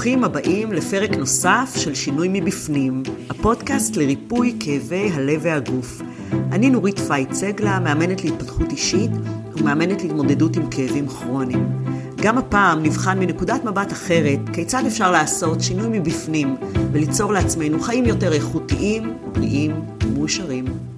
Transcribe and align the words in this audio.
ברוכים 0.00 0.24
הבאים 0.24 0.72
לפרק 0.72 1.10
נוסף 1.10 1.72
של 1.76 1.94
שינוי 1.94 2.28
מבפנים, 2.32 3.02
הפודקאסט 3.30 3.96
לריפוי 3.96 4.56
כאבי 4.60 5.10
הלב 5.12 5.40
והגוף. 5.42 6.02
אני 6.32 6.70
נורית 6.70 6.98
פייט 6.98 7.32
סגלה, 7.32 7.80
מאמנת 7.80 8.24
להתפתחות 8.24 8.70
אישית 8.70 9.10
ומאמנת 9.56 10.02
להתמודדות 10.02 10.56
עם 10.56 10.70
כאבים 10.70 11.08
כרוניים. 11.08 11.84
גם 12.16 12.38
הפעם 12.38 12.82
נבחן 12.82 13.18
מנקודת 13.18 13.64
מבט 13.64 13.92
אחרת 13.92 14.38
כיצד 14.52 14.82
אפשר 14.86 15.10
לעשות 15.10 15.60
שינוי 15.60 15.98
מבפנים 15.98 16.56
וליצור 16.92 17.32
לעצמנו 17.32 17.80
חיים 17.80 18.04
יותר 18.04 18.32
איכותיים, 18.32 19.16
בריאים 19.32 19.72
ומאושרים. 20.04 20.89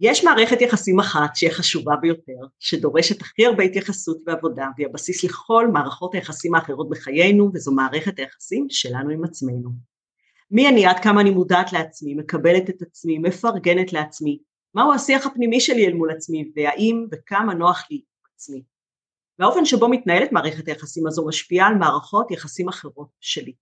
יש 0.00 0.24
מערכת 0.24 0.60
יחסים 0.60 1.00
אחת 1.00 1.36
שהיא 1.36 1.50
החשובה 1.50 1.96
ביותר, 1.96 2.40
שדורשת 2.58 3.20
הכי 3.20 3.46
הרבה 3.46 3.64
התייחסות 3.64 4.18
ועבודה, 4.26 4.66
והיא 4.76 4.88
הבסיס 4.88 5.24
לכל 5.24 5.68
מערכות 5.72 6.14
היחסים 6.14 6.54
האחרות 6.54 6.88
בחיינו, 6.88 7.50
וזו 7.54 7.72
מערכת 7.72 8.18
היחסים 8.18 8.66
שלנו 8.70 9.10
עם 9.10 9.24
עצמנו. 9.24 9.70
מי 10.50 10.68
אני, 10.68 10.86
עד 10.86 10.98
כמה 11.00 11.20
אני 11.20 11.30
מודעת 11.30 11.72
לעצמי, 11.72 12.14
מקבלת 12.14 12.70
את 12.70 12.82
עצמי, 12.82 13.18
מפרגנת 13.18 13.92
לעצמי, 13.92 14.38
מהו 14.74 14.92
השיח 14.92 15.26
הפנימי 15.26 15.60
שלי 15.60 15.86
אל 15.86 15.92
מול 15.92 16.10
עצמי, 16.10 16.50
והאם 16.56 17.06
וכמה 17.12 17.54
נוח 17.54 17.86
לי 17.90 17.96
עם 17.96 18.32
עצמי. 18.34 18.62
והאופן 19.38 19.64
שבו 19.64 19.88
מתנהלת 19.88 20.32
מערכת 20.32 20.68
היחסים 20.68 21.06
הזו 21.06 21.26
משפיעה 21.26 21.66
על 21.66 21.74
מערכות 21.74 22.30
יחסים 22.30 22.68
אחרות 22.68 23.08
שלי. 23.20 23.52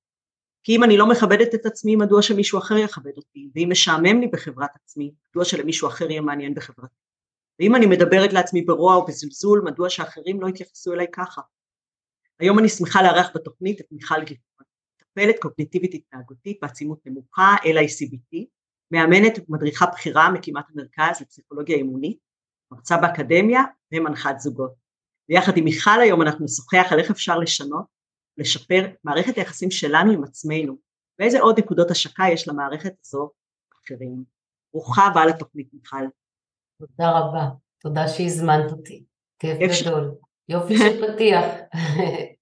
כי 0.67 0.77
אם 0.77 0.85
אני 0.85 0.97
לא 0.97 1.07
מכבדת 1.09 1.55
את 1.55 1.67
עצמי, 1.67 1.97
מדוע 1.97 2.23
שמישהו 2.23 2.59
אחר 2.59 2.77
יכבד 2.77 3.17
אותי? 3.17 3.51
ואם 3.55 3.69
משעמם 3.71 4.21
לי 4.21 4.27
בחברת 4.27 4.71
עצמי, 4.75 5.13
מדוע 5.31 5.45
שלמישהו 5.45 5.89
אחר 5.89 6.11
יהיה 6.11 6.21
מעניין 6.21 6.55
בחברתי? 6.55 6.95
ואם 7.61 7.77
אני 7.77 7.87
מדברת 7.87 8.33
לעצמי 8.33 8.63
ברוע 8.63 8.95
או 8.95 9.07
בזלזול, 9.07 9.63
מדוע 9.65 9.91
שאחרים 9.91 10.41
לא 10.41 10.49
יתייחסו 10.49 10.93
אליי 10.93 11.07
ככה? 11.13 11.41
היום 12.41 12.59
אני 12.59 12.69
שמחה 12.69 13.03
לארח 13.03 13.31
בתוכנית 13.35 13.81
את 13.81 13.87
מיכל 13.91 14.25
גיטון, 14.25 14.67
מטפלת 15.03 15.37
קוגניטיבית 15.41 15.95
התנהגותית 15.95 16.59
בעצימות 16.63 16.99
נמוכה, 17.07 17.57
LICBT, 17.63 18.45
מאמנת 18.91 19.39
ומדריכה 19.49 19.87
בכירה 19.87 20.31
מקימת 20.31 20.65
המרכז 20.75 21.21
לפסיכולוגיה 21.21 21.77
אימונית, 21.77 22.19
מרצה 22.71 22.97
באקדמיה 22.97 23.63
ומנחת 23.95 24.39
זוגות. 24.39 24.73
ויחד 25.29 25.57
עם 25.57 25.65
מיכל 25.65 26.01
היום 26.01 26.23
אנחנו 26.23 26.45
נשוחח 26.45 26.87
על 26.91 26.99
איך 26.99 27.11
אפשר 27.11 27.39
לשנות 27.39 27.96
לשפר 28.39 28.85
את 28.85 29.05
מערכת 29.05 29.37
היחסים 29.37 29.71
שלנו 29.71 30.13
עם 30.13 30.25
עצמנו. 30.25 30.77
ואיזה 31.19 31.41
עוד 31.41 31.59
נקודות 31.59 31.91
השקה 31.91 32.25
יש 32.33 32.49
למערכת 32.49 32.93
הזו? 33.05 33.31
אחרים. 33.85 34.25
ברוכה 34.73 35.07
הבאה 35.07 35.27
לתוכנית 35.27 35.69
מיכל. 35.73 36.07
תודה 36.79 37.19
רבה, 37.19 37.49
תודה 37.81 38.09
שהזמנת 38.09 38.73
אותי, 38.73 39.05
כיף 39.39 39.59
גדול, 39.87 40.15
יופי 40.49 40.79
של 40.79 41.01
פתיח. 41.15 41.45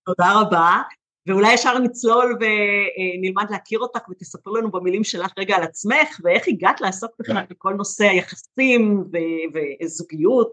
תודה 0.07 0.41
רבה, 0.41 0.83
ואולי 1.29 1.55
ישר 1.55 1.79
נצלול 1.79 2.39
ונלמד 2.41 3.51
להכיר 3.51 3.79
אותך 3.79 4.09
ותספר 4.11 4.51
לנו 4.51 4.71
במילים 4.71 5.05
שלך 5.05 5.33
רגע 5.39 5.57
על 5.57 5.63
עצמך 5.63 6.21
ואיך 6.25 6.49
הגעת 6.49 6.81
לעסוק 6.81 7.11
בכלל 7.19 7.45
בכל 7.51 7.75
נושא 7.75 8.05
היחסים 8.05 9.05
וזוגיות 9.55 10.53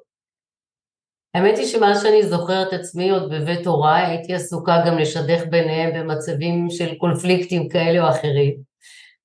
האמת 1.33 1.57
היא 1.57 1.65
שמאז 1.65 2.03
שאני 2.03 2.23
זוכרת 2.23 2.73
עצמי 2.73 3.09
עוד 3.09 3.29
בבית 3.29 3.67
הוריי 3.67 4.05
הייתי 4.05 4.33
עסוקה 4.33 4.83
גם 4.87 4.97
לשדך 4.97 5.43
ביניהם 5.49 5.93
במצבים 5.93 6.69
של 6.69 6.95
קונפליקטים 6.95 7.69
כאלה 7.69 8.03
או 8.03 8.09
אחרים. 8.09 8.53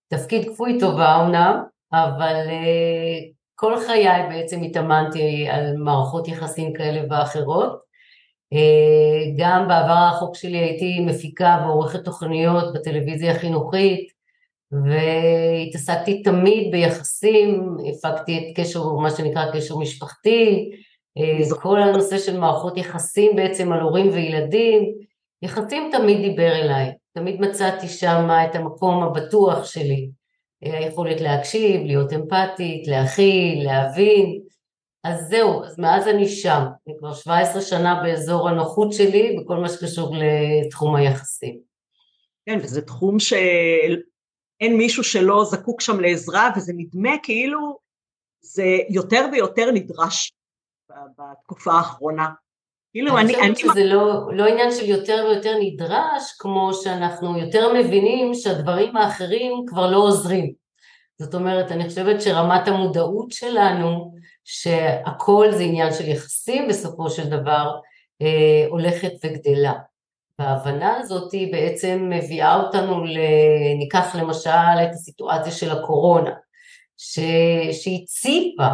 תפקיד 0.09 0.49
כפוי 0.49 0.81
טובה 0.81 1.23
אמנם, 1.23 1.63
אבל 1.93 2.47
uh, 2.47 3.33
כל 3.55 3.81
חיי 3.87 4.29
בעצם 4.29 4.63
התאמנתי 4.63 5.49
על 5.51 5.77
מערכות 5.77 6.29
יחסים 6.29 6.73
כאלה 6.73 7.01
ואחרות. 7.11 7.87
Uh, 8.55 8.59
גם 9.39 9.69
בעבר 9.69 9.93
הרחוק 9.93 10.37
שלי 10.37 10.59
הייתי 10.59 11.01
מפיקה 11.01 11.59
ועורכת 11.65 12.05
תוכניות 12.05 12.75
בטלוויזיה 12.75 13.33
החינוכית 13.33 14.17
והתעסקתי 14.73 16.23
תמיד 16.23 16.73
ביחסים, 16.73 17.77
הפקתי 17.91 18.39
את 18.39 18.61
קשר, 18.61 18.93
מה 18.93 19.11
שנקרא 19.11 19.53
קשר 19.53 19.77
משפחתי, 19.77 20.71
אה, 21.19 21.61
כל 21.63 21.83
הנושא 21.83 22.19
של 22.19 22.39
מערכות 22.39 22.77
יחסים 22.77 23.37
בעצם 23.37 23.73
על 23.73 23.81
הורים 23.81 24.09
וילדים, 24.09 24.95
יחסים 25.43 25.91
תמיד 25.93 26.21
דיבר 26.21 26.53
אליי, 26.53 26.93
תמיד 27.13 27.41
מצאתי 27.41 27.89
שם 27.89 28.29
את 28.51 28.55
המקום 28.55 29.03
הבטוח 29.03 29.65
שלי, 29.65 30.11
אה, 30.65 30.79
היכולת 30.79 31.21
להקשיב, 31.21 31.81
להיות 31.85 32.13
אמפתית, 32.13 32.89
להכיל, 32.89 33.65
להבין, 33.65 34.41
אז 35.05 35.29
זהו, 35.29 35.65
אז 35.65 35.79
מאז 35.79 36.09
אני 36.09 36.29
שם, 36.29 36.63
אני 36.87 36.95
כבר 36.99 37.15
17 37.15 37.63
שנה 37.63 38.03
באזור 38.03 38.49
הנוחות 38.49 38.93
שלי 38.93 39.37
בכל 39.41 39.57
מה 39.57 39.69
שקשור 39.69 40.17
לתחום 40.17 40.97
היחסים. 40.97 41.59
כן, 42.47 42.59
וזה 42.63 42.83
תחום 42.83 43.19
שאין 43.19 44.77
מישהו 44.79 45.05
שלא 45.05 45.45
זקוק 45.45 45.81
שם 45.81 46.01
לעזרה, 46.01 46.51
וזה 46.57 46.73
נדמה 46.77 47.11
כאילו 47.23 47.79
זה 48.41 48.65
יותר 48.91 49.27
ויותר 49.33 49.71
נדרש 49.71 50.33
בתקופה 51.19 51.73
האחרונה. 51.73 52.29
כאילו 52.93 53.19
אני... 53.19 53.37
אני 53.37 53.55
חושבת 53.55 53.73
שזה 53.73 53.85
לא, 53.85 54.33
לא 54.33 54.47
עניין 54.47 54.71
של 54.71 54.85
יותר 54.85 55.27
ויותר 55.29 55.55
נדרש, 55.61 56.33
כמו 56.39 56.71
שאנחנו 56.75 57.39
יותר 57.39 57.73
מבינים 57.73 58.35
שהדברים 58.35 58.97
האחרים 58.97 59.65
כבר 59.67 59.91
לא 59.91 59.97
עוזרים. 59.97 60.53
זאת 61.19 61.35
אומרת, 61.35 61.73
אני 61.73 61.89
חושבת 61.89 62.23
שרמת 62.23 62.69
המודעות 62.69 63.33
שלנו, 63.33 64.15
שהכל 64.45 65.47
זה 65.53 65.63
עניין 65.63 65.93
של 65.93 66.09
יחסים 66.09 66.69
בסופו 66.69 67.11
של 67.11 67.29
דבר, 67.29 67.75
אה, 68.23 68.67
הולכת 68.69 69.13
וגדלה. 69.25 69.73
וההבנה 70.39 70.97
הזאת 70.97 71.33
היא 71.33 71.53
בעצם 71.53 72.11
מביאה 72.11 72.57
אותנו, 72.57 73.05
ל... 73.05 73.19
ניקח 73.79 74.15
למשל 74.15 74.51
את 74.51 74.91
הסיטואציה 74.91 75.53
של 75.53 75.71
הקורונה, 75.71 76.31
ש... 76.97 77.19
שהציפה 77.73 78.69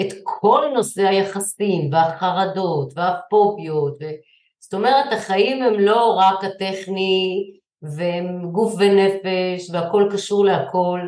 את 0.00 0.12
כל 0.24 0.64
נושא 0.74 1.02
היחסים 1.02 1.92
והחרדות 1.92 2.92
והפוביות, 2.96 3.96
ו... 4.00 4.04
זאת 4.60 4.74
אומרת 4.74 5.12
החיים 5.12 5.62
הם 5.62 5.80
לא 5.80 6.16
רק 6.18 6.44
הטכני 6.44 7.50
והם 7.82 8.50
גוף 8.52 8.74
ונפש 8.78 9.70
והכל 9.72 10.08
קשור 10.12 10.44
להכל 10.44 11.00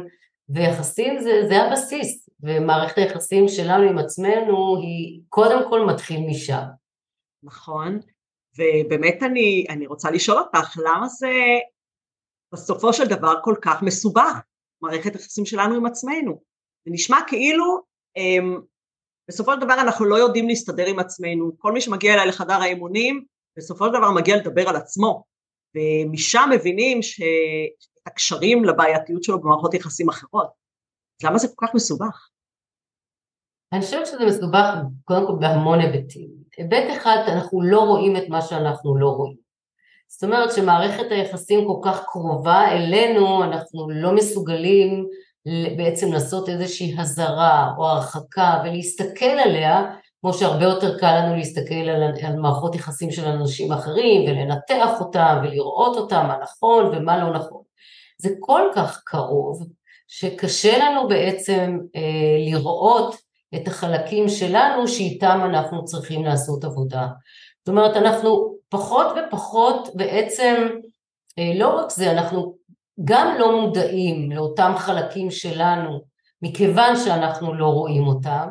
ויחסים 0.49 1.21
זה, 1.21 1.31
זה 1.49 1.63
הבסיס 1.63 2.29
ומערכת 2.41 2.99
היחסים 2.99 3.49
שלנו 3.49 3.91
עם 3.91 3.99
עצמנו 3.99 4.77
היא 4.77 5.21
קודם 5.29 5.71
כל 5.71 5.87
מתחיל 5.87 6.21
משם. 6.31 6.63
נכון, 7.43 8.01
ובאמת 8.57 9.23
אני, 9.23 9.67
אני 9.71 9.87
רוצה 9.87 10.11
לשאול 10.11 10.39
אותך 10.39 10.79
למה 10.85 11.09
זה 11.09 11.33
בסופו 12.53 12.93
של 12.93 13.05
דבר 13.05 13.35
כל 13.45 13.55
כך 13.63 13.83
מסובך 13.83 14.41
מערכת 14.83 15.13
היחסים 15.13 15.47
שלנו 15.47 15.75
עם 15.75 15.87
עצמנו. 15.87 16.41
זה 16.85 16.91
נשמע 16.93 17.17
כאילו 17.27 17.81
אמ, 18.17 18.61
בסופו 19.33 19.53
של 19.53 19.61
דבר 19.61 19.75
אנחנו 19.75 20.05
לא 20.05 20.17
יודעים 20.17 20.49
להסתדר 20.49 20.87
עם 20.87 20.99
עצמנו, 20.99 21.53
כל 21.59 21.73
מי 21.73 21.81
שמגיע 21.81 22.15
אליי 22.15 22.27
לחדר 22.27 22.55
האימונים 22.55 23.25
בסופו 23.57 23.87
של 23.87 23.93
דבר 23.93 24.11
מגיע 24.11 24.37
לדבר 24.37 24.69
על 24.69 24.77
עצמו 24.77 25.25
ומשם 25.75 26.51
מבינים 26.55 27.03
שאת 27.03 28.07
הקשרים 28.07 28.65
לבעייתיות 28.65 29.23
שלו 29.23 29.41
במערכות 29.41 29.75
יחסים 29.75 30.09
אחרות. 30.09 30.47
אז 31.21 31.27
למה 31.27 31.39
זה 31.39 31.49
כל 31.55 31.67
כך 31.67 31.75
מסובך? 31.75 32.29
אני 33.73 33.81
חושבת 33.81 34.07
שזה 34.07 34.25
מסובך 34.27 34.75
קודם 35.05 35.27
כל 35.27 35.37
בהמון 35.41 35.81
היבטים. 35.81 36.29
היבט 36.57 36.97
אחד, 36.97 37.17
אנחנו 37.29 37.63
לא 37.63 37.81
רואים 37.81 38.17
את 38.17 38.29
מה 38.29 38.43
שאנחנו 38.43 38.99
לא 38.99 39.09
רואים. 39.09 39.37
זאת 40.09 40.25
אומרת 40.25 40.53
שמערכת 40.53 41.07
היחסים 41.11 41.61
כל 41.67 41.81
כך 41.85 42.05
קרובה 42.05 42.69
אלינו, 42.69 43.45
אנחנו 43.45 43.91
לא 43.91 44.15
מסוגלים 44.15 45.07
בעצם 45.77 46.13
לעשות 46.13 46.49
איזושהי 46.49 46.95
הזרה 46.99 47.73
או 47.79 47.87
הרחקה 47.87 48.63
ולהסתכל 48.65 49.25
עליה, 49.25 49.85
כמו 50.21 50.35
שהרבה 50.35 50.65
יותר 50.65 50.99
קל 50.99 51.19
לנו 51.19 51.37
להסתכל 51.37 51.75
על, 51.75 52.03
על 52.23 52.37
מערכות 52.37 52.75
יחסים 52.75 53.11
של 53.11 53.25
אנשים 53.25 53.73
אחרים 53.73 54.23
ולנתח 54.23 55.01
אותם 55.01 55.41
ולראות 55.43 55.97
אותם, 55.97 56.25
מה 56.29 56.37
נכון 56.43 56.87
ומה 56.87 57.25
לא 57.25 57.33
נכון. 57.33 57.63
זה 58.19 58.29
כל 58.41 58.63
כך 58.75 59.03
קרוב, 59.05 59.67
שקשה 60.09 60.79
לנו 60.79 61.09
בעצם 61.09 61.79
אה, 61.97 62.51
לראות 62.51 63.17
את 63.55 63.69
החלקים 63.69 64.29
שלנו 64.29 64.89
שאיתם 64.89 65.41
אנחנו 65.45 65.85
צריכים 65.85 66.25
לעשות 66.25 66.65
עבודה. 66.65 67.07
זאת 67.59 67.69
אומרת, 67.69 67.97
אנחנו 67.97 68.55
פחות 68.69 69.07
ופחות 69.07 69.89
בעצם, 69.95 70.69
אה, 71.39 71.53
לא 71.55 71.79
רק 71.79 71.91
זה, 71.91 72.11
אנחנו 72.11 72.55
גם 73.05 73.37
לא 73.39 73.61
מודעים 73.61 74.33
לאותם 74.33 74.73
חלקים 74.77 75.31
שלנו 75.31 76.01
מכיוון 76.43 76.97
שאנחנו 76.97 77.55
לא 77.55 77.67
רואים 77.67 78.07
אותם 78.07 78.49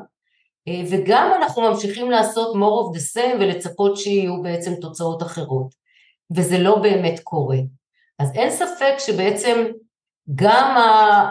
אה, 0.68 0.82
וגם 0.92 1.32
אנחנו 1.42 1.62
ממשיכים 1.62 2.12
לעשות 2.12 2.56
more 2.56 2.58
of 2.60 2.98
the 2.98 3.18
same 3.18 3.36
ולצפות 3.40 3.98
שיהיו 3.98 4.42
בעצם 4.42 4.76
תוצאות 4.76 5.24
אחרות. 5.24 5.82
וזה 6.36 6.60
לא 6.60 6.76
באמת 6.76 7.20
קורה. 7.24 7.58
אז 8.20 8.32
אין 8.36 8.50
ספק 8.52 8.94
שבעצם 9.00 9.66
גם 10.36 10.78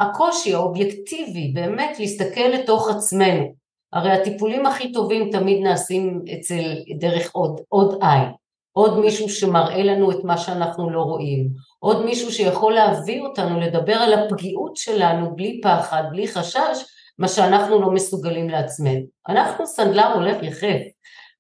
הקושי 0.01 0.55
האובייקטיבי 0.55 1.53
באמת 1.55 1.99
להסתכל 1.99 2.41
לתוך 2.41 2.91
עצמנו, 2.91 3.55
הרי 3.93 4.11
הטיפולים 4.11 4.67
הכי 4.67 4.93
טובים 4.93 5.31
תמיד 5.33 5.63
נעשים 5.63 6.23
אצל 6.33 6.63
דרך 6.99 7.31
עוד, 7.33 7.61
עוד 7.69 7.99
עין, 8.03 8.29
עוד 8.73 8.99
מישהו 8.99 9.29
שמראה 9.29 9.83
לנו 9.83 10.11
את 10.11 10.25
מה 10.25 10.39
שאנחנו 10.39 10.91
לא 10.91 11.01
רואים, 11.01 11.49
עוד 11.79 12.05
מישהו 12.05 12.33
שיכול 12.33 12.73
להביא 12.75 13.23
אותנו 13.23 13.61
לדבר 13.61 13.95
על 13.95 14.13
הפגיעות 14.13 14.77
שלנו 14.77 15.37
בלי 15.37 15.61
פחד, 15.63 16.03
בלי 16.11 16.29
חשש, 16.29 16.85
מה 17.19 17.29
שאנחנו 17.29 17.81
לא 17.81 17.91
מסוגלים 17.91 18.49
לעצמנו. 18.49 19.01
אנחנו 19.29 19.67
סנדלר 19.67 20.13
הולך 20.15 20.43
יחף, 20.43 20.81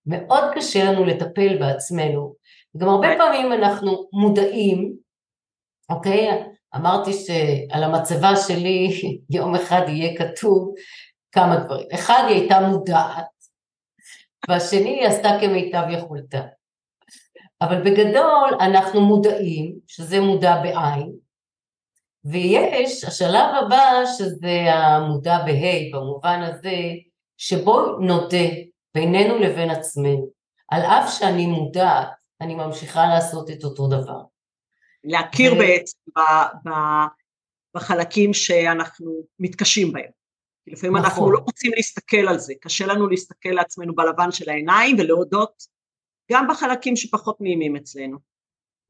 מאוד 0.06 0.44
קשה 0.54 0.84
לנו 0.84 1.04
לטפל 1.04 1.58
בעצמנו. 1.58 2.34
גם 2.76 2.88
הרבה 2.88 3.08
פעמים 3.18 3.52
אנחנו 3.52 4.08
מודעים, 4.12 4.92
אוקיי? 5.90 6.42
אמרתי 6.76 7.12
שעל 7.12 7.84
המצבה 7.84 8.36
שלי 8.36 9.00
יום 9.36 9.54
אחד 9.54 9.82
יהיה 9.88 10.16
כתוב 10.18 10.74
כמה 11.32 11.56
דברים. 11.56 11.86
אחד, 11.94 12.24
היא 12.28 12.40
הייתה 12.40 12.60
מודעת, 12.60 13.26
והשני, 14.48 14.88
היא 14.88 15.06
עשתה 15.06 15.28
כמיטב 15.40 15.84
יכולתה. 15.90 16.40
אבל 17.62 17.82
בגדול 17.82 18.50
אנחנו 18.60 19.00
מודעים, 19.00 19.74
שזה 19.86 20.20
מודע 20.20 20.62
בעין, 20.62 21.12
ויש 22.24 23.04
השלב 23.04 23.54
הבא 23.60 24.02
שזה 24.18 24.74
המודע 24.74 25.38
בה' 25.38 25.98
במובן 25.98 26.42
הזה 26.42 26.76
שבו 27.36 27.98
נודה 27.98 28.48
בינינו 28.94 29.38
לבין 29.38 29.70
עצמנו, 29.70 30.30
על 30.68 30.82
אף 30.82 31.18
שאני 31.18 31.46
מודעת, 31.46 32.08
אני 32.40 32.54
ממשיכה 32.54 33.06
לעשות 33.06 33.50
את 33.50 33.64
אותו 33.64 33.88
דבר. 33.88 34.20
להכיר 35.04 35.52
ו... 35.52 35.58
בעצם 35.58 35.98
ב, 36.16 36.20
ב, 36.68 36.72
בחלקים 37.74 38.34
שאנחנו 38.34 39.12
מתקשים 39.38 39.92
בהם. 39.92 40.10
כי 40.64 40.70
לפעמים 40.70 40.96
נכון. 40.96 41.08
אנחנו 41.08 41.30
לא 41.30 41.38
רוצים 41.38 41.72
להסתכל 41.76 42.28
על 42.28 42.38
זה, 42.38 42.52
קשה 42.60 42.86
לנו 42.86 43.08
להסתכל 43.08 43.48
לעצמנו 43.48 43.94
בלבן 43.94 44.32
של 44.32 44.50
העיניים 44.50 44.96
ולהודות 44.98 45.62
גם 46.30 46.46
בחלקים 46.50 46.96
שפחות 46.96 47.36
נעימים 47.40 47.76
אצלנו. 47.76 48.30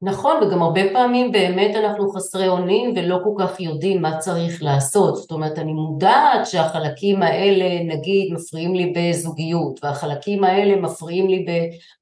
נכון, 0.03 0.43
וגם 0.43 0.61
הרבה 0.61 0.81
פעמים 0.93 1.31
באמת 1.31 1.75
אנחנו 1.75 2.09
חסרי 2.09 2.47
אונים 2.47 2.93
ולא 2.95 3.17
כל 3.23 3.43
כך 3.43 3.59
יודעים 3.59 4.01
מה 4.01 4.17
צריך 4.17 4.63
לעשות. 4.63 5.15
זאת 5.15 5.31
אומרת, 5.31 5.59
אני 5.59 5.73
מודעת 5.73 6.45
שהחלקים 6.45 7.23
האלה, 7.23 7.83
נגיד, 7.83 8.33
מפריעים 8.33 8.75
לי 8.75 8.93
בזוגיות, 8.95 9.83
והחלקים 9.83 10.43
האלה 10.43 10.81
מפריעים 10.81 11.27
לי 11.27 11.45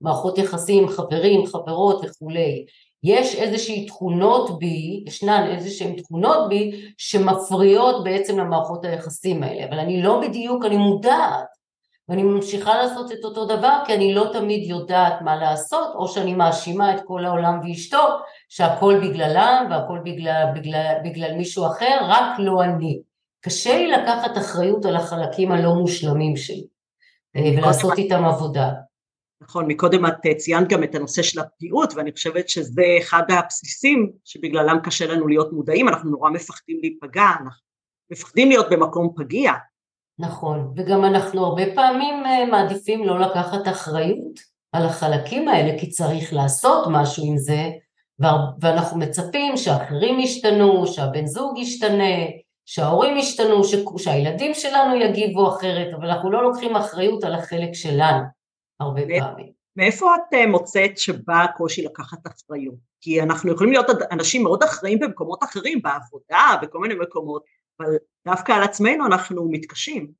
במערכות 0.01 0.37
יחסים, 0.37 0.87
חברים, 0.87 1.45
חברות 1.45 2.05
וכולי. 2.05 2.65
יש 3.03 3.35
איזושהי 3.35 3.85
תכונות 3.85 4.59
בי, 4.59 5.03
ישנן 5.07 5.47
איזשהן 5.55 5.95
תכונות 5.95 6.49
בי 6.49 6.71
שמפריעות 6.97 8.03
בעצם 8.03 8.39
למערכות 8.39 8.85
היחסים 8.85 9.43
האלה, 9.43 9.65
אבל 9.65 9.79
אני 9.79 10.01
לא 10.01 10.21
בדיוק, 10.21 10.65
אני 10.65 10.77
מודעת, 10.77 11.58
ואני 12.09 12.23
ממשיכה 12.23 12.77
לעשות 12.77 13.11
את 13.11 13.23
אותו 13.23 13.45
דבר 13.45 13.77
כי 13.85 13.93
אני 13.93 14.13
לא 14.13 14.29
תמיד 14.33 14.69
יודעת 14.69 15.21
מה 15.21 15.35
לעשות, 15.35 15.95
או 15.95 16.07
שאני 16.07 16.33
מאשימה 16.33 16.95
את 16.95 17.01
כל 17.05 17.25
העולם 17.25 17.59
ואשתו 17.63 18.07
שהכל 18.49 18.99
בגללם 19.03 19.67
והכל 19.71 19.99
בגלל, 20.03 20.45
בגלל, 20.55 20.95
בגלל 21.03 21.35
מישהו 21.37 21.67
אחר, 21.67 21.97
רק 22.01 22.39
לא 22.39 22.63
אני. 22.63 23.01
קשה 23.41 23.77
לי 23.77 23.91
לקחת 23.91 24.37
אחריות 24.37 24.85
על 24.85 24.95
החלקים 24.95 25.51
הלא 25.51 25.73
מושלמים 25.73 26.35
שלי 26.35 26.67
ולעשות 27.35 27.97
איתם 27.97 28.25
עבודה. 28.25 28.69
נכון, 29.41 29.67
מקודם 29.67 30.05
את 30.05 30.25
אה, 30.25 30.35
ציינת 30.35 30.67
גם 30.69 30.83
את 30.83 30.95
הנושא 30.95 31.21
של 31.21 31.39
הפגיעות 31.39 31.93
ואני 31.95 32.11
חושבת 32.11 32.49
שזה 32.49 32.83
אחד 32.99 33.23
הבסיסים 33.29 34.11
שבגללם 34.25 34.79
קשה 34.83 35.07
לנו 35.07 35.27
להיות 35.27 35.53
מודעים, 35.53 35.89
אנחנו 35.89 36.09
נורא 36.09 36.29
מפחדים 36.29 36.79
להיפגע, 36.81 37.29
אנחנו 37.43 37.63
מפחדים 38.11 38.49
להיות 38.49 38.69
במקום 38.69 39.13
פגיע. 39.15 39.51
נכון, 40.19 40.73
וגם 40.75 41.05
אנחנו 41.05 41.45
הרבה 41.45 41.63
פעמים 41.75 42.25
אה, 42.25 42.45
מעדיפים 42.45 43.05
לא 43.05 43.19
לקחת 43.19 43.67
אחריות 43.67 44.39
על 44.71 44.85
החלקים 44.85 45.47
האלה 45.47 45.79
כי 45.79 45.89
צריך 45.89 46.33
לעשות 46.33 46.87
משהו 46.91 47.23
עם 47.27 47.37
זה 47.37 47.69
ואנחנו 48.61 48.99
מצפים 48.99 49.57
שאחרים 49.57 50.19
ישתנו, 50.19 50.87
שהבן 50.87 51.25
זוג 51.25 51.57
ישתנה, 51.57 52.15
שההורים 52.65 53.17
ישתנו, 53.17 53.61
שהילדים 53.97 54.53
שלנו 54.53 54.95
יגיבו 54.95 55.49
אחרת, 55.49 55.93
אבל 55.93 56.09
אנחנו 56.09 56.31
לא 56.31 56.43
לוקחים 56.43 56.75
אחריות 56.75 57.23
על 57.23 57.35
החלק 57.35 57.73
שלנו. 57.73 58.23
הרבה 58.79 59.01
פעמים. 59.19 59.51
מאיפה 59.75 60.15
את 60.15 60.33
אה, 60.33 60.47
מוצאת 60.47 60.97
שבא 60.97 61.43
הקושי 61.43 61.85
לקחת 61.85 62.19
אחריות? 62.27 62.75
כי 63.01 63.21
אנחנו 63.21 63.51
יכולים 63.51 63.71
להיות 63.73 63.87
אנשים 64.11 64.43
מאוד 64.43 64.63
אחראים 64.63 64.99
במקומות 64.99 65.43
אחרים, 65.43 65.81
בעבודה, 65.81 66.59
בכל 66.61 66.79
מיני 66.79 66.95
מקומות, 66.95 67.43
אבל 67.79 67.95
דווקא 68.27 68.51
על 68.51 68.63
עצמנו 68.63 69.05
אנחנו 69.05 69.51
מתקשים. 69.51 70.11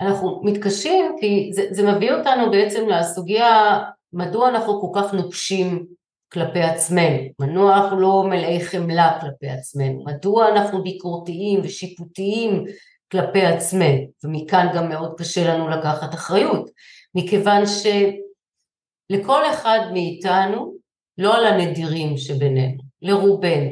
אנחנו 0.00 0.42
מתקשים 0.44 1.16
כי 1.20 1.50
זה, 1.52 1.66
זה 1.70 1.92
מביא 1.92 2.12
אותנו 2.12 2.50
בעצם 2.50 2.88
לסוגיה 2.88 3.78
מדוע 4.12 4.48
אנחנו 4.48 4.80
כל 4.80 5.00
כך 5.00 5.14
נוקשים 5.14 5.86
כלפי 6.32 6.60
עצמנו, 6.60 7.18
מדוע 7.40 7.76
אנחנו 7.76 8.00
לא 8.00 8.24
מלאי 8.28 8.60
חמלה 8.60 9.18
כלפי 9.20 9.48
עצמנו, 9.48 10.04
מדוע 10.04 10.48
אנחנו 10.48 10.82
ביקורתיים 10.82 11.60
ושיפוטיים 11.64 12.64
כלפי 13.12 13.42
עצמנו, 13.42 14.06
ומכאן 14.24 14.66
גם 14.74 14.88
מאוד 14.88 15.14
קשה 15.18 15.54
לנו 15.54 15.68
לקחת 15.68 16.14
אחריות. 16.14 16.70
מכיוון 17.14 17.62
שלכל 17.66 19.42
אחד 19.50 19.78
מאיתנו, 19.92 20.74
לא 21.18 21.36
על 21.36 21.46
הנדירים 21.46 22.16
שבינינו, 22.16 22.82
לרובנו, 23.02 23.70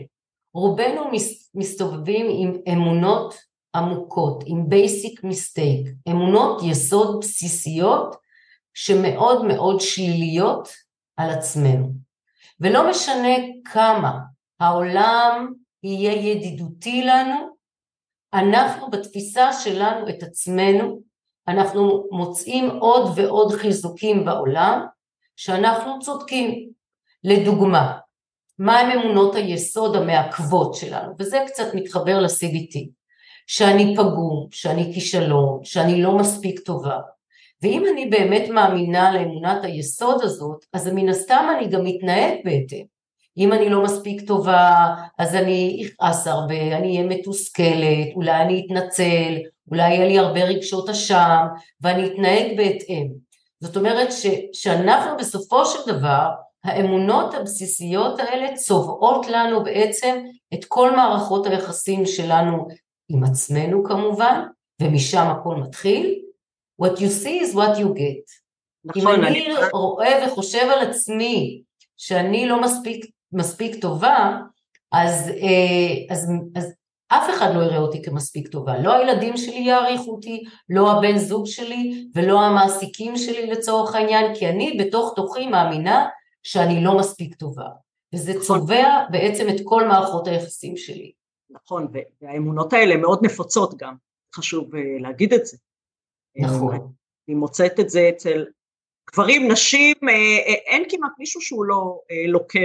רובנו 0.55 1.11
מסתובבים 1.55 2.27
עם 2.31 2.61
אמונות 2.73 3.35
עמוקות, 3.75 4.45
עם 4.47 4.67
basic 4.71 5.25
mistake, 5.25 6.11
אמונות 6.11 6.63
יסוד 6.63 7.21
בסיסיות 7.21 8.17
שמאוד 8.75 9.45
מאוד 9.45 9.81
שליליות 9.81 10.69
על 11.17 11.31
עצמנו. 11.31 11.93
ולא 12.61 12.91
משנה 12.91 13.37
כמה 13.65 14.19
העולם 14.61 15.53
יהיה 15.83 16.13
ידידותי 16.13 17.05
לנו, 17.05 17.57
אנחנו 18.35 18.91
בתפיסה 18.91 19.53
שלנו 19.53 20.09
את 20.09 20.23
עצמנו 20.23 21.03
אנחנו 21.49 22.07
מוצאים 22.11 22.71
עוד 22.71 23.13
ועוד 23.17 23.53
חיזוקים 23.53 24.25
בעולם 24.25 24.87
שאנחנו 25.37 25.99
צודקים. 25.99 26.71
לדוגמה, 27.25 27.99
מהם 28.59 28.99
אמונות 28.99 29.35
היסוד 29.35 29.97
המעכבות 29.97 30.75
שלנו, 30.75 31.13
וזה 31.19 31.39
קצת 31.47 31.75
מתחבר 31.75 32.21
ל-CBT, 32.21 32.79
שאני 33.47 33.97
פגום, 33.97 34.47
שאני 34.51 34.95
כישלון, 34.95 35.61
שאני 35.65 36.03
לא 36.03 36.17
מספיק 36.17 36.61
טובה. 36.61 36.99
ואם 37.63 37.85
אני 37.93 38.07
באמת 38.07 38.49
מאמינה 38.49 39.13
לאמונת 39.13 39.65
היסוד 39.65 40.23
הזאת, 40.23 40.65
אז 40.73 40.89
מן 40.89 41.09
הסתם 41.09 41.47
אני 41.57 41.69
גם 41.69 41.85
מתנהג 41.85 42.35
בהתאם. 42.45 42.85
אם 43.39 43.53
אני 43.53 43.69
לא 43.69 43.83
מספיק 43.83 44.27
טובה, 44.27 44.95
אז 45.19 45.35
אני 45.35 45.87
אכעס 45.87 46.27
הרבה, 46.27 46.77
אני 46.77 46.97
אהיה 46.97 47.07
מתוסכלת, 47.09 48.09
אולי 48.15 48.43
אני 48.43 48.67
אתנצל, 48.67 49.39
אולי 49.71 49.95
יהיה 49.95 50.07
לי 50.07 50.19
הרבה 50.19 50.45
רגשות 50.45 50.89
אשם, 50.89 51.47
ואני 51.81 52.07
אתנהג 52.07 52.57
בהתאם. 52.57 53.09
זאת 53.61 53.77
אומרת 53.77 54.13
ש, 54.13 54.27
שאנחנו 54.53 55.17
בסופו 55.17 55.67
של 55.67 55.79
דבר, 55.87 56.29
האמונות 56.65 57.35
הבסיסיות 57.35 58.21
האלה 58.21 58.57
צובעות 58.57 59.27
לנו 59.29 59.65
בעצם 59.65 60.25
את 60.55 60.65
כל 60.65 60.97
מערכות 60.97 61.47
היחסים 61.47 62.07
שלנו 62.07 62.69
עם 63.09 63.25
עצמנו 63.25 63.85
כמובן, 63.85 64.43
ומשם 64.83 65.27
הכל 65.27 65.57
מתחיל. 65.57 66.23
What 66.83 66.97
you 66.97 67.25
see 67.25 67.43
is 67.45 67.55
what 67.55 67.79
you 67.79 67.89
get. 67.95 68.43
נכון, 68.85 69.15
אם 69.15 69.25
אני, 69.25 69.47
אני 69.47 69.55
רואה 69.73 70.27
וחושב 70.27 70.69
על 70.73 70.91
עצמי 70.91 71.63
שאני 71.97 72.49
לא 72.49 72.61
מספיק, 72.61 73.07
מספיק 73.33 73.81
טובה, 73.81 74.39
אז, 74.93 75.29
אה, 75.29 76.15
אז, 76.15 76.31
אז 76.57 76.75
אף 77.09 77.31
אחד 77.31 77.55
לא 77.55 77.63
יראה 77.63 77.79
אותי 77.79 78.03
כמספיק 78.03 78.49
טובה, 78.49 78.79
לא 78.79 78.93
הילדים 78.93 79.37
שלי 79.37 79.59
יעריכו 79.59 80.11
אותי, 80.11 80.45
לא 80.69 80.93
הבן 80.93 81.19
זוג 81.19 81.47
שלי 81.47 82.07
ולא 82.15 82.41
המעסיקים 82.41 83.17
שלי 83.17 83.47
לצורך 83.47 83.95
העניין, 83.95 84.35
כי 84.35 84.49
אני 84.49 84.77
בתוך 84.81 85.13
תוכי 85.17 85.47
מאמינה 85.47 86.07
שאני 86.43 86.85
לא 86.85 86.99
מספיק 86.99 87.35
טובה, 87.35 87.69
וזה 88.15 88.31
נכון. 88.31 88.43
צובע 88.43 89.05
בעצם 89.11 89.47
את 89.49 89.61
כל 89.65 89.89
מערכות 89.89 90.27
היחסים 90.27 90.77
שלי. 90.77 91.13
נכון, 91.51 91.93
והאמונות 92.21 92.73
האלה 92.73 92.97
מאוד 92.97 93.25
נפוצות 93.25 93.75
גם, 93.77 93.95
חשוב 94.35 94.75
אה, 94.75 94.81
להגיד 95.01 95.33
את 95.33 95.47
זה. 95.47 95.57
נכון. 96.37 96.93
אני 97.29 97.37
מוצאת 97.37 97.81
את 97.81 97.91
זה 97.91 98.11
אצל 98.17 98.47
גברים, 99.11 99.53
נשים, 99.53 99.97
אה, 100.09 100.15
אה, 100.15 100.53
אין 100.53 100.85
כמעט 100.89 101.13
מישהו 101.19 101.41
שהוא 101.41 101.65
לא 101.65 102.01
לוקה 102.29 102.61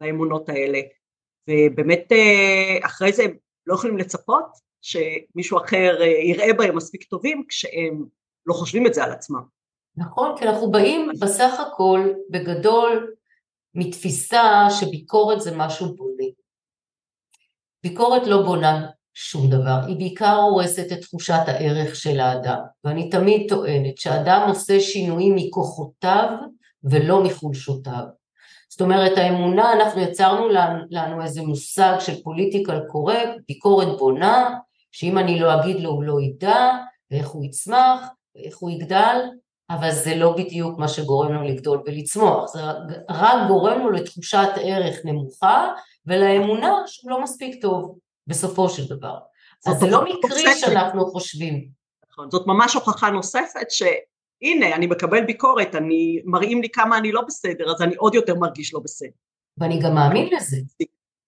באמונות 0.00 0.48
האלה. 0.48 0.80
ובאמת 1.48 2.12
אחרי 2.82 3.12
זה 3.12 3.22
לא 3.66 3.74
יכולים 3.74 3.98
לצפות 3.98 4.46
שמישהו 4.82 5.58
אחר 5.58 6.00
אה, 6.00 6.06
יראה 6.06 6.52
בהם 6.52 6.76
מספיק 6.76 7.04
טובים 7.04 7.44
כשהם 7.48 8.04
לא 8.46 8.54
חושבים 8.54 8.86
את 8.86 8.94
זה 8.94 9.04
על 9.04 9.12
עצמם. 9.12 9.42
נכון, 9.96 10.34
כי 10.38 10.48
אנחנו 10.48 10.70
באים 10.70 11.10
בסך 11.20 11.60
הכל 11.60 12.08
בגדול 12.30 13.14
מתפיסה 13.74 14.66
שביקורת 14.80 15.40
זה 15.40 15.56
משהו 15.56 15.94
בונה. 15.96 16.24
ביקורת 17.82 18.26
לא 18.26 18.42
בונה 18.42 18.86
שום 19.14 19.50
דבר, 19.50 19.78
היא 19.86 19.96
בעיקר 19.96 20.34
הורסת 20.34 20.92
את 20.92 21.00
תחושת 21.00 21.42
הערך 21.46 21.96
של 21.96 22.20
האדם, 22.20 22.58
ואני 22.84 23.10
תמיד 23.10 23.46
טוענת 23.48 23.98
שאדם 23.98 24.48
עושה 24.48 24.80
שינויים 24.80 25.36
מכוחותיו 25.36 26.28
ולא 26.84 27.22
מחולשותיו. 27.22 28.04
זאת 28.68 28.80
אומרת 28.80 29.18
האמונה, 29.18 29.72
אנחנו 29.72 30.00
יצרנו 30.00 30.48
לנו 30.90 31.22
איזה 31.22 31.42
מושג 31.42 31.96
של 32.00 32.22
פוליטיקל 32.22 32.80
קורקט, 32.88 33.30
ביקורת 33.48 33.98
בונה, 33.98 34.58
שאם 34.92 35.18
אני 35.18 35.40
לא 35.40 35.54
אגיד 35.54 35.80
לו 35.80 35.90
הוא 35.90 36.02
לא 36.02 36.20
ידע, 36.20 36.70
ואיך 37.10 37.28
הוא 37.28 37.44
יצמח, 37.44 38.00
ואיך 38.34 38.58
הוא 38.58 38.70
יגדל, 38.70 39.16
אבל 39.74 39.90
זה 39.90 40.14
לא 40.14 40.32
בדיוק 40.36 40.78
מה 40.78 40.88
שגורם 40.88 41.32
לו 41.32 41.42
לגדול 41.42 41.82
ולצמוח, 41.86 42.46
זה 42.46 42.60
רק 43.10 43.48
גורם 43.48 43.80
לו 43.80 43.90
לתחושת 43.90 44.48
ערך 44.56 44.96
נמוכה 45.04 45.68
ולאמונה 46.06 46.74
שהוא 46.86 47.10
לא 47.10 47.22
מספיק 47.22 47.62
טוב 47.62 47.98
בסופו 48.26 48.68
של 48.68 48.96
דבר. 48.96 49.18
אז 49.66 49.76
זה 49.80 49.90
לא 49.90 50.04
מקרי 50.04 50.54
שאנחנו 50.54 51.06
חושבים. 51.06 51.68
נכון, 52.10 52.30
זאת 52.30 52.46
ממש 52.46 52.74
הוכחה 52.74 53.10
נוספת 53.10 53.70
שהנה 53.70 54.74
אני 54.74 54.86
מקבל 54.86 55.24
ביקורת, 55.24 55.74
אני, 55.74 56.22
מראים 56.24 56.62
לי 56.62 56.68
כמה 56.72 56.98
אני 56.98 57.12
לא 57.12 57.20
בסדר, 57.26 57.70
אז 57.70 57.82
אני 57.82 57.94
עוד 57.94 58.14
יותר 58.14 58.34
מרגיש 58.34 58.74
לא 58.74 58.80
בסדר. 58.84 59.10
ואני 59.58 59.80
גם 59.80 59.94
מאמין 59.94 60.28
לזה. 60.36 60.56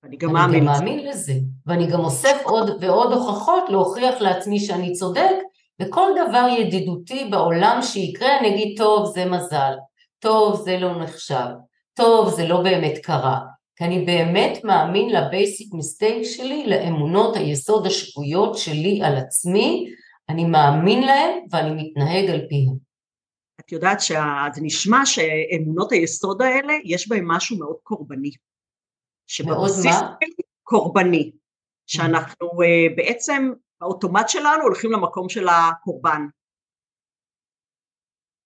אני 0.05 0.17
גם 0.17 0.33
מאמין 0.33 1.07
לזה. 1.07 1.33
ואני 1.67 1.87
גם 1.87 2.01
אוסף 2.01 2.37
עוד 2.45 2.71
ועוד 2.81 3.13
הוכחות 3.13 3.65
להוכיח 3.69 4.21
לעצמי 4.21 4.61
שאני 4.61 4.93
צודק, 4.93 5.35
וכל 5.83 6.11
דבר 6.29 6.47
ידידותי 6.59 7.29
בעולם 7.31 7.79
שיקרה, 7.83 8.39
אני 8.39 8.55
אגיד, 8.55 8.79
טוב, 8.79 9.15
זה 9.15 9.25
מזל, 9.25 9.73
טוב, 10.19 10.65
זה 10.65 10.79
לא 10.79 11.03
נחשב, 11.03 11.47
טוב, 11.95 12.31
זה 12.31 12.49
לא 12.49 12.63
באמת 12.63 12.99
קרה. 12.99 13.41
כי 13.77 13.85
אני 13.85 14.05
באמת 14.05 14.65
מאמין 14.65 15.11
לבייסיק 15.11 15.75
מיסטייק 15.75 16.23
שלי, 16.23 16.67
לאמונות 16.67 17.37
היסוד 17.37 17.87
השבויות 17.87 18.59
שלי 18.59 19.01
על 19.03 19.17
עצמי, 19.17 19.87
אני 20.29 20.45
מאמין 20.45 21.03
להם 21.03 21.39
ואני 21.51 21.83
מתנהג 21.83 22.31
על 22.31 22.41
פיהם. 22.49 22.77
את 23.61 23.73
יודעת 23.73 24.01
שזה 24.01 24.61
נשמע 24.63 25.07
שאמונות 25.07 25.93
היסוד 25.93 26.43
האלה, 26.43 26.75
יש 26.85 27.09
בהם 27.09 27.29
משהו 27.29 27.59
מאוד 27.59 27.77
קורבני. 27.83 28.31
מאוד 29.45 29.71
מה? 29.85 30.15
קורבני. 30.63 31.31
שאנחנו 31.87 32.47
uh, 32.47 32.97
בעצם 32.97 33.53
האוטומט 33.85 34.29
שלנו 34.29 34.63
הולכים 34.63 34.93
למקום 34.93 35.29
של 35.29 35.47
הקורבן. 35.49 36.23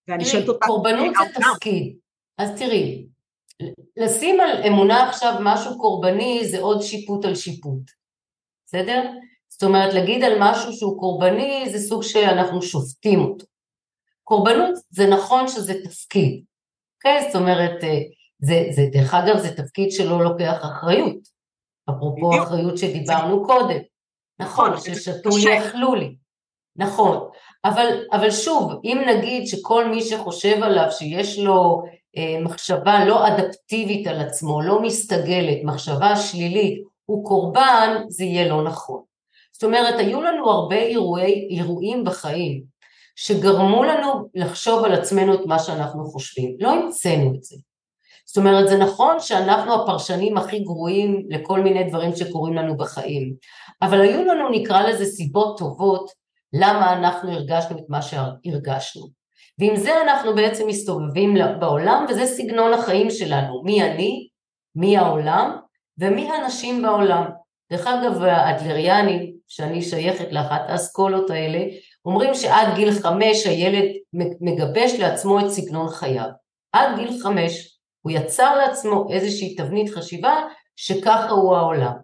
ואני 0.08 0.24
שואלת 0.24 0.48
אותך... 0.48 0.66
קורבנות 0.66 1.14
זה 1.14 1.40
תפקיד. 1.40 1.96
אז 2.38 2.58
תראי, 2.58 3.06
לשים 3.96 4.40
על 4.40 4.62
אמונה 4.66 5.08
עכשיו 5.08 5.34
משהו 5.40 5.78
קורבני 5.78 6.48
זה 6.50 6.60
עוד 6.60 6.82
שיפוט 6.82 7.24
על 7.24 7.34
שיפוט, 7.34 7.90
בסדר? 8.66 9.10
זאת 9.48 9.62
אומרת 9.62 9.94
להגיד 9.94 10.24
על 10.24 10.32
משהו 10.40 10.72
שהוא 10.72 11.00
קורבני 11.00 11.64
זה 11.72 11.78
סוג 11.78 12.02
שאנחנו 12.02 12.62
שופטים 12.62 13.20
אותו. 13.20 13.46
קורבנות 14.24 14.74
זה 14.90 15.06
נכון 15.06 15.48
שזה 15.48 15.74
תפקיד, 15.84 16.44
אוקיי? 16.96 17.30
זאת 17.32 17.40
אומרת, 17.40 17.84
אה, 17.84 17.98
זה, 18.38 18.54
זה, 18.70 18.82
דרך 18.92 19.14
אגב 19.14 19.38
זה 19.38 19.56
תפקיד 19.56 19.90
שלא 19.90 20.24
לוקח 20.24 20.56
אחריות, 20.62 21.28
אפרופו 21.90 22.42
אחריות 22.42 22.78
שדיברנו 22.78 23.46
קודם. 23.46 23.80
נכון, 24.40 24.70
נכון 24.72 24.94
ששתו 24.94 25.30
לי 25.44 25.58
אכלו 25.58 25.94
לי, 25.94 26.14
נכון, 26.76 27.28
אבל, 27.64 28.04
אבל 28.12 28.30
שוב, 28.30 28.72
אם 28.84 29.02
נגיד 29.08 29.46
שכל 29.46 29.88
מי 29.88 30.02
שחושב 30.02 30.62
עליו 30.62 30.86
שיש 30.90 31.38
לו 31.38 31.82
אה, 32.16 32.40
מחשבה 32.40 33.04
לא 33.04 33.28
אדפטיבית 33.28 34.06
על 34.06 34.20
עצמו, 34.20 34.62
לא 34.62 34.82
מסתגלת, 34.82 35.58
מחשבה 35.64 36.16
שלילית, 36.16 36.82
הוא 37.04 37.24
קורבן, 37.24 38.02
זה 38.08 38.24
יהיה 38.24 38.48
לא 38.48 38.64
נכון. 38.64 39.02
זאת 39.52 39.64
אומרת, 39.64 39.98
היו 39.98 40.22
לנו 40.22 40.50
הרבה 40.50 40.76
אירועי, 40.76 41.48
אירועים 41.50 42.04
בחיים 42.04 42.62
שגרמו 43.16 43.84
לנו 43.84 44.28
לחשוב 44.34 44.84
על 44.84 44.92
עצמנו 44.92 45.34
את 45.34 45.46
מה 45.46 45.58
שאנחנו 45.58 46.04
חושבים, 46.04 46.56
לא 46.60 46.72
המצאנו 46.72 47.34
את 47.34 47.42
זה. 47.42 47.56
זאת 48.28 48.36
אומרת, 48.36 48.68
זה 48.68 48.76
נכון 48.76 49.20
שאנחנו 49.20 49.74
הפרשנים 49.74 50.36
הכי 50.36 50.58
גרועים 50.58 51.22
לכל 51.28 51.60
מיני 51.60 51.84
דברים 51.84 52.16
שקורים 52.16 52.54
לנו 52.54 52.76
בחיים, 52.76 53.34
אבל 53.82 54.00
היו 54.00 54.24
לנו, 54.24 54.48
נקרא 54.50 54.82
לזה, 54.82 55.04
סיבות 55.04 55.58
טובות 55.58 56.10
למה 56.52 56.92
אנחנו 56.92 57.32
הרגשנו 57.32 57.78
את 57.78 57.84
מה 57.88 58.02
שהרגשנו. 58.02 59.06
ועם 59.58 59.76
זה 59.76 60.02
אנחנו 60.02 60.34
בעצם 60.34 60.66
מסתובבים 60.66 61.34
בעולם, 61.60 62.06
וזה 62.08 62.26
סגנון 62.26 62.72
החיים 62.72 63.10
שלנו, 63.10 63.62
מי 63.62 63.82
אני, 63.82 64.28
מי 64.74 64.96
העולם, 64.96 65.56
ומי 65.98 66.30
הנשים 66.32 66.82
בעולם. 66.82 67.24
דרך 67.72 67.86
אגב, 67.86 68.22
האדלריאנים, 68.22 69.32
שאני 69.48 69.82
שייכת 69.82 70.32
לאחת 70.32 70.62
האסכולות 70.68 71.30
האלה, 71.30 71.58
אומרים 72.04 72.34
שעד 72.34 72.74
גיל 72.76 72.92
חמש 72.92 73.46
הילד 73.46 73.84
מגבש 74.40 74.92
לעצמו 74.98 75.40
את 75.40 75.48
סגנון 75.48 75.88
חייו. 75.88 76.28
עד 76.72 76.98
גיל 76.98 77.10
חמש. 77.22 77.77
הוא 78.00 78.12
יצר 78.12 78.56
לעצמו 78.56 79.08
איזושהי 79.12 79.54
תבנית 79.56 79.94
חשיבה 79.94 80.48
שככה 80.76 81.30
הוא 81.30 81.56
העולם. 81.56 81.94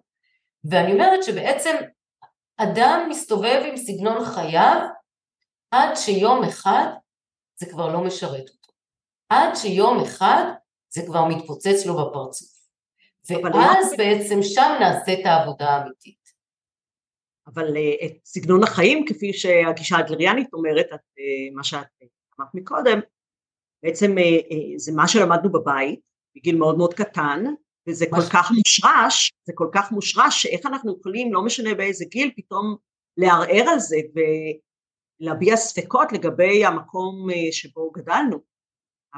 ואני 0.64 0.92
אומרת 0.92 1.24
שבעצם 1.24 1.76
אדם 2.56 3.06
מסתובב 3.10 3.62
עם 3.68 3.76
סגנון 3.76 4.24
חייו 4.24 4.80
עד 5.70 5.96
שיום 5.96 6.44
אחד 6.44 6.86
זה 7.56 7.66
כבר 7.70 7.92
לא 7.92 8.04
משרת 8.04 8.48
אותו. 8.48 8.72
עד 9.28 9.54
שיום 9.54 10.00
אחד 10.02 10.44
זה 10.88 11.02
כבר 11.06 11.24
מתפוצץ 11.24 11.86
לו 11.86 11.94
בפרצוף. 11.94 12.48
ואז 13.30 13.90
לא... 13.90 13.96
בעצם 13.98 14.42
שם 14.42 14.76
נעשית 14.80 15.26
העבודה 15.26 15.70
האמיתית. 15.70 16.24
אבל 17.46 17.66
uh, 17.66 18.06
את 18.06 18.12
סגנון 18.24 18.62
החיים, 18.62 19.04
כפי 19.08 19.32
שהגישה 19.32 19.96
האדלריאנית 19.96 20.52
אומרת, 20.52 20.86
את, 20.94 21.00
uh, 21.00 21.56
מה 21.56 21.64
שאת 21.64 21.86
אמרת 22.40 22.54
מקודם, 22.54 23.00
בעצם 23.84 24.18
אה, 24.18 24.22
אה, 24.22 24.78
זה 24.78 24.92
מה 24.92 25.08
שלמדנו 25.08 25.52
בבית 25.52 26.00
בגיל 26.36 26.56
מאוד 26.56 26.78
מאוד 26.78 26.94
קטן 26.94 27.44
וזה 27.88 28.06
כל 28.10 28.22
כך 28.32 28.50
מושרש, 28.50 29.32
זה 29.46 29.52
כל 29.54 29.68
כך 29.72 29.92
מושרש 29.92 30.42
שאיך 30.42 30.66
אנחנו 30.66 30.96
יכולים 31.00 31.34
לא 31.34 31.44
משנה 31.44 31.74
באיזה 31.74 32.04
גיל 32.04 32.30
פתאום 32.36 32.76
לערער 33.16 33.68
על 33.68 33.78
זה 33.78 33.96
ולהביע 35.20 35.56
ספקות 35.56 36.12
לגבי 36.12 36.64
המקום 36.64 37.30
אה, 37.30 37.52
שבו 37.52 37.90
גדלנו. 37.90 38.54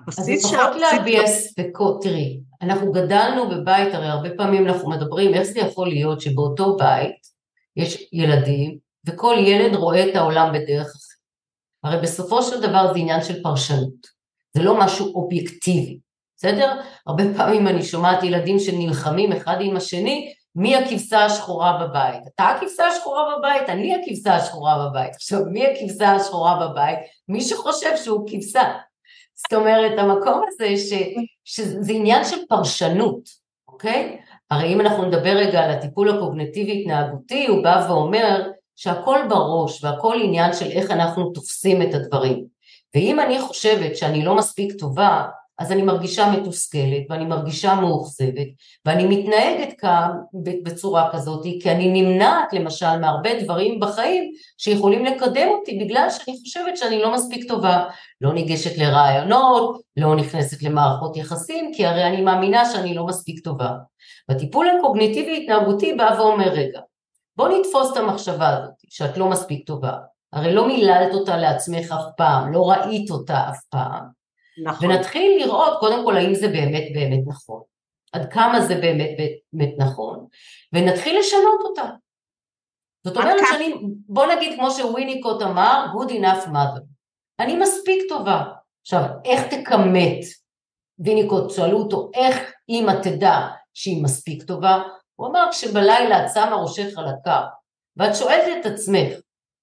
אז 0.08 0.28
לפחות 0.28 0.76
להביע 0.76 1.26
ספקות, 1.26 2.02
תראי, 2.02 2.40
אנחנו 2.62 2.92
גדלנו 2.92 3.50
בבית, 3.50 3.94
הרי 3.94 4.06
הרבה 4.06 4.28
פעמים 4.36 4.66
אנחנו 4.66 4.90
מדברים 4.90 5.34
איך 5.34 5.42
זה 5.42 5.58
יכול 5.58 5.88
להיות 5.88 6.20
שבאותו 6.20 6.76
בית 6.76 7.16
יש 7.76 8.08
ילדים 8.12 8.78
וכל 9.06 9.34
ילד 9.38 9.74
רואה 9.74 10.10
את 10.10 10.16
העולם 10.16 10.48
בדרך 10.48 10.86
אחרת. 10.86 11.16
הרי 11.84 12.02
בסופו 12.02 12.42
של 12.42 12.60
דבר 12.60 12.92
זה 12.92 12.98
עניין 12.98 13.22
של 13.22 13.42
פרשנות. 13.42 14.15
זה 14.56 14.62
לא 14.62 14.78
משהו 14.78 15.14
אובייקטיבי, 15.14 15.98
בסדר? 16.36 16.80
הרבה 17.06 17.24
פעמים 17.36 17.68
אני 17.68 17.82
שומעת 17.82 18.22
ילדים 18.22 18.58
שנלחמים 18.58 19.32
אחד 19.32 19.56
עם 19.60 19.76
השני, 19.76 20.32
מי 20.54 20.76
הכבשה 20.76 21.24
השחורה 21.24 21.78
בבית? 21.82 22.22
אתה 22.34 22.44
הכבשה 22.44 22.86
השחורה 22.86 23.24
בבית, 23.38 23.68
אני 23.68 23.94
הכבשה 23.94 24.34
השחורה 24.34 24.88
בבית. 24.88 25.14
עכשיו, 25.14 25.40
מי 25.52 25.66
הכבשה 25.66 26.12
השחורה 26.12 26.68
בבית? 26.68 26.98
מי 27.28 27.40
שחושב 27.40 27.96
שהוא 27.96 28.28
כבשה. 28.28 28.72
זאת 29.34 29.52
אומרת, 29.52 29.98
המקום 29.98 30.40
הזה 30.48 30.76
ש, 30.76 30.92
שזה 31.44 31.92
עניין 31.92 32.24
של 32.24 32.36
פרשנות, 32.48 33.28
אוקיי? 33.68 34.18
הרי 34.50 34.72
אם 34.72 34.80
אנחנו 34.80 35.04
נדבר 35.04 35.36
רגע 35.36 35.64
על 35.64 35.70
הטיפול 35.70 36.16
הקוגנטיבי-התנהגותי, 36.16 37.46
הוא 37.46 37.64
בא 37.64 37.86
ואומר 37.88 38.50
שהכל 38.76 39.18
בראש 39.28 39.84
והכל 39.84 40.16
עניין 40.22 40.52
של 40.52 40.70
איך 40.70 40.90
אנחנו 40.90 41.30
תופסים 41.30 41.82
את 41.82 41.94
הדברים. 41.94 42.55
ואם 42.96 43.20
אני 43.20 43.40
חושבת 43.40 43.96
שאני 43.96 44.24
לא 44.24 44.36
מספיק 44.36 44.72
טובה, 44.78 45.24
אז 45.58 45.72
אני 45.72 45.82
מרגישה 45.82 46.30
מתוסכלת 46.30 47.02
ואני 47.10 47.24
מרגישה 47.24 47.74
מאוכזבת 47.74 48.46
ואני 48.84 49.06
מתנהגת 49.06 49.74
כאן 49.78 50.10
בצורה 50.62 51.12
כזאת 51.12 51.42
כי 51.42 51.70
אני 51.70 52.02
נמנעת 52.02 52.52
למשל 52.52 52.98
מהרבה 53.00 53.42
דברים 53.42 53.80
בחיים 53.80 54.32
שיכולים 54.58 55.04
לקדם 55.04 55.48
אותי 55.48 55.78
בגלל 55.84 56.10
שאני 56.10 56.36
חושבת 56.36 56.76
שאני 56.76 57.02
לא 57.02 57.14
מספיק 57.14 57.48
טובה, 57.48 57.84
לא 58.20 58.32
ניגשת 58.32 58.78
לרעיונות, 58.78 59.80
לא 59.96 60.16
נכנסת 60.16 60.62
למערכות 60.62 61.16
יחסים 61.16 61.72
כי 61.74 61.86
הרי 61.86 62.04
אני 62.04 62.20
מאמינה 62.20 62.64
שאני 62.64 62.94
לא 62.94 63.06
מספיק 63.06 63.44
טובה. 63.44 63.70
והטיפול 64.28 64.66
הקוגניטיבי 64.68 65.42
התנהגותי 65.42 65.94
בא 65.94 66.16
ואומר 66.18 66.48
רגע 66.48 66.80
בוא 67.36 67.48
נתפוס 67.48 67.92
את 67.92 67.96
המחשבה 67.96 68.48
הזאת 68.48 68.74
שאת 68.88 69.16
לא 69.16 69.28
מספיק 69.28 69.66
טובה 69.66 69.92
הרי 70.36 70.54
לא 70.54 70.66
מיללת 70.66 71.14
אותה 71.14 71.36
לעצמך 71.36 71.92
אף 71.92 72.04
פעם, 72.16 72.52
לא 72.52 72.70
ראית 72.70 73.10
אותה 73.10 73.48
אף 73.50 73.64
פעם. 73.70 74.04
נכון. 74.64 74.90
ונתחיל 74.90 75.42
לראות 75.44 75.80
קודם 75.80 76.04
כל 76.04 76.16
האם 76.16 76.34
זה 76.34 76.48
באמת 76.48 76.84
באמת 76.94 77.20
נכון, 77.26 77.62
עד 78.12 78.32
כמה 78.32 78.60
זה 78.60 78.74
באמת 78.74 79.10
באמת 79.52 79.74
נכון, 79.78 80.26
ונתחיל 80.72 81.18
לשנות 81.18 81.60
אותה. 81.62 81.90
זאת 83.06 83.16
אומרת 83.16 83.36
שאני, 83.52 83.74
בוא 84.08 84.26
נגיד 84.26 84.58
כמו 84.58 84.70
שוויניקוט 84.70 85.42
אמר, 85.42 85.86
good 85.94 86.10
enough 86.10 86.46
mother. 86.46 86.82
אני 87.40 87.56
מספיק 87.56 88.02
טובה. 88.08 88.44
עכשיו, 88.82 89.02
איך 89.24 89.54
תכמת? 89.54 90.18
ויניקוט 90.98 91.50
שאלו 91.50 91.78
אותו, 91.78 92.10
איך 92.14 92.52
אימא 92.68 92.92
תדע 93.02 93.48
שהיא 93.74 94.04
מספיק 94.04 94.42
טובה? 94.42 94.82
הוא 95.16 95.26
אמר, 95.28 95.48
כשבלילה 95.50 96.24
את 96.24 96.30
שמה 96.34 96.56
ראשך 96.56 96.98
על 96.98 97.04
הקר, 97.08 97.44
ואת 97.96 98.16
שואלת 98.16 98.44
את 98.60 98.72
עצמך, 98.72 99.12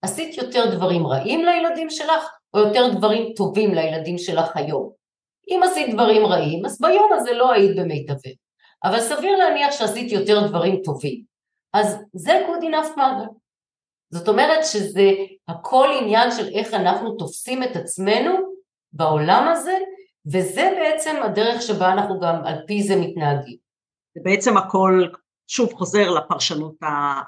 עשית 0.03 0.37
יותר 0.37 0.75
דברים 0.75 1.07
רעים 1.07 1.45
לילדים 1.45 1.89
שלך, 1.89 2.29
או 2.53 2.59
יותר 2.59 2.87
דברים 2.97 3.33
טובים 3.35 3.73
לילדים 3.73 4.17
שלך 4.17 4.57
היום? 4.57 4.91
אם 5.49 5.61
עשית 5.63 5.93
דברים 5.93 6.25
רעים, 6.25 6.65
אז 6.65 6.81
ביום 6.81 7.13
הזה 7.13 7.33
לא 7.33 7.51
היית 7.51 7.77
במיטבך. 7.79 8.31
אבל 8.83 8.99
סביר 8.99 9.37
להניח 9.37 9.71
שעשית 9.71 10.11
יותר 10.11 10.47
דברים 10.47 10.81
טובים. 10.83 11.23
אז 11.73 11.97
זה 12.13 12.45
good 12.47 12.63
enough 12.63 12.97
mother. 12.97 13.29
זאת 14.13 14.27
אומרת 14.27 14.65
שזה 14.65 15.11
הכל 15.47 15.87
עניין 16.01 16.31
של 16.31 16.47
איך 16.53 16.73
אנחנו 16.73 17.15
תופסים 17.15 17.63
את 17.63 17.75
עצמנו 17.75 18.31
בעולם 18.93 19.47
הזה, 19.51 19.77
וזה 20.25 20.73
בעצם 20.79 21.15
הדרך 21.23 21.61
שבה 21.61 21.93
אנחנו 21.93 22.19
גם 22.19 22.45
על 22.45 22.55
פי 22.67 22.83
זה 22.83 22.95
מתנהגים. 22.95 23.57
זה 24.15 24.21
בעצם 24.23 24.57
הכל 24.57 25.07
שוב 25.47 25.73
חוזר 25.73 26.09
לפרשנות 26.09 26.75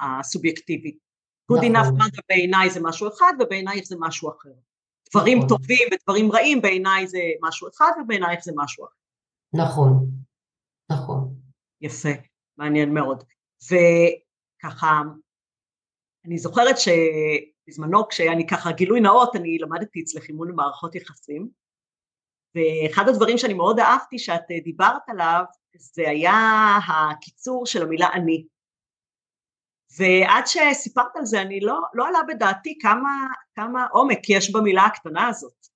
הסובייקטיבית. 0.01 1.04
Good 1.51 1.55
נכון. 1.55 1.75
enough 1.75 2.01
mother 2.01 2.21
בעיניי 2.29 2.69
זה 2.69 2.79
משהו 2.83 3.07
אחד 3.07 3.33
ובעינייך 3.39 3.85
זה 3.85 3.95
משהו 3.99 4.29
אחר. 4.29 4.49
דברים 5.11 5.37
נכון. 5.37 5.49
טובים 5.49 5.87
ודברים 5.91 6.31
רעים 6.31 6.61
בעיניי 6.61 7.07
זה 7.07 7.19
משהו 7.41 7.67
אחד 7.67 7.91
ובעינייך 8.03 8.43
זה 8.43 8.51
משהו 8.55 8.85
אחר. 8.85 8.93
נכון, 9.53 10.09
נכון. 10.91 11.35
יפה, 11.81 12.09
מעניין 12.57 12.93
מאוד. 12.93 13.23
וככה, 13.65 15.01
אני 16.25 16.37
זוכרת 16.37 16.75
שבזמנו 16.77 18.07
כשאני 18.07 18.47
ככה 18.47 18.71
גילוי 18.71 19.01
נאות, 19.01 19.35
אני 19.35 19.57
למדתי 19.57 20.01
אצלך 20.01 20.29
אימון 20.29 20.47
במערכות 20.51 20.95
יחסים, 20.95 21.49
ואחד 22.55 23.09
הדברים 23.09 23.37
שאני 23.37 23.53
מאוד 23.53 23.79
אהבתי 23.79 24.19
שאת 24.19 24.41
דיברת 24.63 25.01
עליו, 25.07 25.43
זה 25.75 26.09
היה 26.09 26.33
הקיצור 26.87 27.65
של 27.65 27.81
המילה 27.81 28.07
אני. 28.13 28.45
ועד 29.97 30.43
שסיפרת 30.47 31.15
על 31.15 31.25
זה 31.25 31.41
אני 31.41 31.59
לא, 31.59 31.79
לא 31.93 32.07
עלה 32.07 32.19
בדעתי 32.27 32.77
כמה, 32.81 33.27
כמה 33.55 33.87
עומק 33.91 34.29
יש 34.29 34.51
במילה 34.51 34.85
הקטנה 34.85 35.27
הזאת. 35.27 35.67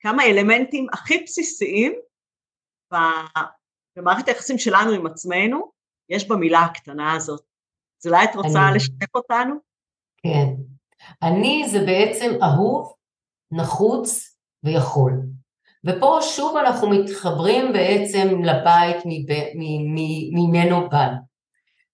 כמה 0.00 0.24
אלמנטים 0.24 0.86
הכי 0.92 1.18
בסיסיים 1.22 1.92
במערכת 3.96 4.28
היחסים 4.28 4.58
שלנו 4.58 4.90
עם 4.90 5.06
עצמנו, 5.06 5.72
יש 6.08 6.28
במילה 6.28 6.60
הקטנה 6.60 7.12
הזאת. 7.12 7.42
אז 8.02 8.06
אולי 8.06 8.24
את 8.24 8.36
רוצה 8.36 8.68
אני... 8.68 8.76
לשתף 8.76 9.14
אותנו? 9.14 9.54
כן. 10.22 10.46
אני 11.22 11.64
זה 11.68 11.78
בעצם 11.86 12.30
אהוב, 12.42 12.94
נחוץ 13.52 14.38
ויכול. 14.64 15.12
ופה 15.86 16.18
שוב 16.22 16.56
אנחנו 16.56 16.90
מתחברים 16.90 17.72
בעצם 17.72 18.42
לבית 18.44 18.96
ממנו 20.32 20.88
באנו. 20.88 21.33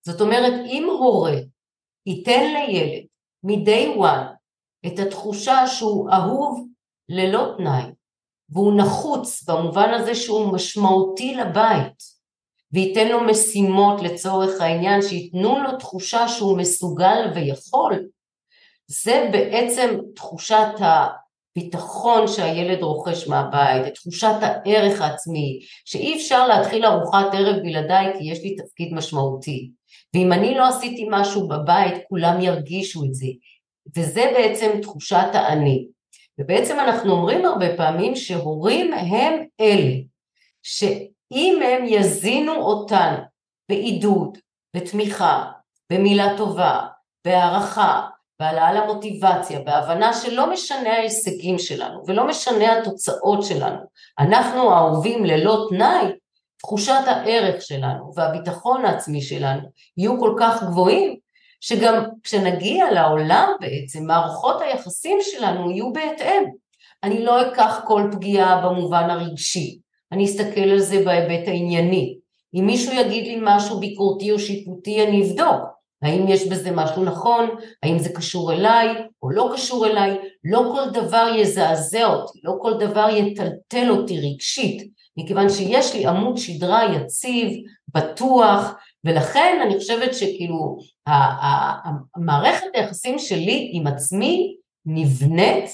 זאת 0.02 0.20
אומרת, 0.20 0.52
אם 0.66 0.88
הורה 0.98 1.36
ייתן 2.06 2.52
לילד 2.54 3.04
מ-day 3.42 3.98
one 3.98 4.40
את 4.86 4.98
התחושה 4.98 5.66
שהוא 5.66 6.10
אהוב 6.10 6.66
ללא 7.08 7.54
תנאי, 7.56 7.82
והוא 8.48 8.76
נחוץ 8.76 9.48
במובן 9.48 9.94
הזה 9.94 10.14
שהוא 10.14 10.52
משמעותי 10.52 11.34
לבית, 11.34 12.20
וייתן 12.72 13.08
לו 13.08 13.20
משימות 13.24 14.02
לצורך 14.02 14.60
העניין, 14.60 15.02
שייתנו 15.02 15.58
לו 15.62 15.78
תחושה 15.78 16.28
שהוא 16.28 16.58
מסוגל 16.58 17.30
ויכול, 17.34 18.06
זה 18.86 19.28
בעצם 19.32 20.00
תחושת 20.14 20.68
הביטחון 20.78 22.28
שהילד 22.28 22.82
רוכש 22.82 23.28
מהבית, 23.28 23.86
את 23.86 23.94
תחושת 23.94 24.34
הערך 24.40 25.00
העצמי, 25.00 25.60
שאי 25.84 26.16
אפשר 26.16 26.46
להתחיל 26.46 26.86
ארוחת 26.86 27.26
ערב 27.32 27.56
בלעדיי 27.62 28.18
כי 28.18 28.24
יש 28.24 28.38
לי 28.42 28.56
תפקיד 28.56 28.94
משמעותי. 28.94 29.70
ואם 30.14 30.32
אני 30.32 30.54
לא 30.54 30.68
עשיתי 30.68 31.06
משהו 31.10 31.48
בבית, 31.48 31.94
כולם 32.08 32.40
ירגישו 32.40 33.04
את 33.04 33.14
זה. 33.14 33.26
וזה 33.96 34.30
בעצם 34.34 34.80
תחושת 34.82 35.28
האני. 35.32 35.86
ובעצם 36.40 36.80
אנחנו 36.80 37.12
אומרים 37.12 37.44
הרבה 37.44 37.76
פעמים 37.76 38.16
שהורים 38.16 38.92
הם 38.92 39.44
אלה, 39.60 39.94
שאם 40.62 41.60
הם 41.64 41.84
יזינו 41.86 42.54
אותנו 42.54 43.16
בעידוד, 43.68 44.38
בתמיכה, 44.76 45.50
במילה 45.92 46.36
טובה, 46.36 46.80
בהערכה, 47.24 48.06
בהעלאה 48.40 48.72
למוטיבציה, 48.72 49.60
בהבנה 49.60 50.12
שלא 50.12 50.50
משנה 50.50 50.92
ההישגים 50.92 51.58
שלנו 51.58 52.02
ולא 52.06 52.26
משנה 52.26 52.78
התוצאות 52.78 53.44
שלנו, 53.44 53.78
אנחנו 54.18 54.72
האהובים 54.72 55.24
ללא 55.24 55.66
תנאי, 55.70 56.06
תחושת 56.62 57.02
הערך 57.06 57.62
שלנו 57.62 58.12
והביטחון 58.16 58.84
העצמי 58.84 59.22
שלנו 59.22 59.68
יהיו 59.96 60.20
כל 60.20 60.34
כך 60.40 60.62
גבוהים, 60.62 61.16
שגם 61.60 62.04
כשנגיע 62.22 62.90
לעולם 62.92 63.52
בעצם, 63.60 64.06
מערכות 64.06 64.60
היחסים 64.60 65.18
שלנו 65.22 65.70
יהיו 65.70 65.92
בהתאם. 65.92 66.44
אני 67.02 67.24
לא 67.24 67.48
אקח 67.48 67.80
כל 67.86 68.02
פגיעה 68.12 68.66
במובן 68.66 69.10
הרגשי, 69.10 69.78
אני 70.12 70.24
אסתכל 70.24 70.60
על 70.60 70.78
זה 70.78 71.04
בהיבט 71.04 71.48
הענייני. 71.48 72.16
אם 72.54 72.66
מישהו 72.66 72.92
יגיד 72.92 73.26
לי 73.26 73.38
משהו 73.42 73.80
ביקורתי 73.80 74.30
או 74.30 74.38
שיפוטי, 74.38 75.06
אני 75.06 75.22
אבדוק. 75.22 75.60
האם 76.02 76.28
יש 76.28 76.48
בזה 76.48 76.70
משהו 76.70 77.04
נכון, 77.04 77.50
האם 77.82 77.98
זה 77.98 78.08
קשור 78.14 78.52
אליי 78.52 78.88
או 79.22 79.30
לא 79.30 79.50
קשור 79.54 79.86
אליי, 79.86 80.18
לא 80.44 80.72
כל 80.74 81.00
דבר 81.00 81.26
יזעזע 81.36 82.06
אותי, 82.06 82.40
לא 82.44 82.52
כל 82.60 82.74
דבר 82.78 83.08
יטלטל 83.16 83.90
אותי 83.90 84.20
רגשית, 84.20 84.92
מכיוון 85.22 85.48
שיש 85.48 85.94
לי 85.94 86.06
עמוד 86.06 86.36
שדרה 86.36 86.94
יציב, 86.94 87.62
בטוח, 87.94 88.74
ולכן 89.04 89.58
אני 89.66 89.78
חושבת 89.78 90.14
שכאילו 90.14 90.78
המערכת 92.16 92.66
היחסים 92.74 93.18
שלי 93.18 93.70
עם 93.74 93.86
עצמי 93.86 94.56
נבנית 94.86 95.70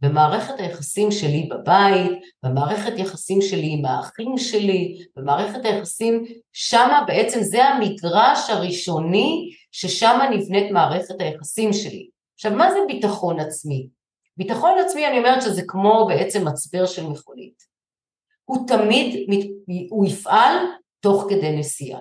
במערכת 0.00 0.54
היחסים 0.58 1.10
שלי 1.10 1.48
בבית, 1.50 2.12
במערכת 2.42 2.92
היחסים 2.96 3.42
שלי 3.42 3.72
עם 3.78 3.84
האחים 3.84 4.38
שלי, 4.38 4.98
במערכת 5.16 5.64
היחסים, 5.64 6.24
שמה 6.52 7.04
בעצם 7.06 7.42
זה 7.42 7.64
המגרש 7.64 8.50
הראשוני 8.50 9.50
ששמה 9.72 10.30
נבנית 10.30 10.70
מערכת 10.70 11.20
היחסים 11.20 11.72
שלי. 11.72 12.08
עכשיו 12.34 12.52
מה 12.52 12.70
זה 12.70 12.78
ביטחון 12.88 13.40
עצמי? 13.40 13.86
ביטחון 14.36 14.72
עצמי 14.86 15.06
אני 15.06 15.18
אומרת 15.18 15.42
שזה 15.42 15.62
כמו 15.66 16.06
בעצם 16.08 16.48
מצבר 16.48 16.86
של 16.86 17.06
מכונית. 17.06 17.69
הוא 18.50 18.66
תמיד, 18.68 19.26
הוא 19.90 20.06
יפעל 20.06 20.56
תוך 21.00 21.26
כדי 21.28 21.56
נסיעה. 21.56 22.00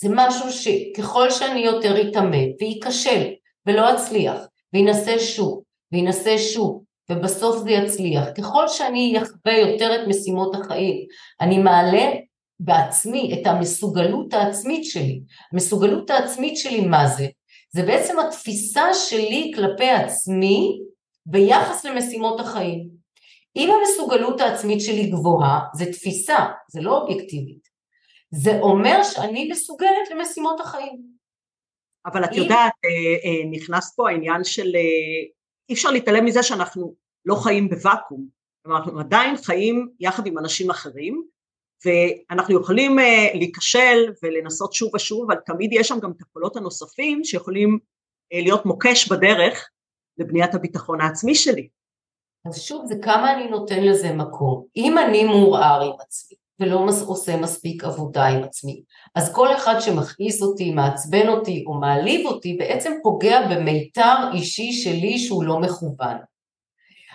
זה 0.00 0.08
משהו 0.10 0.52
שככל 0.52 1.30
שאני 1.30 1.60
יותר 1.60 2.10
אתאמן 2.10 2.48
ואיכשל 2.60 3.30
ולא 3.66 3.94
אצליח 3.94 4.40
וינסה 4.72 5.18
שוב 5.18 5.62
וינסה 5.92 6.38
שוב 6.38 6.84
ובסוף 7.10 7.62
זה 7.62 7.70
יצליח, 7.70 8.24
ככל 8.38 8.68
שאני 8.68 9.18
אחווה 9.22 9.58
יותר 9.58 9.94
את 9.94 10.08
משימות 10.08 10.54
החיים, 10.54 11.06
אני 11.40 11.58
מעלה 11.58 12.10
בעצמי 12.60 13.40
את 13.40 13.46
המסוגלות 13.46 14.34
העצמית 14.34 14.84
שלי. 14.84 15.20
המסוגלות 15.52 16.10
העצמית 16.10 16.56
שלי 16.56 16.80
מה 16.80 17.08
זה? 17.08 17.26
זה 17.70 17.82
בעצם 17.82 18.18
התפיסה 18.18 18.94
שלי 18.94 19.52
כלפי 19.54 19.90
עצמי 19.90 20.80
ביחס 21.26 21.84
למשימות 21.84 22.40
החיים. 22.40 23.01
אם 23.56 23.70
המסוגלות 23.70 24.40
העצמית 24.40 24.80
שלי 24.80 25.06
גבוהה, 25.10 25.60
זה 25.74 25.84
תפיסה, 25.92 26.38
זה 26.68 26.80
לא 26.80 27.00
אובייקטיבית. 27.00 27.68
זה 28.30 28.58
אומר 28.60 29.02
שאני 29.02 29.48
מסוגלת 29.50 30.10
למשימות 30.10 30.60
החיים. 30.60 31.02
אבל 32.06 32.24
את 32.24 32.32
אם... 32.32 32.42
יודעת, 32.42 32.72
אה, 32.84 32.90
אה, 33.30 33.50
נכנס 33.50 33.94
פה 33.96 34.10
העניין 34.10 34.44
של, 34.44 34.66
אה, 34.76 34.80
אי 35.68 35.74
אפשר 35.74 35.90
להתעלם 35.90 36.24
מזה 36.24 36.42
שאנחנו 36.42 36.94
לא 37.24 37.34
חיים 37.34 37.68
בוואקום, 37.68 38.26
כלומר 38.62 38.78
אנחנו 38.78 39.00
עדיין 39.00 39.36
חיים 39.36 39.88
יחד 40.00 40.26
עם 40.26 40.38
אנשים 40.38 40.70
אחרים, 40.70 41.22
ואנחנו 41.84 42.60
יכולים 42.60 42.96
להיכשל 43.34 44.12
ולנסות 44.22 44.72
שוב 44.72 44.94
ושוב, 44.94 45.30
אבל 45.30 45.40
תמיד 45.46 45.70
יש 45.72 45.88
שם 45.88 46.00
גם 46.00 46.10
את 46.10 46.20
הקולות 46.20 46.56
הנוספים 46.56 47.24
שיכולים 47.24 47.78
להיות 48.32 48.66
מוקש 48.66 49.12
בדרך 49.12 49.68
לבניית 50.18 50.54
הביטחון 50.54 51.00
העצמי 51.00 51.34
שלי. 51.34 51.68
אז 52.44 52.60
שוב, 52.60 52.86
זה 52.86 52.94
כמה 53.02 53.32
אני 53.34 53.48
נותן 53.48 53.84
לזה 53.84 54.12
מקום. 54.12 54.64
אם 54.76 54.98
אני 54.98 55.24
מעורער 55.24 55.82
עם 55.82 55.92
עצמי, 56.00 56.36
ולא 56.60 56.86
עושה 57.06 57.36
מספיק 57.36 57.84
עבודה 57.84 58.26
עם 58.26 58.44
עצמי. 58.44 58.82
אז 59.14 59.34
כל 59.34 59.54
אחד 59.54 59.74
שמכעיס 59.80 60.42
אותי, 60.42 60.70
מעצבן 60.70 61.28
אותי 61.28 61.64
או 61.66 61.74
מעליב 61.74 62.26
אותי, 62.26 62.56
בעצם 62.56 62.92
פוגע 63.02 63.48
במיתר 63.48 64.16
אישי 64.34 64.72
שלי 64.72 65.18
שהוא 65.18 65.44
לא 65.44 65.60
מכוון. 65.60 66.16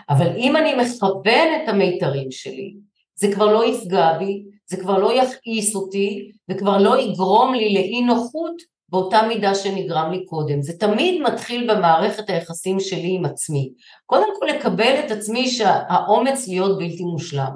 אבל 0.09 0.27
אם 0.37 0.55
אני 0.55 0.73
מכוון 0.75 1.47
את 1.63 1.69
המיתרים 1.69 2.31
שלי, 2.31 2.75
זה 3.15 3.27
כבר 3.33 3.45
לא 3.45 3.65
יפגע 3.65 4.17
בי, 4.17 4.43
זה 4.67 4.77
כבר 4.77 4.97
לא 4.97 5.13
יכעיס 5.13 5.75
אותי, 5.75 6.31
וכבר 6.51 6.77
לא 6.77 6.99
יגרום 6.99 7.53
לי 7.53 7.73
לאי 7.73 8.01
נוחות 8.01 8.76
באותה 8.89 9.21
מידה 9.27 9.55
שנגרם 9.55 10.11
לי 10.11 10.25
קודם. 10.25 10.61
זה 10.61 10.73
תמיד 10.79 11.21
מתחיל 11.21 11.73
במערכת 11.73 12.29
היחסים 12.29 12.79
שלי 12.79 13.15
עם 13.15 13.25
עצמי. 13.25 13.73
קודם 14.05 14.27
כל 14.39 14.45
לקבל 14.45 14.95
את 15.05 15.11
עצמי 15.11 15.47
שהאומץ 15.47 16.47
להיות 16.47 16.77
בלתי 16.77 17.03
מושלם. 17.03 17.51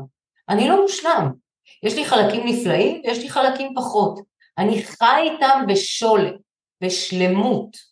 אני 0.49 0.69
לא 0.69 0.81
מושלם, 0.81 1.31
יש 1.83 1.95
לי 1.95 2.05
חלקים 2.05 2.47
נפלאים 2.47 3.01
ויש 3.05 3.17
לי 3.17 3.29
חלקים 3.29 3.73
פחות. 3.75 4.19
אני 4.57 4.83
חי 4.83 5.29
איתם 5.31 5.63
בשולת, 5.67 6.35
בשלמות. 6.83 7.91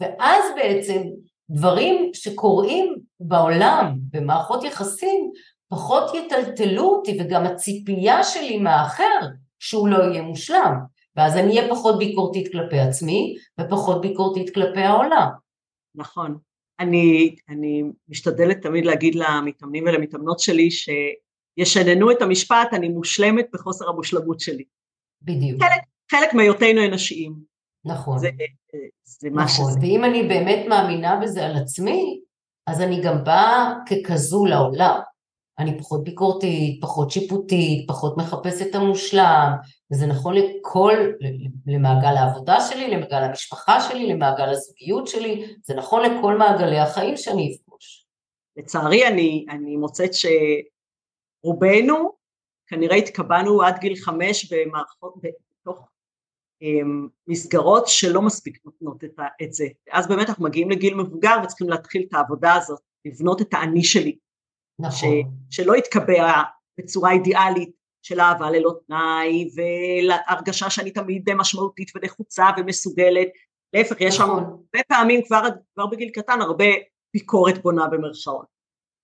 ואז 0.00 0.44
בעצם 0.56 1.02
דברים 1.50 2.10
שקורים 2.14 2.96
בעולם, 3.20 3.94
במערכות 4.10 4.64
יחסים, 4.64 5.30
פחות 5.68 6.14
יטלטלו 6.14 6.88
אותי 6.88 7.18
וגם 7.20 7.46
הציפייה 7.46 8.24
שלי 8.24 8.58
מהאחר 8.58 9.20
שהוא 9.58 9.88
לא 9.88 9.96
יהיה 9.96 10.22
מושלם. 10.22 10.93
ואז 11.16 11.36
אני 11.36 11.58
אהיה 11.58 11.70
פחות 11.70 11.98
ביקורתית 11.98 12.52
כלפי 12.52 12.78
עצמי 12.78 13.36
ופחות 13.60 14.00
ביקורתית 14.00 14.54
כלפי 14.54 14.80
העולם. 14.80 15.28
נכון. 15.94 16.38
אני, 16.80 17.36
אני 17.48 17.82
משתדלת 18.08 18.62
תמיד 18.62 18.84
להגיד 18.84 19.14
למתאמנים 19.14 19.84
ולמתאמנות 19.86 20.38
שלי 20.38 20.68
שישננו 20.70 22.10
את 22.10 22.22
המשפט 22.22 22.68
אני 22.72 22.88
מושלמת 22.88 23.46
בחוסר 23.52 23.88
המושלמות 23.88 24.40
שלי. 24.40 24.64
בדיוק. 25.22 25.62
חלק, 25.62 25.82
חלק 26.10 26.34
מהיותנו 26.34 26.84
אנושיים. 26.88 27.34
נכון. 27.84 28.18
זה, 28.18 28.30
זה 29.04 29.30
מה 29.30 29.44
נכון. 29.44 29.70
שזה. 29.70 29.78
ואם 29.80 30.04
אני 30.04 30.22
באמת 30.22 30.66
מאמינה 30.68 31.20
בזה 31.22 31.46
על 31.46 31.56
עצמי, 31.56 32.20
אז 32.66 32.80
אני 32.80 33.02
גם 33.02 33.24
באה 33.24 33.74
ככזו 33.90 34.46
לעולם. 34.46 35.00
אני 35.58 35.78
פחות 35.78 36.04
ביקורתית, 36.04 36.82
פחות 36.82 37.10
שיפוטית, 37.10 37.88
פחות 37.88 38.16
מחפשת 38.16 38.66
את 38.70 38.74
המושלם, 38.74 39.52
וזה 39.92 40.06
נכון 40.06 40.34
לכל, 40.34 40.96
למעגל 41.66 42.16
העבודה 42.16 42.60
שלי, 42.60 42.90
למעגל 42.90 43.22
המשפחה 43.22 43.80
שלי, 43.80 44.06
למעגל 44.06 44.48
הזוגיות 44.48 45.08
שלי, 45.08 45.54
זה 45.64 45.74
נכון 45.74 46.02
לכל 46.02 46.38
מעגלי 46.38 46.78
החיים 46.78 47.16
שאני 47.16 47.56
אפגוש. 47.56 48.06
לצערי 48.56 49.08
אני, 49.08 49.46
אני 49.50 49.76
מוצאת 49.76 50.10
שרובנו 51.44 52.12
כנראה 52.66 52.96
התקבענו 52.96 53.62
עד 53.62 53.78
גיל 53.78 53.96
חמש 53.96 54.52
במערכות, 54.52 55.14
בתוך 55.60 55.88
אמ, 56.62 57.08
מסגרות 57.26 57.88
שלא 57.88 58.22
מספיק 58.22 58.58
נותנות 58.64 59.04
את, 59.04 59.20
את 59.42 59.52
זה. 59.52 59.64
אז 59.92 60.08
באמת 60.08 60.28
אנחנו 60.28 60.44
מגיעים 60.44 60.70
לגיל 60.70 60.94
מבוגר 60.94 61.36
וצריכים 61.44 61.68
להתחיל 61.68 62.04
את 62.08 62.14
העבודה 62.14 62.54
הזאת, 62.54 62.80
לבנות 63.04 63.40
את 63.40 63.54
האני 63.54 63.84
שלי. 63.84 64.16
נכון. 64.78 65.22
ש, 65.50 65.56
שלא 65.56 65.76
יתקבע 65.76 66.42
בצורה 66.78 67.12
אידיאלית 67.12 67.70
של 68.02 68.20
אהבה 68.20 68.50
ללא 68.50 68.72
תנאי 68.86 69.50
והרגשה 69.54 70.70
שאני 70.70 70.90
תמיד 70.90 71.34
משמעותית 71.34 71.90
ונחוצה 71.94 72.46
ומסוגלת, 72.58 73.28
להפך 73.72 74.00
יש 74.00 74.20
נכון. 74.20 74.28
שם 74.28 74.44
הרבה 74.44 74.84
פעמים 74.88 75.20
כבר, 75.26 75.42
כבר 75.74 75.86
בגיל 75.86 76.08
קטן 76.08 76.40
הרבה 76.40 76.64
ביקורת 77.14 77.62
בונה 77.62 77.86
במרכאות. 77.88 78.46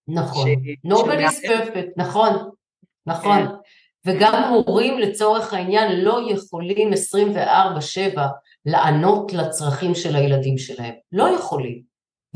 נכון, 0.08 0.48
ש... 0.48 0.86
nobody's 0.86 1.46
perfect, 1.46 1.92
נכון, 1.96 2.30
נכון, 3.06 3.38
כן. 3.38 3.46
וגם 4.06 4.52
הורים 4.52 4.98
לצורך 4.98 5.52
העניין 5.52 6.00
לא 6.00 6.20
יכולים 6.30 6.90
24/7 6.92 8.20
לענות 8.66 9.32
לצרכים 9.32 9.94
של 9.94 10.16
הילדים 10.16 10.58
שלהם, 10.58 10.94
לא 11.12 11.28
יכולים, 11.28 11.82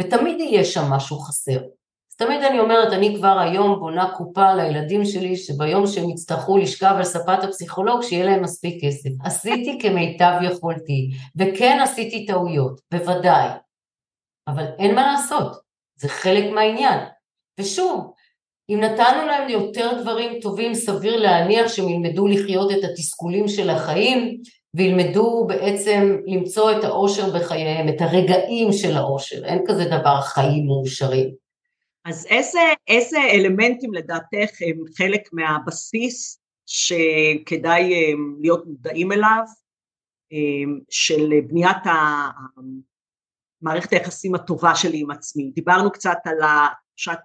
ותמיד 0.00 0.40
יהיה 0.40 0.64
שם 0.64 0.90
משהו 0.90 1.18
חסר. 1.18 1.60
אז 2.14 2.18
תמיד 2.18 2.42
אני 2.42 2.60
אומרת, 2.60 2.92
אני 2.92 3.16
כבר 3.16 3.38
היום 3.38 3.80
בונה 3.80 4.10
קופה 4.16 4.54
לילדים 4.54 5.04
שלי, 5.04 5.36
שביום 5.36 5.86
שהם 5.86 6.10
יצטרכו 6.10 6.58
לשכב 6.58 6.94
על 6.96 7.04
ספת 7.04 7.44
הפסיכולוג, 7.44 8.02
שיהיה 8.02 8.24
להם 8.24 8.42
מספיק 8.42 8.84
כסף. 8.84 9.10
עשיתי 9.24 9.78
כמיטב 9.82 10.32
יכולתי, 10.42 11.10
וכן 11.36 11.78
עשיתי 11.82 12.26
טעויות, 12.26 12.80
בוודאי, 12.92 13.48
אבל 14.48 14.64
אין 14.78 14.94
מה 14.94 15.12
לעשות, 15.12 15.52
זה 15.96 16.08
חלק 16.08 16.52
מהעניין. 16.52 16.98
ושוב, 17.60 18.12
אם 18.70 18.80
נתנו 18.80 19.26
להם 19.26 19.48
יותר 19.48 20.02
דברים 20.02 20.40
טובים, 20.40 20.74
סביר 20.74 21.16
להניח 21.16 21.68
שהם 21.68 21.88
ילמדו 21.88 22.26
לחיות 22.26 22.70
את 22.70 22.84
התסכולים 22.84 23.48
של 23.48 23.70
החיים, 23.70 24.40
וילמדו 24.74 25.44
בעצם 25.48 26.16
למצוא 26.26 26.72
את 26.72 26.84
האושר 26.84 27.38
בחייהם, 27.38 27.88
את 27.88 28.00
הרגעים 28.00 28.72
של 28.72 28.96
האושר, 28.96 29.44
אין 29.44 29.64
כזה 29.66 29.84
דבר 29.84 30.20
חיים 30.20 30.66
מאושרים. 30.66 31.43
אז 32.04 32.26
איזה, 32.26 32.60
איזה 32.88 33.18
אלמנטים 33.30 33.94
לדעתך 33.94 34.50
הם 34.60 34.84
חלק 34.96 35.28
מהבסיס 35.32 36.40
שכדאי 36.66 37.92
אה, 37.92 38.12
להיות 38.40 38.66
מודעים 38.66 39.12
אליו, 39.12 39.42
אה, 40.32 40.72
של 40.90 41.30
בניית 41.48 41.82
מערכת 43.62 43.92
היחסים 43.92 44.34
הטובה 44.34 44.74
שלי 44.74 45.00
עם 45.00 45.10
עצמי. 45.10 45.50
דיברנו 45.54 45.92
קצת 45.92 46.18
על 46.24 46.38
תחושת 46.88 47.18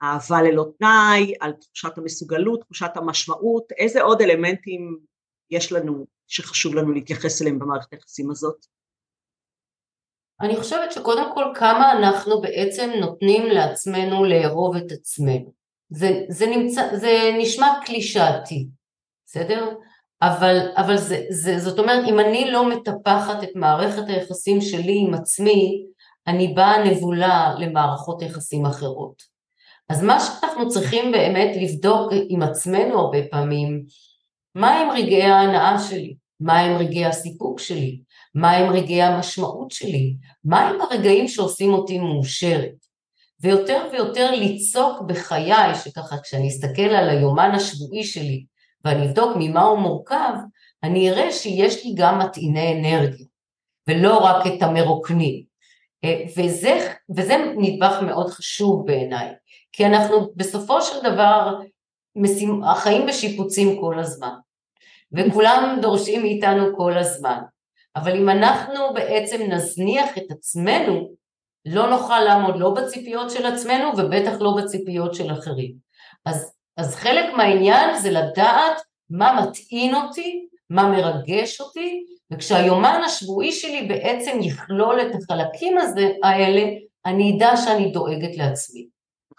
האהבה 0.00 0.42
ללא 0.42 0.66
תנאי, 0.78 1.34
על 1.40 1.52
תחושת 1.52 1.98
המסוגלות, 1.98 2.60
תחושת 2.60 2.90
המשמעות, 2.94 3.72
איזה 3.72 4.02
עוד 4.02 4.22
אלמנטים 4.22 4.98
יש 5.50 5.72
לנו 5.72 6.06
שחשוב 6.26 6.74
לנו 6.74 6.92
להתייחס 6.92 7.42
אליהם 7.42 7.58
במערכת 7.58 7.92
היחסים 7.92 8.30
הזאת? 8.30 8.66
אני 10.40 10.56
חושבת 10.56 10.92
שקודם 10.92 11.30
כל 11.34 11.44
כמה 11.54 11.92
אנחנו 11.92 12.40
בעצם 12.40 12.90
נותנים 13.00 13.46
לעצמנו 13.46 14.24
לאהוב 14.24 14.76
את 14.76 14.92
עצמנו. 14.92 15.52
זה, 15.90 16.20
זה, 16.28 16.46
נמצא, 16.46 16.96
זה 16.96 17.30
נשמע 17.38 17.72
קלישאתי, 17.84 18.66
בסדר? 19.26 19.68
אבל, 20.22 20.58
אבל 20.76 20.96
זה, 20.96 21.24
זה, 21.30 21.58
זאת 21.58 21.78
אומרת, 21.78 22.08
אם 22.08 22.20
אני 22.20 22.50
לא 22.50 22.68
מטפחת 22.68 23.44
את 23.44 23.48
מערכת 23.54 24.08
היחסים 24.08 24.60
שלי 24.60 25.04
עם 25.06 25.14
עצמי, 25.14 25.84
אני 26.26 26.48
באה 26.48 26.84
נבולה 26.84 27.54
למערכות 27.58 28.22
יחסים 28.22 28.66
אחרות. 28.66 29.22
אז 29.88 30.02
מה 30.02 30.20
שאנחנו 30.20 30.68
צריכים 30.68 31.12
באמת 31.12 31.56
לבדוק 31.56 32.12
עם 32.28 32.42
עצמנו 32.42 32.98
הרבה 32.98 33.18
פעמים, 33.30 33.84
מה 34.54 34.70
הם 34.70 34.90
רגעי 34.90 35.22
ההנאה 35.22 35.78
שלי? 35.78 36.14
מה 36.40 36.58
הם 36.58 36.76
רגעי 36.76 37.04
הסיפוק 37.04 37.60
שלי? 37.60 38.00
מה 38.34 38.50
הם 38.50 38.72
רגעי 38.72 39.02
המשמעות 39.02 39.70
שלי, 39.70 40.14
מה 40.44 40.68
הם 40.68 40.80
הרגעים 40.80 41.28
שעושים 41.28 41.72
אותי 41.72 41.98
מאושרת. 41.98 42.84
ויותר 43.40 43.88
ויותר 43.92 44.30
ליצוק 44.30 45.02
בחיי, 45.02 45.74
שככה 45.84 46.16
כשאני 46.22 46.48
אסתכל 46.48 46.82
על 46.82 47.08
היומן 47.08 47.50
השבועי 47.54 48.04
שלי 48.04 48.44
ואני 48.84 49.06
אבדוק 49.06 49.36
ממה 49.36 49.62
הוא 49.62 49.78
מורכב, 49.78 50.32
אני 50.82 51.10
אראה 51.10 51.32
שיש 51.32 51.84
לי 51.84 51.94
גם 51.96 52.18
מטעיני 52.18 52.72
אנרגיה, 52.72 53.26
ולא 53.88 54.18
רק 54.18 54.46
את 54.46 54.62
המרוקנים. 54.62 55.44
אה, 56.04 56.24
וזה, 56.36 56.94
וזה 57.16 57.34
נדבך 57.56 58.02
מאוד 58.02 58.30
חשוב 58.30 58.86
בעיניי, 58.86 59.32
כי 59.72 59.86
אנחנו 59.86 60.32
בסופו 60.36 60.82
של 60.82 61.02
דבר 61.02 61.58
החיים 62.64 63.06
בשיפוצים 63.06 63.80
כל 63.80 63.98
הזמן, 63.98 64.34
וכולם 65.12 65.78
דורשים 65.82 66.22
מאיתנו 66.22 66.76
כל 66.76 66.98
הזמן. 66.98 67.38
אבל 67.96 68.16
אם 68.16 68.28
אנחנו 68.28 68.94
בעצם 68.94 69.42
נזניח 69.42 70.18
את 70.18 70.30
עצמנו, 70.30 71.14
לא 71.66 71.90
נוכל 71.90 72.20
לעמוד 72.20 72.56
לא 72.56 72.70
בציפיות 72.70 73.30
של 73.30 73.46
עצמנו 73.46 73.88
ובטח 73.98 74.40
לא 74.40 74.54
בציפיות 74.58 75.14
של 75.14 75.32
אחרים. 75.32 75.74
אז, 76.26 76.52
אז 76.76 76.94
חלק 76.94 77.34
מהעניין 77.36 77.98
זה 77.98 78.10
לדעת 78.10 78.82
מה 79.10 79.40
מטעין 79.40 79.94
אותי, 79.94 80.46
מה 80.70 80.90
מרגש 80.90 81.60
אותי, 81.60 82.04
וכשהיומן 82.32 83.00
השבועי 83.04 83.52
שלי 83.52 83.86
בעצם 83.88 84.38
יכלול 84.40 85.00
את 85.00 85.14
החלקים 85.14 85.78
הזה, 85.78 86.08
האלה, 86.22 86.62
אני 87.06 87.36
אדע 87.36 87.56
שאני 87.56 87.90
דואגת 87.90 88.36
לעצמי. 88.36 88.88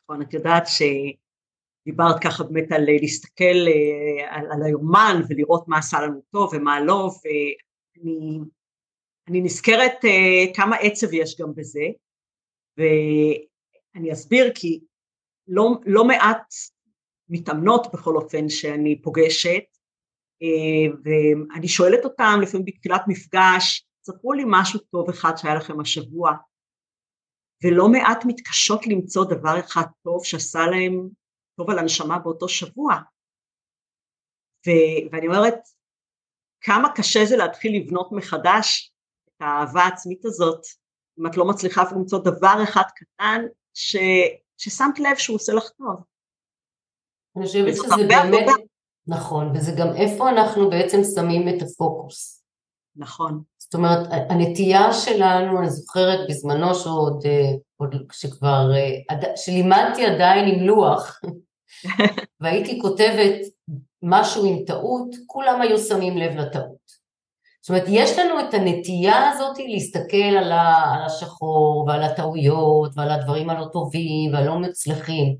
נכון, 0.01 0.21
את 0.21 0.33
יודעת 0.33 0.67
שדיברת 0.67 2.19
ככה 2.23 2.43
באמת 2.43 2.71
על 2.71 2.85
להסתכל 3.01 3.43
אה, 3.67 4.37
על, 4.37 4.45
על 4.51 4.63
היומן 4.63 5.21
ולראות 5.29 5.67
מה 5.67 5.77
עשה 5.77 6.01
לנו 6.01 6.19
טוב 6.31 6.53
ומה 6.53 6.79
לא, 6.79 7.09
אני, 8.01 8.39
אני 9.29 9.41
נזכרת 9.41 9.91
uh, 10.03 10.55
כמה 10.55 10.75
עצב 10.75 11.13
יש 11.13 11.41
גם 11.41 11.55
בזה, 11.55 11.85
ואני 12.77 14.13
אסביר 14.13 14.51
כי 14.55 14.79
לא, 15.47 15.69
לא 15.85 16.05
מעט 16.05 16.53
מתאמנות 17.29 17.87
בכל 17.93 18.15
אופן 18.15 18.49
שאני 18.49 19.01
פוגשת, 19.01 19.63
uh, 20.43 20.97
ואני 21.03 21.67
שואלת 21.67 22.05
אותם 22.05 22.39
לפעמים 22.41 22.65
בתחילת 22.65 23.01
מפגש, 23.07 23.87
ספרו 24.03 24.33
לי 24.33 24.43
משהו 24.47 24.79
טוב 24.79 25.09
אחד 25.09 25.31
שהיה 25.37 25.55
לכם 25.55 25.79
השבוע, 25.79 26.31
ולא 27.63 27.87
מעט 27.89 28.25
מתקשות 28.25 28.87
למצוא 28.87 29.25
דבר 29.25 29.59
אחד 29.59 29.85
טוב 30.03 30.25
שעשה 30.25 30.59
להם 30.59 31.09
טוב 31.57 31.69
על 31.69 31.79
הנשמה 31.79 32.19
באותו 32.19 32.49
שבוע. 32.49 32.93
ו- 34.67 35.11
ואני 35.11 35.27
אומרת, 35.27 35.59
כמה 36.65 36.89
קשה 36.95 37.25
זה 37.25 37.37
להתחיל 37.37 37.81
לבנות 37.81 38.11
מחדש 38.11 38.93
את 39.27 39.41
האהבה 39.41 39.81
העצמית 39.81 40.25
הזאת, 40.25 40.61
אם 41.19 41.27
את 41.27 41.37
לא 41.37 41.45
מצליחה 41.45 41.83
למצוא 41.91 42.19
דבר 42.19 42.63
אחד 42.63 42.83
קטן 42.95 43.41
ש, 43.73 43.95
ששמת 44.57 44.99
לב 44.99 45.17
שהוא 45.17 45.35
עושה 45.35 45.53
לך 45.53 45.69
טוב. 45.69 46.03
אני 47.37 47.45
חושבת 47.45 47.75
שזה 47.75 48.07
באמת, 48.07 48.41
עבודה. 48.43 48.63
נכון, 49.07 49.51
וזה 49.55 49.71
גם 49.77 49.87
איפה 49.95 50.29
אנחנו 50.29 50.69
בעצם 50.69 50.97
שמים 51.15 51.49
את 51.49 51.61
הפוקוס. 51.61 52.43
נכון. 52.95 53.41
זאת 53.57 53.73
אומרת, 53.73 54.07
הנטייה 54.29 54.93
שלנו, 54.93 55.59
אני 55.59 55.69
זוכרת 55.69 56.19
בזמנו 56.29 56.75
שעוד, 56.75 57.25
אה, 57.25 57.51
עוד 57.75 57.95
שכבר, 58.11 58.71
אה, 58.75 59.35
שלימדתי 59.35 60.05
עדיין 60.05 60.55
עם 60.55 60.67
לוח, 60.67 61.21
והייתי 62.41 62.81
כותבת 62.81 63.35
משהו 64.07 64.45
עם 64.45 64.65
טעות, 64.65 65.15
כולם 65.27 65.61
היו 65.61 65.77
שמים 65.77 66.17
לב 66.17 66.35
לטעות. 66.35 66.85
זאת 67.61 67.69
אומרת, 67.69 67.83
יש 67.87 68.19
לנו 68.19 68.39
את 68.39 68.53
הנטייה 68.53 69.29
הזאת 69.29 69.57
להסתכל 69.57 70.37
על, 70.37 70.51
השחור 71.05 71.85
ועל 71.87 72.03
הטעויות 72.03 72.91
ועל 72.95 73.11
הדברים 73.11 73.49
הלא 73.49 73.65
טובים 73.73 74.33
והלא 74.33 74.59
מצליחים, 74.59 75.35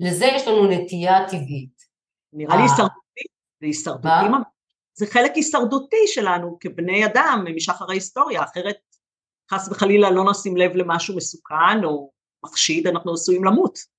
לזה 0.00 0.24
יש 0.24 0.48
לנו 0.48 0.66
נטייה 0.66 1.28
טבעית. 1.28 1.84
נראה 2.32 2.56
לי 2.56 2.62
הישרדותי, 2.62 3.24
זה 3.60 3.66
הישרדותי, 3.66 4.08
זה 4.94 5.06
חלק 5.06 5.32
הישרדותי 5.34 6.06
שלנו 6.06 6.56
כבני 6.60 7.06
אדם 7.06 7.44
משחר 7.56 7.90
ההיסטוריה, 7.90 8.42
אחרת 8.42 8.76
חס 9.52 9.68
וחלילה 9.68 10.10
לא 10.10 10.30
נשים 10.30 10.56
לב 10.56 10.72
למשהו 10.74 11.16
מסוכן 11.16 11.84
או 11.84 12.10
מחשיד, 12.44 12.86
אנחנו 12.86 13.12
עשויים 13.12 13.44
למות. 13.44 13.93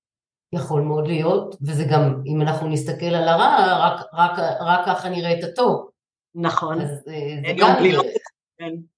יכול 0.53 0.81
מאוד 0.81 1.07
להיות, 1.07 1.55
וזה 1.61 1.83
גם, 1.83 2.21
אם 2.25 2.41
אנחנו 2.41 2.67
נסתכל 2.67 3.05
על 3.05 3.27
הרע, 3.27 3.77
רק, 3.79 4.05
רק, 4.13 4.39
רק 4.59 4.85
ככה 4.85 5.09
נראה 5.09 5.39
את 5.39 5.43
הטוב. 5.43 5.89
נכון. 6.35 6.81
אז 6.81 6.89
אה, 7.07 7.41
זה 7.47 7.53
גם... 7.57 7.83
לא... 7.83 8.03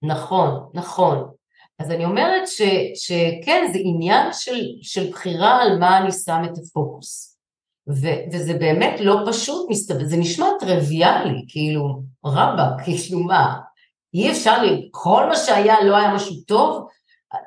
נכון, 0.04 0.70
נכון. 0.74 1.30
אז 1.80 1.92
אני 1.92 2.06
אומרת 2.06 2.48
ש, 2.48 2.62
שכן, 2.96 3.70
זה 3.74 3.80
עניין 3.82 4.34
של, 4.34 4.66
של 4.82 5.10
בחירה 5.10 5.62
על 5.62 5.80
מה 5.80 5.98
אני 5.98 6.12
שם 6.12 6.42
את 6.46 6.58
הפוקוס. 6.58 7.38
ו, 7.90 8.08
וזה 8.34 8.54
באמת 8.54 9.00
לא 9.00 9.16
פשוט, 9.28 9.70
מסתבר, 9.70 10.06
זה 10.06 10.18
נשמע 10.18 10.48
טריוויאלי, 10.60 11.46
כאילו, 11.48 12.02
רבאק, 12.26 12.74
כאילו 12.84 13.20
מה, 13.20 13.60
אי 14.14 14.32
אפשר, 14.32 14.62
כל 14.92 15.26
מה 15.30 15.36
שהיה 15.36 15.84
לא 15.84 15.98
היה 15.98 16.14
משהו 16.14 16.36
טוב, 16.48 16.88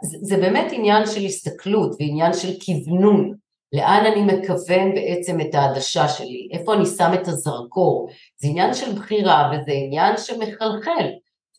זה, 0.03 0.19
זה 0.21 0.37
באמת 0.37 0.73
עניין 0.73 1.07
של 1.07 1.25
הסתכלות 1.25 1.97
ועניין 2.01 2.33
של 2.33 2.49
כוונון, 2.65 3.35
לאן 3.73 4.07
אני 4.07 4.23
מכוון 4.23 4.95
בעצם 4.95 5.41
את 5.41 5.55
העדשה 5.55 6.09
שלי, 6.09 6.49
איפה 6.53 6.75
אני 6.75 6.87
שם 6.87 7.11
את 7.15 7.29
הזרקור, 7.29 8.09
זה 8.37 8.49
עניין 8.49 8.75
של 8.75 8.93
בחירה 8.93 9.53
וזה 9.53 9.73
עניין 9.73 10.17
שמחלחל, 10.17 11.07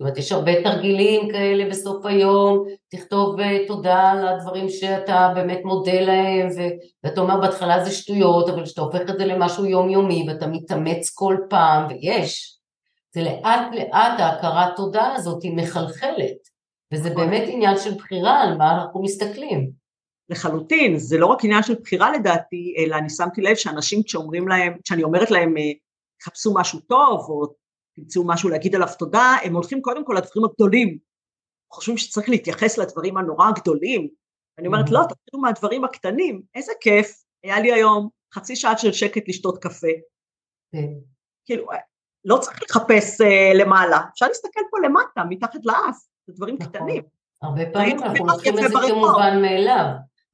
זאת 0.01 0.05
אומרת, 0.05 0.17
יש 0.17 0.31
הרבה 0.31 0.63
תרגילים 0.63 1.31
כאלה 1.31 1.69
בסוף 1.69 2.05
היום, 2.05 2.65
תכתוב 2.91 3.39
אה, 3.39 3.67
תודה 3.67 4.11
על 4.11 4.27
הדברים 4.27 4.69
שאתה 4.69 5.31
באמת 5.35 5.59
מודה 5.63 6.01
להם, 6.01 6.47
ואתה 7.03 7.21
אומר 7.21 7.41
בהתחלה 7.41 7.83
זה 7.83 7.91
שטויות, 7.91 8.49
אבל 8.49 8.65
כשאתה 8.65 8.81
הופך 8.81 9.01
את 9.09 9.19
זה 9.19 9.25
למשהו 9.25 9.65
יומיומי 9.65 10.25
ואתה 10.27 10.47
מתאמץ 10.47 11.09
כל 11.13 11.37
פעם, 11.49 11.87
ויש, 11.89 12.59
זה 13.13 13.21
לאט 13.21 13.75
לאט 13.75 14.19
ההכרת 14.19 14.75
תודה 14.75 15.13
הזאת 15.15 15.43
היא 15.43 15.57
מחלחלת, 15.57 16.37
וזה 16.93 17.09
נכון. 17.09 17.29
באמת 17.29 17.43
עניין 17.47 17.77
של 17.77 17.93
בחירה 17.93 18.41
על 18.41 18.57
מה 18.57 18.71
אנחנו 18.71 19.01
מסתכלים. 19.01 19.71
לחלוטין, 20.31 20.97
זה 20.97 21.17
לא 21.17 21.25
רק 21.25 21.43
עניין 21.43 21.63
של 21.63 21.75
בחירה 21.81 22.11
לדעתי, 22.11 22.75
אלא 22.77 22.95
אני 22.95 23.09
שמתי 23.09 23.41
לב 23.41 23.55
שאנשים 23.55 24.03
כשאומרים 24.03 24.47
להם, 24.47 24.77
כשאני 24.83 25.03
אומרת 25.03 25.31
להם 25.31 25.57
אה, 25.57 25.71
חפשו 26.23 26.53
משהו 26.53 26.79
טוב 26.79 27.29
או 27.29 27.53
תמצאו 27.95 28.27
משהו 28.27 28.49
להגיד 28.49 28.75
עליו 28.75 28.87
תודה, 28.99 29.35
הם 29.43 29.53
הולכים 29.55 29.81
קודם 29.81 30.05
כל 30.05 30.13
לדברים 30.17 30.45
הגדולים. 30.45 30.97
חושבים 31.71 31.97
שצריך 31.97 32.29
להתייחס 32.29 32.77
לדברים 32.77 33.17
הנורא 33.17 33.47
הגדולים. 33.47 34.07
אני 34.59 34.67
אומרת, 34.67 34.85
mm-hmm. 34.85 34.93
לא, 34.93 34.99
תתחילו 35.03 35.41
מהדברים 35.41 35.83
הקטנים, 35.83 36.41
איזה 36.55 36.71
כיף, 36.81 37.23
היה 37.43 37.59
לי 37.59 37.73
היום 37.73 38.09
חצי 38.33 38.55
שעה 38.55 38.77
של 38.77 38.91
שקט 38.91 39.27
לשתות 39.27 39.63
קפה. 39.63 39.87
כן. 40.71 40.87
כאילו, 41.45 41.67
לא 42.25 42.37
צריך 42.37 42.63
לחפש 42.63 43.21
uh, 43.21 43.57
למעלה, 43.57 43.99
אפשר 44.13 44.27
להסתכל 44.27 44.61
פה 44.71 44.77
למטה, 44.87 45.23
מתחת 45.29 45.65
לאף, 45.65 45.97
זה 46.27 46.33
דברים 46.33 46.55
נכון. 46.59 46.73
קטנים. 46.73 47.03
הרבה 47.41 47.61
פעמים 47.73 48.03
אנחנו 48.03 48.27
לוקחים 48.27 48.53
את 48.53 48.63
זה 48.63 48.77
כמובן 48.89 49.41
מאליו. 49.41 49.85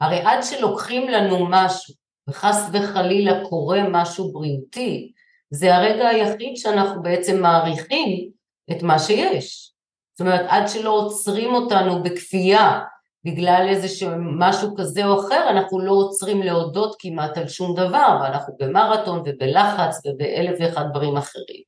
הרי 0.01 0.19
עד 0.19 0.43
שלוקחים 0.43 1.09
לנו 1.09 1.47
משהו, 1.49 1.93
וחס 2.29 2.69
וחלילה 2.73 3.45
קורה 3.49 3.79
משהו 3.89 4.31
בריאותי, 4.31 5.11
זה 5.49 5.75
הרגע 5.75 6.07
היחיד 6.07 6.57
שאנחנו 6.57 7.01
בעצם 7.01 7.41
מעריכים 7.41 8.29
את 8.71 8.83
מה 8.83 8.99
שיש. 8.99 9.73
זאת 10.13 10.21
אומרת, 10.21 10.45
עד 10.47 10.67
שלא 10.67 10.89
עוצרים 10.89 11.53
אותנו 11.53 12.03
בכפייה 12.03 12.81
בגלל 13.23 13.65
איזה 13.69 14.05
משהו 14.19 14.75
כזה 14.77 15.05
או 15.05 15.19
אחר, 15.19 15.49
אנחנו 15.49 15.79
לא 15.79 15.91
עוצרים 15.91 16.41
להודות 16.41 16.95
כמעט 16.99 17.37
על 17.37 17.47
שום 17.47 17.75
דבר, 17.75 18.19
ואנחנו 18.21 18.53
במרתון 18.59 19.19
ובלחץ 19.25 20.01
ובאלף 20.05 20.57
ואחד 20.59 20.85
דברים 20.91 21.17
אחרים. 21.17 21.61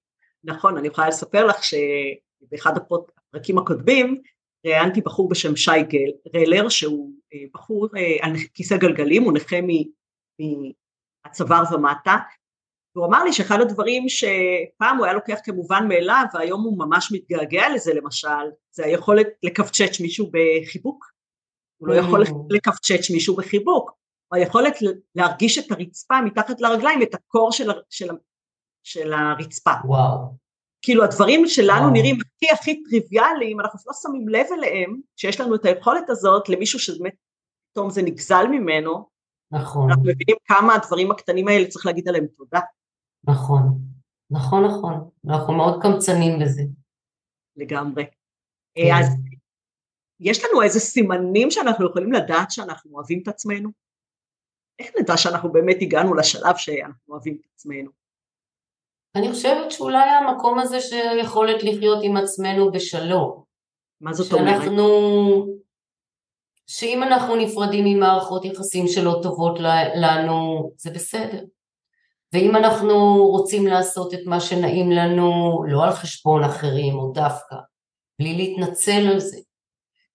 נכון, 0.44 0.78
אני 0.78 0.88
יכולה 0.88 1.08
לספר 1.08 1.46
לך 1.46 1.63
שבאחד 1.63 2.74
הפרקים 2.78 3.58
הקודמים 3.58 4.22
ראיינתי 4.65 5.02
בחור 5.02 5.30
בשם 5.30 5.56
שי 5.56 5.84
גל, 5.84 6.12
רלר, 6.36 6.69
שהוא 6.69 7.12
אה, 7.34 7.39
בחור 7.54 7.88
אה, 7.98 8.17
על 8.22 8.34
כיסא 8.54 8.78
גלגלים, 8.78 9.24
הוא 9.24 9.34
נכה 9.34 9.56
מהצוואר 11.26 11.63
ומטה, 11.74 12.17
והוא 12.95 13.08
אמר 13.08 13.24
לי 13.24 13.34
שאחד 13.34 13.62
הדברים 13.62 14.10
שפעם 14.10 14.98
הוא 14.98 15.06
היה 15.06 15.13
לוקח 15.13 15.39
כמובן 15.43 15.88
מאליו 15.88 16.26
והיום 16.34 16.63
הוא 16.63 16.78
ממש 16.78 17.12
מתגעגע 17.12 17.69
לזה 17.76 17.93
למשל, 17.93 18.28
זה 18.72 18.86
היכולת 18.86 19.28
לקפצ'ץ' 19.43 20.00
מישהו 20.02 20.32
בחיבוק. 20.32 21.06
הוא 21.78 21.88
לא 21.88 21.93
יכול 21.93 22.24
mm. 22.24 22.34
לקפצ'ץ' 22.50 23.10
מישהו 23.13 23.36
בחיבוק, 23.36 23.91
או 24.32 24.38
היכולת 24.38 24.74
להרגיש 25.15 25.58
את 25.58 25.72
הרצפה 25.72 26.22
מתחת 26.22 26.62
לרגליים, 26.62 27.02
את 27.02 27.13
הקור 27.13 27.52
של, 27.52 27.69
של, 27.89 28.08
של 28.84 29.13
הרצפה. 29.13 29.72
וואו. 29.86 30.48
כאילו 30.82 31.04
הדברים 31.04 31.48
שלנו 31.48 31.82
וואו. 31.82 31.94
נראים 31.94 32.15
הכי 32.15 32.54
הכי 32.54 32.84
טריוויאליים, 32.84 33.60
אנחנו 33.60 33.80
לא 33.88 33.94
שמים 34.02 34.30
לב 34.30 34.46
אליהם, 34.54 35.02
שיש 35.15 35.39
לנו 35.39 35.56
את 35.56 35.65
היכולת 35.65 36.10
הזאת 36.10 36.50
למישהו 36.50 36.80
שבאמת 36.80 37.13
פתאום 37.72 37.89
זה 37.89 38.02
נגזל 38.02 38.48
ממנו, 38.52 39.10
נכון. 39.52 39.89
אנחנו 39.89 40.04
מבינים 40.04 40.36
כמה 40.46 40.76
הדברים 40.76 41.12
הקטנים 41.12 41.48
האלה 41.48 41.68
צריך 41.68 41.86
להגיד 41.86 42.08
עליהם 42.08 42.26
תודה. 42.38 42.60
נכון, 43.24 43.62
נכון, 44.32 44.65
נכון, 44.65 45.10
אנחנו 45.30 45.54
מאוד 45.54 45.82
קמצנים 45.82 46.39
בזה. 46.39 46.62
לגמרי. 47.56 48.06
כן. 48.76 48.82
אז 49.00 49.06
יש 50.20 50.46
לנו 50.46 50.62
איזה 50.62 50.80
סימנים 50.80 51.52
שאנחנו 51.52 51.89
יכולים 51.89 52.12
לדעת 52.12 52.52
שאנחנו 52.52 52.92
אוהבים 52.92 53.20
את 53.24 53.28
עצמנו? 53.28 53.70
איך 54.80 54.92
נדע 55.00 55.18
שאנחנו 55.18 55.52
באמת 55.52 55.78
הגענו 55.82 56.13
לשלב 56.13 56.56
שאנחנו 56.58 57.13
אוהבים 57.13 57.38
את 57.42 57.46
עצמנו? 57.54 57.98
אני 59.15 59.32
חושבת 59.32 59.72
שאולי 59.72 60.10
המקום 60.10 60.60
הזה 60.60 60.82
שיכולת 60.82 61.63
לחיות 61.63 62.00
עם 62.04 62.17
עצמנו 62.17 62.72
בשלום. 62.72 63.43
מה 64.02 64.13
זאת 64.13 64.34
אומרת? 64.34 64.62
שאנחנו, 64.62 64.88
שאם 66.67 67.04
אנחנו 67.04 67.36
נפרדים 67.36 67.86
ממערכות 67.86 68.45
יחסים 68.45 68.88
שלא 68.88 69.19
טובות 69.24 69.60
לנו, 69.95 70.72
זה 70.78 70.91
בסדר. 70.91 71.43
ואם 72.34 72.56
אנחנו 72.56 73.28
רוצים 73.28 73.67
לעשות 73.67 74.13
את 74.13 74.19
מה 74.26 74.39
שנעים 74.39 74.91
לנו, 74.91 75.60
לא 75.67 75.84
על 75.84 75.91
חשבון 75.91 76.43
אחרים 76.43 76.95
או 76.95 77.12
דווקא, 77.13 77.56
בלי 78.19 78.34
להתנצל 78.34 79.08
על 79.12 79.19
זה. 79.19 79.38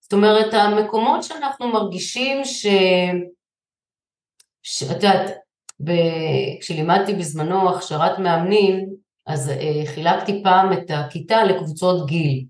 זאת 0.01 0.13
אומרת, 0.13 0.55
המקומות 0.55 1.23
שאנחנו 1.23 1.69
מרגישים 1.69 2.45
ש... 2.45 2.67
שאת 4.63 5.03
יודעת. 5.03 5.44
כשלימדתי 6.61 7.15
בזמנו 7.15 7.71
הכשרת 7.71 8.19
מאמנים, 8.19 8.95
אז 9.27 9.49
uh, 9.49 9.89
חילקתי 9.89 10.43
פעם 10.45 10.73
את 10.73 10.91
הכיתה 10.91 11.45
לקבוצות 11.45 12.07
גיל. 12.07 12.45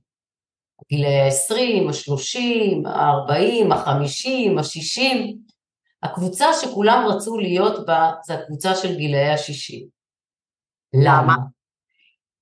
גילאי 0.88 1.20
ה-20, 1.20 1.88
ה-30, 1.88 2.88
ה-40, 2.88 3.74
ה-50, 3.74 4.58
ה-60, 4.58 5.34
הקבוצה 6.02 6.46
שכולם 6.60 7.06
רצו 7.08 7.38
להיות 7.38 7.86
בה 7.86 8.12
זה 8.24 8.34
הקבוצה 8.34 8.74
של 8.74 8.96
גילאי 8.96 9.30
השישים. 9.30 9.86
למה? 11.04 11.34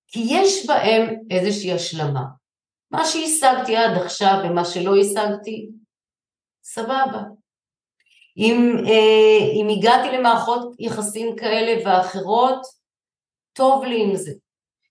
כי 0.07 0.21
יש 0.27 0.67
בהם 0.67 1.15
איזושהי 1.31 1.73
השלמה. 1.73 2.25
מה 2.91 3.05
שהשגתי 3.05 3.77
עד 3.77 3.97
עכשיו 4.05 4.39
ומה 4.45 4.65
שלא 4.65 4.97
השגתי, 4.97 5.69
סבבה. 6.65 7.23
אם, 8.39 8.77
אה, 8.87 9.47
אם 9.53 9.69
הגעתי 9.69 10.17
למערכות 10.17 10.75
יחסים 10.79 11.37
כאלה 11.37 11.81
ואחרות, 11.85 12.61
טוב 13.53 13.85
לי 13.85 14.03
עם 14.03 14.17
זה. 14.17 14.33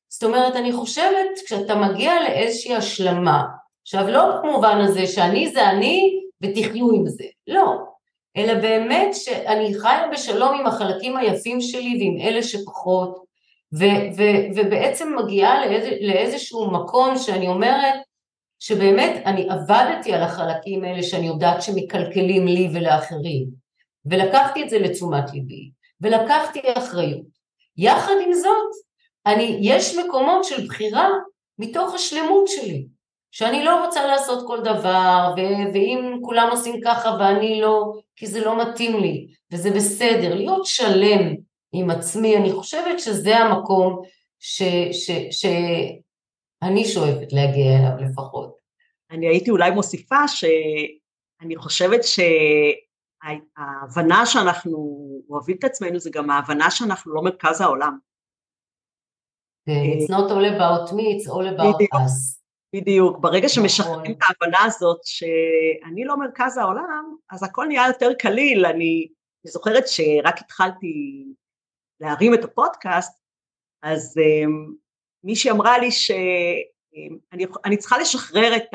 זאת 0.10 0.24
אומרת, 0.24 0.56
אני 0.56 0.74
חושבת, 0.74 1.30
כשאתה 1.46 1.76
מגיע 1.76 2.14
לאיזושהי 2.24 2.76
השלמה, 2.76 3.44
עכשיו 3.82 4.08
לא 4.08 4.42
במובן 4.44 4.78
הזה 4.82 5.08
שאני 5.08 5.50
זה 5.50 5.70
אני 5.70 6.20
ותחיו 6.44 6.92
עם 6.92 7.08
זה, 7.08 7.24
לא. 7.48 7.92
אלא 8.38 8.54
באמת 8.54 9.16
שאני 9.16 9.80
חיה 9.80 10.08
בשלום 10.12 10.60
עם 10.60 10.68
החלקים 10.68 11.18
היפים 11.18 11.62
שלי 11.62 11.98
ועם 12.00 12.28
אלה 12.28 12.44
שפחות, 12.44 13.24
ו- 13.74 14.18
ו- 14.18 14.56
ובעצם 14.56 15.16
מגיעה 15.24 15.66
לאיז, 15.66 15.84
לאיזשהו 16.02 16.72
מקום 16.72 17.18
שאני 17.18 17.48
אומרת 17.48 18.00
שבאמת 18.62 19.22
אני 19.26 19.48
עבדתי 19.50 20.14
על 20.14 20.24
החלקים 20.24 20.84
האלה 20.84 21.04
שאני 21.04 21.28
יודעת 21.28 21.62
שמקלקלים 21.62 22.48
לי 22.48 22.70
ולאחרים, 22.74 23.48
ולקחתי 24.06 24.64
את 24.64 24.70
זה 24.70 24.80
לתשומת 24.80 25.34
ליבי, 25.34 25.72
ולקחתי 26.02 26.60
אחריות. 26.78 27.26
יחד 27.78 28.14
עם 28.26 28.34
זאת, 28.34 28.72
אני, 29.26 29.58
יש 29.62 29.98
מקומות 29.98 30.44
של 30.44 30.68
בחירה 30.68 31.10
מתוך 31.60 31.94
השלמות 31.94 32.48
שלי. 32.48 32.86
שאני 33.32 33.64
לא 33.64 33.86
רוצה 33.86 34.06
לעשות 34.06 34.48
כל 34.48 34.60
דבר, 34.62 35.34
ו- 35.38 35.74
ואם 35.74 36.20
כולם 36.22 36.48
עושים 36.52 36.82
ככה 36.84 37.18
ואני 37.20 37.62
לא, 37.62 37.94
כי 38.16 38.28
זה 38.28 38.46
לא 38.46 38.62
מתאים 38.62 39.00
לי, 39.00 39.28
וזה 39.52 39.72
בסדר, 39.72 40.36
להיות 40.36 40.66
שלם 40.66 41.36
עם 41.74 41.90
עצמי, 41.90 42.38
אני 42.38 42.52
חושבת 42.52 43.00
שזה 43.00 43.38
המקום 43.38 44.02
שאני 44.40 44.94
ש- 44.94 45.42
ש- 45.42 45.92
שואפת 46.86 47.34
להגיע 47.34 47.80
אליו 47.80 48.10
לפחות. 48.10 48.58
אני 49.12 49.28
הייתי 49.28 49.52
אולי 49.52 49.72
מוסיפה 49.72 50.28
שאני 50.28 51.56
חושבת 51.58 52.00
ההבנה 53.58 54.26
שאנחנו 54.26 55.02
אוהבים 55.30 55.56
את 55.60 55.64
עצמנו 55.64 56.00
זה 56.00 56.10
גם 56.14 56.30
ההבנה 56.30 56.72
שאנחנו 56.72 57.14
לא 57.14 57.22
מרכז 57.22 57.62
העולם. 57.62 57.98
כן, 59.66 59.72
it's 59.72 60.10
not 60.10 60.30
all 60.30 60.58
about 60.58 60.92
me, 60.92 61.02
it's 61.02 61.30
all 61.30 61.58
about 61.58 61.76
בדיוק, 61.76 61.94
us. 61.94 62.42
בדיוק, 62.76 63.18
ברגע 63.20 63.46
נכון. 63.46 63.50
שמשחררים 63.50 64.12
את 64.12 64.18
ההבנה 64.22 64.64
הזאת 64.66 65.00
שאני 65.04 66.04
לא 66.06 66.20
מרכז 66.20 66.58
העולם, 66.58 67.16
אז 67.32 67.44
הכל 67.44 67.66
נהיה 67.68 67.88
יותר 67.88 68.14
קליל, 68.20 68.66
אני, 68.66 69.08
אני 69.46 69.52
זוכרת 69.52 69.88
שרק 69.88 70.42
התחלתי 70.42 71.26
להרים 72.00 72.34
את 72.34 72.44
הפודקאסט, 72.44 73.22
אז 73.84 74.18
um, 74.18 74.76
מישהי 75.24 75.52
אמרה 75.52 75.78
לי 75.78 75.92
שאני 75.92 77.46
אני 77.66 77.78
צריכה 77.78 77.98
לשחרר 77.98 78.56
את 78.56 78.68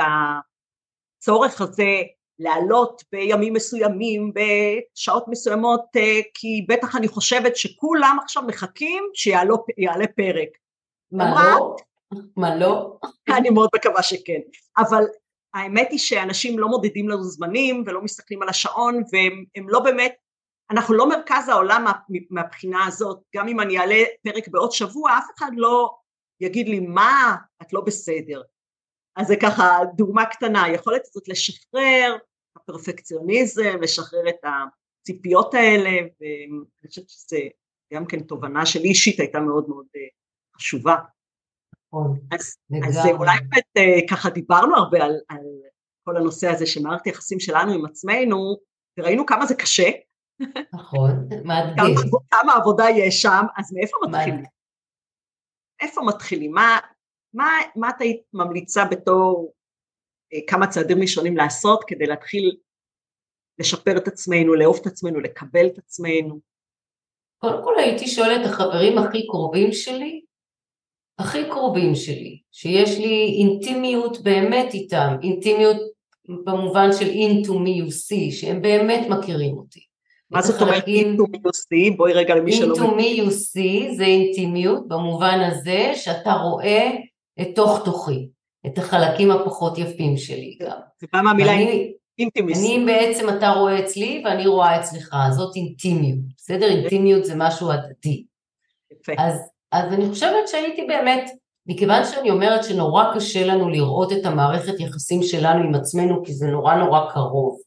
הצורך 1.18 1.60
הזה 1.60 2.02
לעלות 2.38 3.02
בימים 3.12 3.52
מסוימים, 3.52 4.32
בשעות 4.34 5.24
מסוימות, 5.28 5.84
אה, 5.96 6.20
כי 6.34 6.66
בטח 6.68 6.96
אני 6.96 7.08
חושבת 7.08 7.56
שכולם 7.56 8.16
עכשיו 8.22 8.42
מחכים 8.42 9.04
שיעלה 9.14 10.06
פרק. 10.16 10.48
מה 11.12 11.28
אמרה, 11.28 11.58
לא? 11.58 11.76
מה 12.36 12.56
לא? 12.56 12.98
אני 13.28 13.50
מאוד 13.50 13.68
מקווה 13.74 14.02
שכן, 14.02 14.40
אבל 14.78 15.04
האמת 15.54 15.88
היא 15.90 15.98
שאנשים 15.98 16.58
לא 16.58 16.68
מודדים 16.68 17.08
לנו 17.08 17.24
זמנים 17.24 17.84
ולא 17.86 18.02
מסתכלים 18.02 18.42
על 18.42 18.48
השעון 18.48 19.02
והם 19.12 19.68
לא 19.68 19.80
באמת, 19.80 20.14
אנחנו 20.70 20.94
לא 20.94 21.08
מרכז 21.08 21.48
העולם 21.48 21.84
מה, 21.84 21.92
מהבחינה 22.30 22.86
הזאת, 22.86 23.18
גם 23.36 23.48
אם 23.48 23.60
אני 23.60 23.78
אעלה 23.78 24.04
פרק 24.22 24.48
בעוד 24.48 24.72
שבוע, 24.72 25.18
אף 25.18 25.24
אחד 25.38 25.50
לא 25.56 25.96
יגיד 26.40 26.68
לי 26.68 26.80
מה, 26.80 27.36
את 27.62 27.72
לא 27.72 27.80
בסדר. 27.80 28.42
אז 29.16 29.26
זה 29.26 29.34
ככה 29.42 29.78
דוגמה 29.96 30.26
קטנה, 30.26 30.64
היכולת 30.64 31.02
הזאת 31.04 31.28
לשחרר 31.28 32.16
הפרפקציוניזם, 32.56 33.76
לשחרר 33.82 34.28
את 34.28 34.44
הציפיות 34.44 35.54
האלה, 35.54 35.90
ואני 35.90 36.88
חושבת 36.88 37.08
שזה 37.08 37.38
גם 37.92 38.06
כן 38.06 38.20
תובנה 38.20 38.66
שלי 38.66 38.88
אישית 38.88 39.20
הייתה 39.20 39.40
מאוד 39.40 39.68
מאוד 39.68 39.86
אה, 39.96 40.00
חשובה. 40.56 40.96
נכון, 41.88 42.18
אז. 42.32 42.56
אז 42.88 42.96
אולי 43.18 43.38
באמת 43.38 43.64
אה, 43.76 44.08
ככה 44.10 44.30
דיברנו 44.30 44.76
הרבה 44.76 45.04
על, 45.04 45.20
על 45.28 45.44
כל 46.04 46.16
הנושא 46.16 46.48
הזה 46.48 46.66
של 46.66 46.82
מערכת 46.82 47.06
היחסים 47.06 47.40
שלנו 47.40 47.72
עם 47.72 47.84
עצמנו, 47.84 48.56
וראינו 48.98 49.26
כמה 49.26 49.46
זה 49.46 49.54
קשה, 49.54 49.90
נכון, 50.74 51.10
כמה, 51.30 51.40
מאתגר. 51.44 51.84
כמה 52.30 52.52
עבודה 52.52 52.84
יש 52.96 53.22
שם, 53.22 53.44
אז 53.56 53.72
מאיפה 53.72 53.96
מתחילים? 54.08 54.44
איפה 55.80 56.00
מתחילים? 56.02 56.52
מה, 56.52 56.78
מה, 57.34 57.50
מה 57.76 57.88
את 57.88 58.00
היית 58.00 58.22
ממליצה 58.32 58.84
בתור 58.84 59.52
אה, 60.32 60.38
כמה 60.46 60.66
צעדים 60.66 61.00
ראשונים 61.00 61.36
לעשות 61.36 61.84
כדי 61.86 62.06
להתחיל 62.06 62.56
לשפר 63.58 63.96
את 63.96 64.08
עצמנו, 64.08 64.54
לאהוב 64.54 64.78
את 64.80 64.86
עצמנו, 64.86 65.20
לקבל 65.20 65.66
את 65.66 65.78
עצמנו? 65.78 66.40
קודם 67.38 67.64
כל 67.64 67.78
הייתי 67.78 68.08
שואלת 68.08 68.40
את 68.40 68.46
החברים 68.46 68.98
הכי 68.98 69.26
קרובים 69.26 69.72
שלי, 69.72 70.24
הכי 71.18 71.44
קרובים 71.50 71.94
שלי, 71.94 72.42
שיש 72.52 72.98
לי 72.98 73.36
אינטימיות 73.38 74.22
באמת 74.22 74.74
איתם, 74.74 75.16
אינטימיות 75.22 75.76
במובן 76.44 76.88
של 76.92 77.06
see, 77.88 78.32
שהם 78.32 78.62
באמת 78.62 79.06
מכירים 79.10 79.56
אותי. 79.56 79.85
מה 80.30 80.38
את 80.38 80.44
זאת 80.44 80.60
אומרת 80.62 80.74
החלקים- 80.76 81.06
אינטו 81.06 81.24
מיוסי? 81.30 81.90
בואי 81.90 82.12
רגע 82.12 82.34
למי 82.34 82.52
שלא 82.52 82.74
into 82.74 82.78
me 82.78 83.18
you 83.20 83.30
see 83.30 83.94
זה 83.96 84.04
אינטימיות 84.04 84.88
במובן 84.88 85.40
הזה 85.50 85.92
שאתה 85.94 86.32
רואה 86.32 86.90
את 87.40 87.48
תוך 87.54 87.82
תוכי, 87.84 88.28
את 88.66 88.78
החלקים 88.78 89.30
הפחות 89.30 89.78
יפים 89.78 90.16
שלי 90.16 90.58
גם. 90.62 90.76
זה 91.00 91.06
בא 91.12 91.20
מהמילה 91.20 91.52
אינטימיסי. 92.18 92.76
אני 92.76 92.84
בעצם 92.86 93.28
אתה 93.28 93.48
רואה 93.48 93.80
אצלי 93.84 94.22
ואני 94.24 94.46
רואה 94.46 94.80
אצלך, 94.80 95.14
זאת 95.30 95.56
אינטימיות, 95.56 96.18
בסדר? 96.36 96.66
אינטימיות 96.68 97.24
זה 97.24 97.34
משהו 97.36 97.72
הדדי. 97.72 98.24
יפה. 98.92 99.12
אז, 99.18 99.34
אז 99.72 99.92
אני 99.92 100.08
חושבת 100.08 100.48
שהייתי 100.48 100.84
באמת, 100.88 101.30
מכיוון 101.66 102.04
שאני 102.04 102.30
אומרת 102.30 102.64
שנורא 102.64 103.04
קשה 103.14 103.46
לנו 103.46 103.68
לראות 103.68 104.12
את 104.12 104.26
המערכת 104.26 104.80
יחסים 104.80 105.22
שלנו 105.22 105.64
עם 105.64 105.74
עצמנו, 105.74 106.24
כי 106.24 106.32
זה 106.32 106.46
נורא 106.46 106.74
נורא 106.74 107.00
קרוב, 107.12 107.58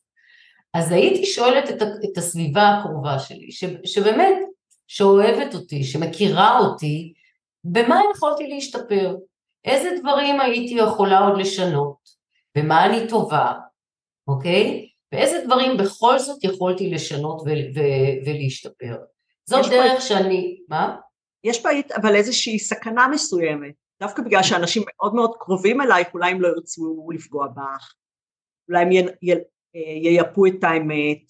אז 0.73 0.91
הייתי 0.91 1.25
שואלת 1.25 1.69
את, 1.69 1.81
את 1.81 2.17
הסביבה 2.17 2.69
הקרובה 2.69 3.19
שלי, 3.19 3.51
ש, 3.51 3.63
שבאמת, 3.85 4.33
שאוהבת 4.87 5.55
אותי, 5.55 5.83
שמכירה 5.83 6.59
אותי, 6.59 7.13
במה 7.63 8.01
יכולתי 8.15 8.47
להשתפר? 8.47 9.15
איזה 9.65 9.89
דברים 10.01 10.41
הייתי 10.41 10.73
יכולה 10.73 11.19
עוד 11.19 11.39
לשנות? 11.39 11.97
במה 12.57 12.85
אני 12.85 13.07
טובה? 13.09 13.53
אוקיי? 14.27 14.89
ואיזה 15.11 15.45
דברים 15.45 15.77
בכל 15.77 16.19
זאת 16.19 16.43
יכולתי 16.43 16.89
לשנות 16.89 17.41
ו- 17.41 17.75
ו- 17.75 18.25
ולהשתפר? 18.25 18.97
זאת 19.45 19.59
יש 19.59 19.67
פה- 19.67 19.73
דרך 19.73 20.01
שאני, 20.01 20.59
מה? 20.69 20.95
יש 21.43 21.63
בה 21.63 21.69
אבל 21.95 22.15
איזושהי 22.15 22.59
סכנה 22.59 23.07
מסוימת, 23.07 23.73
דווקא 24.01 24.21
בגלל 24.21 24.43
שאנשים 24.43 24.83
מאוד 24.87 25.15
מאוד 25.15 25.31
קרובים 25.39 25.81
אלייך, 25.81 26.07
אולי 26.13 26.31
הם 26.31 26.41
לא 26.41 26.47
ירצו 26.47 27.09
לפגוע 27.13 27.47
בך, 27.47 27.93
אולי 28.69 28.81
הם 28.81 28.91
י, 28.91 28.99
י, 28.99 29.31
ייפו 30.03 30.45
את 30.45 30.63
האמת, 30.63 31.21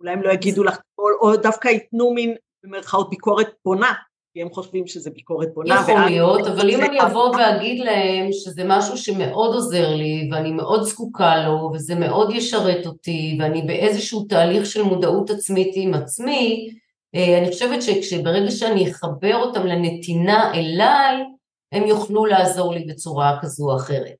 אולי 0.00 0.12
הם 0.12 0.22
לא 0.22 0.32
יגידו 0.32 0.64
לך, 0.64 0.78
או, 0.98 1.04
או 1.20 1.36
דווקא 1.36 1.68
ייתנו 1.68 2.14
מין 2.14 2.34
במרכאות 2.64 3.10
ביקורת 3.10 3.48
בונה, 3.64 3.92
כי 4.32 4.42
הם 4.42 4.50
חושבים 4.50 4.86
שזה 4.86 5.10
ביקורת 5.10 5.54
בונה. 5.54 5.74
יכול 5.82 6.04
להיות, 6.04 6.46
אבל 6.46 6.70
אם 6.70 6.80
אני 6.80 7.02
אבוא 7.02 7.36
ואגיד 7.36 7.84
להם 7.84 8.32
שזה 8.32 8.62
משהו 8.66 8.96
שמאוד 8.96 9.54
עוזר 9.54 9.94
לי 9.94 10.28
ואני 10.32 10.52
מאוד 10.52 10.82
זקוקה 10.82 11.46
לו 11.46 11.70
וזה 11.74 11.94
מאוד 11.94 12.30
ישרת 12.34 12.86
אותי 12.86 13.38
ואני 13.40 13.62
באיזשהו 13.62 14.24
תהליך 14.24 14.66
של 14.66 14.82
מודעות 14.82 15.30
עצמית 15.30 15.72
עם 15.74 15.94
עצמי, 15.94 16.68
אה, 17.14 17.38
אני 17.38 17.50
חושבת 17.52 17.82
שברגע 17.82 18.50
שאני 18.50 18.90
אחבר 18.90 19.36
אותם 19.36 19.66
לנתינה 19.66 20.54
אליי, 20.54 21.24
הם 21.72 21.86
יוכלו 21.86 22.26
לעזור 22.26 22.74
לי 22.74 22.84
בצורה 22.84 23.38
כזו 23.42 23.70
או 23.70 23.76
אחרת. 23.76 24.18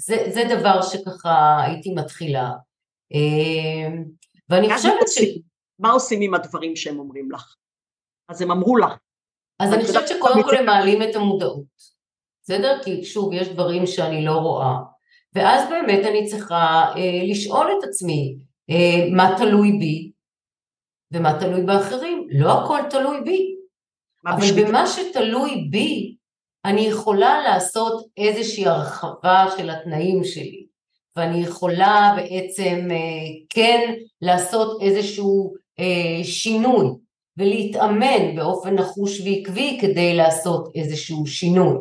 זה, 0.00 0.16
זה 0.30 0.42
דבר 0.58 0.82
שככה 0.82 1.62
הייתי 1.64 1.94
מתחילה. 1.94 2.50
אה, 3.14 3.98
ואני 4.48 4.74
חושבת 4.74 5.08
ש... 5.08 5.18
מה 5.78 5.90
עושים 5.90 6.20
עם 6.22 6.34
הדברים 6.34 6.76
שהם 6.76 6.98
אומרים 6.98 7.30
לך? 7.30 7.54
אז 8.28 8.42
הם 8.42 8.50
אמרו 8.50 8.76
לך, 8.76 8.92
אז 9.58 9.72
אני 9.72 9.84
חושבת 9.84 10.08
שקודם 10.08 10.42
כל 10.42 10.56
הם 10.56 10.66
מעלים 10.66 11.02
את 11.02 11.16
המודעות, 11.16 11.64
בסדר? 12.42 12.82
כי 12.84 13.04
שוב, 13.04 13.32
יש 13.32 13.48
דברים 13.48 13.86
שאני 13.86 14.24
לא 14.24 14.32
רואה. 14.32 14.74
ואז 15.34 15.68
באמת 15.68 16.06
אני 16.06 16.26
צריכה 16.26 16.92
אה, 16.96 17.30
לשאול 17.30 17.66
את 17.78 17.84
עצמי 17.84 18.36
אה, 18.70 19.10
מה 19.16 19.34
תלוי 19.38 19.72
בי 19.72 20.12
ומה 21.12 21.40
תלוי 21.40 21.62
באחרים. 21.62 22.26
לא 22.30 22.64
הכל 22.64 22.80
תלוי 22.90 23.20
בי, 23.20 23.56
אבל 24.26 24.40
בשבילי? 24.40 24.68
במה 24.68 24.86
שתלוי 24.86 25.68
בי, 25.70 26.16
אני 26.68 26.80
יכולה 26.80 27.42
לעשות 27.42 28.06
איזושהי 28.16 28.66
הרחבה 28.66 29.46
של 29.56 29.70
התנאים 29.70 30.24
שלי, 30.24 30.66
ואני 31.16 31.38
יכולה 31.38 32.14
בעצם 32.16 32.88
אה, 32.90 32.96
כן 33.50 33.94
לעשות 34.22 34.82
איזשהו 34.82 35.54
אה, 35.78 36.24
שינוי, 36.24 36.86
ולהתאמן 37.36 38.36
באופן 38.36 38.74
נחוש 38.74 39.20
ועקבי 39.20 39.78
כדי 39.80 40.16
לעשות 40.16 40.72
איזשהו 40.74 41.26
שינוי. 41.26 41.76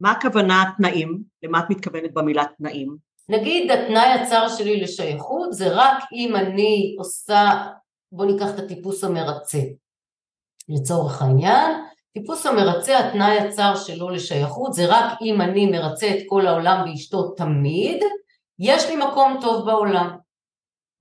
מה 0.00 0.10
הכוונה 0.10 0.64
תנאים? 0.76 1.22
למה 1.42 1.58
את 1.58 1.70
מתכוונת 1.70 2.14
במילה 2.14 2.44
תנאים? 2.58 2.96
נגיד 3.28 3.70
התנאי 3.70 4.12
הצר 4.12 4.48
שלי 4.48 4.80
לשייכות 4.80 5.52
זה 5.52 5.68
רק 5.70 6.04
אם 6.12 6.36
אני 6.36 6.94
עושה, 6.98 7.66
בוא 8.12 8.24
ניקח 8.24 8.54
את 8.54 8.58
הטיפוס 8.58 9.04
המרצה 9.04 9.60
לצורך 10.68 11.22
העניין, 11.22 11.89
טיפוס 12.12 12.46
המרצה 12.46 12.98
התנאי 12.98 13.38
הצר 13.38 13.76
שלו 13.76 14.10
לשייכות 14.10 14.74
זה 14.74 14.86
רק 14.88 15.18
אם 15.22 15.40
אני 15.40 15.70
מרצה 15.70 16.06
את 16.06 16.22
כל 16.26 16.46
העולם 16.46 16.84
ואשתו 16.88 17.28
תמיד, 17.30 18.02
יש 18.58 18.86
לי 18.86 18.96
מקום 18.96 19.38
טוב 19.40 19.66
בעולם, 19.66 20.16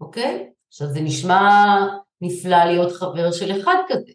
אוקיי? 0.02 0.50
עכשיו 0.68 0.88
זה 0.88 1.02
נשמע 1.02 1.76
נפלא 2.22 2.66
להיות 2.66 2.92
חבר 2.92 3.32
של 3.32 3.62
אחד 3.62 3.76
כזה, 3.88 4.12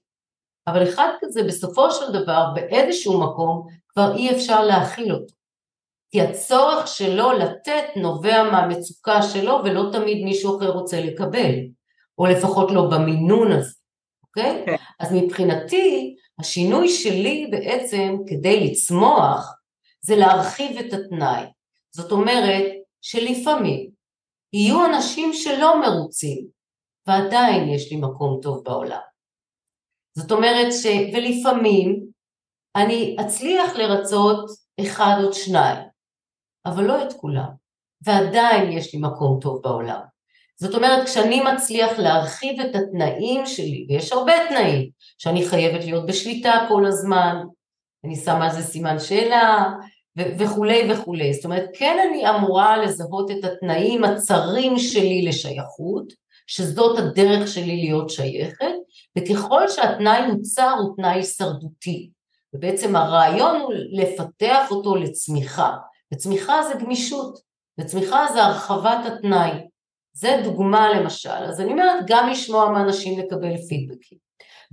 אבל 0.67 0.89
אחד 0.89 1.09
כזה 1.21 1.43
בסופו 1.43 1.91
של 1.91 2.13
דבר 2.13 2.47
באיזשהו 2.55 3.21
מקום 3.21 3.67
כבר 3.89 4.17
אי 4.17 4.31
אפשר 4.31 4.65
להכיל 4.65 5.13
אותו. 5.13 5.35
כי 6.11 6.21
הצורך 6.21 6.89
שלו 6.89 7.33
לתת 7.33 7.85
נובע 7.97 8.43
מהמצוקה 8.43 9.23
שלו 9.23 9.61
ולא 9.65 9.91
תמיד 9.93 10.25
מישהו 10.25 10.59
אחר 10.59 10.71
רוצה 10.71 11.01
לקבל, 11.01 11.55
או 12.19 12.27
לפחות 12.27 12.71
לא 12.71 12.83
במינון 12.91 13.53
הזה, 13.53 13.75
אוקיי? 14.23 14.63
כן. 14.67 14.77
אז 15.01 15.13
מבחינתי, 15.13 16.17
השינוי 16.39 16.89
שלי 16.89 17.49
בעצם 17.51 18.17
כדי 18.27 18.71
לצמוח, 18.71 19.55
זה 20.01 20.17
להרחיב 20.17 20.79
את 20.79 20.93
התנאי. 20.93 21.45
זאת 21.91 22.13
אומרת 22.13 22.65
שלפעמים 23.03 23.91
יהיו 24.53 24.87
אנשים 24.87 25.33
שלא 25.33 25.81
מרוצים, 25.81 26.47
ועדיין 27.07 27.69
יש 27.69 27.93
לי 27.93 27.97
מקום 27.97 28.41
טוב 28.43 28.65
בעולם. 28.65 29.01
זאת 30.19 30.31
אומרת 30.31 30.73
ש... 30.73 30.87
ולפעמים 30.87 32.07
אני 32.77 33.17
אצליח 33.21 33.77
לרצות 33.77 34.51
אחד 34.81 35.17
או 35.25 35.33
שניים, 35.33 35.79
אבל 36.67 36.85
לא 36.85 37.03
את 37.03 37.13
כולם, 37.13 37.49
ועדיין 38.07 38.73
יש 38.73 38.95
לי 38.95 39.01
מקום 39.01 39.41
טוב 39.41 39.63
בעולם. 39.63 40.14
זאת 40.57 40.75
אומרת, 40.75 41.07
כשאני 41.07 41.41
מצליח 41.41 41.99
להרחיב 41.99 42.61
את 42.61 42.77
התנאים 42.77 43.47
שלי, 43.47 43.87
ויש 43.89 44.13
הרבה 44.13 44.33
תנאים, 44.49 44.91
שאני 45.19 45.49
חייבת 45.49 45.85
להיות 45.85 46.07
בשליטה 46.07 46.67
כל 46.69 46.87
הזמן, 46.87 47.37
אני 48.05 48.17
שמה 48.17 48.45
על 48.45 48.53
זה 48.53 48.63
סימן 48.63 48.99
שאלה, 48.99 49.71
וכולי 50.39 50.93
וכולי. 50.93 51.33
זאת 51.33 51.45
אומרת, 51.45 51.65
כן 51.75 51.97
אני 52.09 52.31
אמורה 52.31 52.77
לזהות 52.77 53.31
את 53.31 53.45
התנאים 53.45 54.05
הצרים 54.05 54.79
שלי 54.79 55.25
לשייכות, 55.29 56.13
שזאת 56.47 56.99
הדרך 56.99 57.49
שלי 57.49 57.77
להיות 57.77 58.11
שייכת, 58.11 58.75
וככל 59.19 59.69
שהתנאי 59.69 60.27
מוצר 60.27 60.75
הוא 60.79 60.97
תנאי 60.97 61.15
הישרדותי. 61.15 62.11
ובעצם 62.55 62.97
הרעיון 62.97 63.61
הוא 63.61 63.73
לפתח 63.91 64.71
אותו 64.71 64.97
לצמיחה. 64.97 65.73
וצמיחה 66.15 66.63
זה 66.63 66.75
גמישות, 66.85 67.39
וצמיחה 67.81 68.27
זה 68.33 68.45
הרחבת 68.45 68.99
התנאי. 69.07 69.51
זה 70.15 70.41
דוגמה 70.45 70.93
למשל. 70.93 71.29
אז 71.31 71.61
אני 71.61 71.73
אומרת, 71.73 72.05
גם 72.07 72.29
לשמוע 72.31 72.71
מאנשים 72.71 73.19
לקבל 73.19 73.57
פידבקים, 73.69 74.19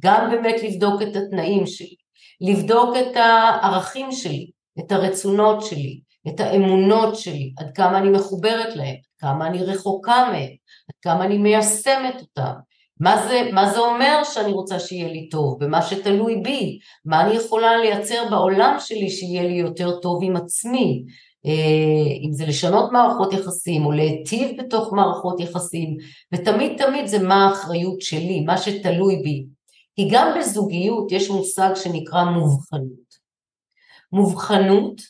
גם 0.01 0.29
באמת 0.31 0.63
לבדוק 0.63 1.01
את 1.01 1.15
התנאים 1.15 1.67
שלי, 1.67 1.95
לבדוק 2.41 2.95
את 2.97 3.15
הערכים 3.15 4.11
שלי, 4.11 4.51
את 4.79 4.91
הרצונות 4.91 5.65
שלי, 5.65 6.01
את 6.27 6.39
האמונות 6.39 7.15
שלי, 7.15 7.53
עד 7.57 7.71
כמה 7.75 7.97
אני 7.97 8.09
מחוברת 8.09 8.75
להם, 8.75 8.95
עד 8.95 9.15
כמה 9.19 9.47
אני 9.47 9.63
רחוקה 9.63 10.29
מהם, 10.31 10.51
עד 10.89 10.95
כמה 11.01 11.25
אני 11.25 11.37
מיישמת 11.37 12.21
אותם, 12.21 12.51
מה 12.99 13.27
זה, 13.27 13.49
מה 13.53 13.73
זה 13.73 13.79
אומר 13.79 14.23
שאני 14.23 14.51
רוצה 14.51 14.79
שיהיה 14.79 15.07
לי 15.07 15.29
טוב, 15.29 15.63
במה 15.63 15.81
שתלוי 15.81 16.35
בי, 16.43 16.79
מה 17.05 17.21
אני 17.21 17.35
יכולה 17.35 17.77
לייצר 17.77 18.29
בעולם 18.29 18.75
שלי 18.79 19.09
שיהיה 19.09 19.43
לי 19.43 19.53
יותר 19.53 19.99
טוב 19.99 20.19
עם 20.23 20.35
עצמי, 20.35 21.03
אם 22.23 22.31
זה 22.31 22.45
לשנות 22.45 22.91
מערכות 22.91 23.33
יחסים 23.33 23.85
או 23.85 23.91
להיטיב 23.91 24.61
בתוך 24.61 24.93
מערכות 24.93 25.39
יחסים, 25.39 25.97
ותמיד 26.33 26.85
תמיד 26.85 27.07
זה 27.07 27.19
מה 27.19 27.47
האחריות 27.47 28.01
שלי, 28.01 28.39
מה 28.39 28.57
שתלוי 28.57 29.15
בי. 29.23 29.45
כי 29.95 30.07
גם 30.11 30.37
בזוגיות 30.39 31.11
יש 31.11 31.29
מושג 31.29 31.69
שנקרא 31.75 32.23
מובחנות. 32.23 33.11
מובחנות, 34.11 35.01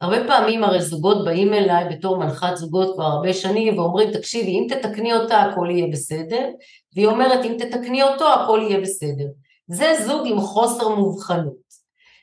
הרבה 0.00 0.16
פעמים 0.26 0.64
הרי 0.64 0.82
זוגות 0.82 1.24
באים 1.24 1.54
אליי 1.54 1.96
בתור 1.96 2.16
מנחת 2.18 2.56
זוגות 2.56 2.94
כבר 2.94 3.04
הרבה 3.04 3.32
שנים 3.32 3.78
ואומרים 3.78 4.10
תקשיבי 4.12 4.50
אם 4.50 4.66
תתקני 4.68 5.14
אותה 5.14 5.40
הכל 5.40 5.68
יהיה 5.70 5.86
בסדר 5.92 6.48
והיא 6.94 7.06
אומרת 7.06 7.44
אם 7.44 7.56
תתקני 7.58 8.02
אותו 8.02 8.32
הכל 8.32 8.60
יהיה 8.62 8.80
בסדר. 8.80 9.26
זה 9.66 9.92
זוג 10.06 10.26
עם 10.26 10.40
חוסר 10.40 10.88
מובחנות. 10.88 11.62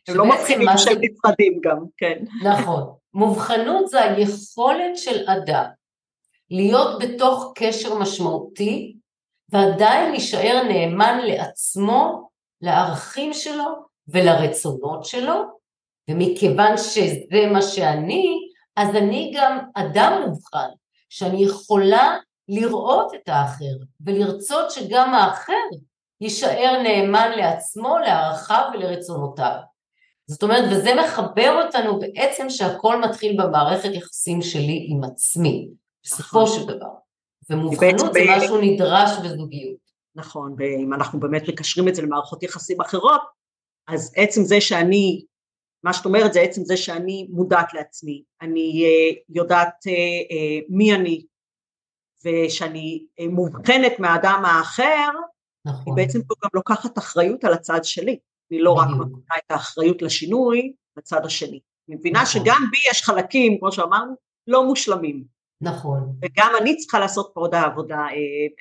הם 0.07 0.15
לא 0.15 0.25
מבחינים 0.25 0.67
שהם 0.77 0.97
נפרדים 1.01 1.59
גם, 1.63 1.77
כן. 1.97 2.23
נכון. 2.43 2.98
מובחנות 3.13 3.87
זה 3.87 4.03
היכולת 4.03 4.97
של 4.97 5.29
אדם 5.29 5.65
להיות 6.49 6.99
בתוך 6.99 7.51
קשר 7.55 7.95
משמעותי 7.95 8.95
ועדיין 9.49 10.11
להישאר 10.11 10.63
נאמן 10.67 11.19
לעצמו, 11.23 12.29
לערכים 12.61 13.33
שלו 13.33 13.65
ולרצונות 14.07 15.05
שלו 15.05 15.43
ומכיוון 16.09 16.77
שזה 16.77 17.45
מה 17.51 17.61
שאני, 17.61 18.39
אז 18.75 18.95
אני 18.95 19.33
גם 19.35 19.59
אדם 19.75 20.21
מובחן, 20.27 20.69
שאני 21.09 21.43
יכולה 21.43 22.17
לראות 22.47 23.13
את 23.13 23.29
האחר 23.29 23.75
ולרצות 24.05 24.71
שגם 24.71 25.13
האחר 25.13 25.53
יישאר 26.21 26.81
נאמן 26.83 27.31
לעצמו, 27.37 27.97
לערכיו 27.97 28.63
ולרצונותיו. 28.73 29.68
זאת 30.29 30.43
אומרת, 30.43 30.63
וזה 30.71 30.89
מחבר 31.03 31.63
אותנו 31.65 31.99
בעצם 31.99 32.49
שהכל 32.49 33.01
מתחיל 33.01 33.41
במערכת 33.41 33.89
יחסים 33.93 34.41
שלי 34.41 34.87
עם 34.89 35.03
עצמי, 35.03 35.69
בסופו 36.03 36.43
נכון. 36.43 36.59
של 36.59 36.65
דבר. 36.67 36.89
ומובחנות 37.49 38.13
זה 38.13 38.19
משהו 38.37 38.61
נדרש 38.61 39.09
בזוגיות. 39.23 39.89
נכון, 40.15 40.55
ואם 40.57 40.93
אנחנו 40.93 41.19
באמת 41.19 41.49
מקשרים 41.49 41.87
את 41.87 41.95
זה 41.95 42.01
למערכות 42.01 42.43
יחסים 42.43 42.81
אחרות, 42.81 43.21
אז 43.87 44.13
עצם 44.15 44.43
זה 44.43 44.61
שאני 44.61 45.25
מה 45.83 45.93
שאת 45.93 46.05
אומרת 46.05 46.33
זה 46.33 46.41
עצם 46.41 46.63
זה 46.63 46.77
שאני 46.77 47.27
מודעת 47.29 47.73
לעצמי, 47.73 48.23
אני 48.41 48.83
uh, 48.83 49.23
יודעת 49.29 49.73
uh, 49.87 50.31
uh, 50.31 50.65
מי 50.69 50.95
אני 50.95 51.25
ושאני 52.25 53.05
מובחנת 53.29 53.99
מהאדם 53.99 54.43
האחר, 54.45 55.09
נכון. 55.65 55.83
היא 55.85 55.93
בעצם 55.95 56.19
פה 56.21 56.35
גם 56.43 56.49
לוקחת 56.53 56.97
אחריות 56.97 57.43
על 57.43 57.53
הצד 57.53 57.79
שלי, 57.83 58.19
אני 58.51 58.59
לא 58.59 58.71
רק 58.71 58.87
מקבלה 58.87 59.35
את 59.45 59.51
האחריות 59.51 60.01
לשינוי 60.01 60.73
לצד 60.97 61.25
השני. 61.25 61.59
אני 61.89 61.95
מבינה 61.97 62.21
נכון. 62.21 62.41
שגם 62.43 62.61
בי 62.71 62.77
יש 62.91 63.03
חלקים, 63.03 63.59
כמו 63.59 63.71
שאמרנו, 63.71 64.15
לא 64.47 64.65
מושלמים. 64.65 65.23
נכון. 65.61 66.15
וגם 66.21 66.51
אני 66.61 66.77
צריכה 66.77 66.99
לעשות 66.99 67.31
פה 67.33 67.41
עוד 67.41 67.55
העבודה. 67.55 68.05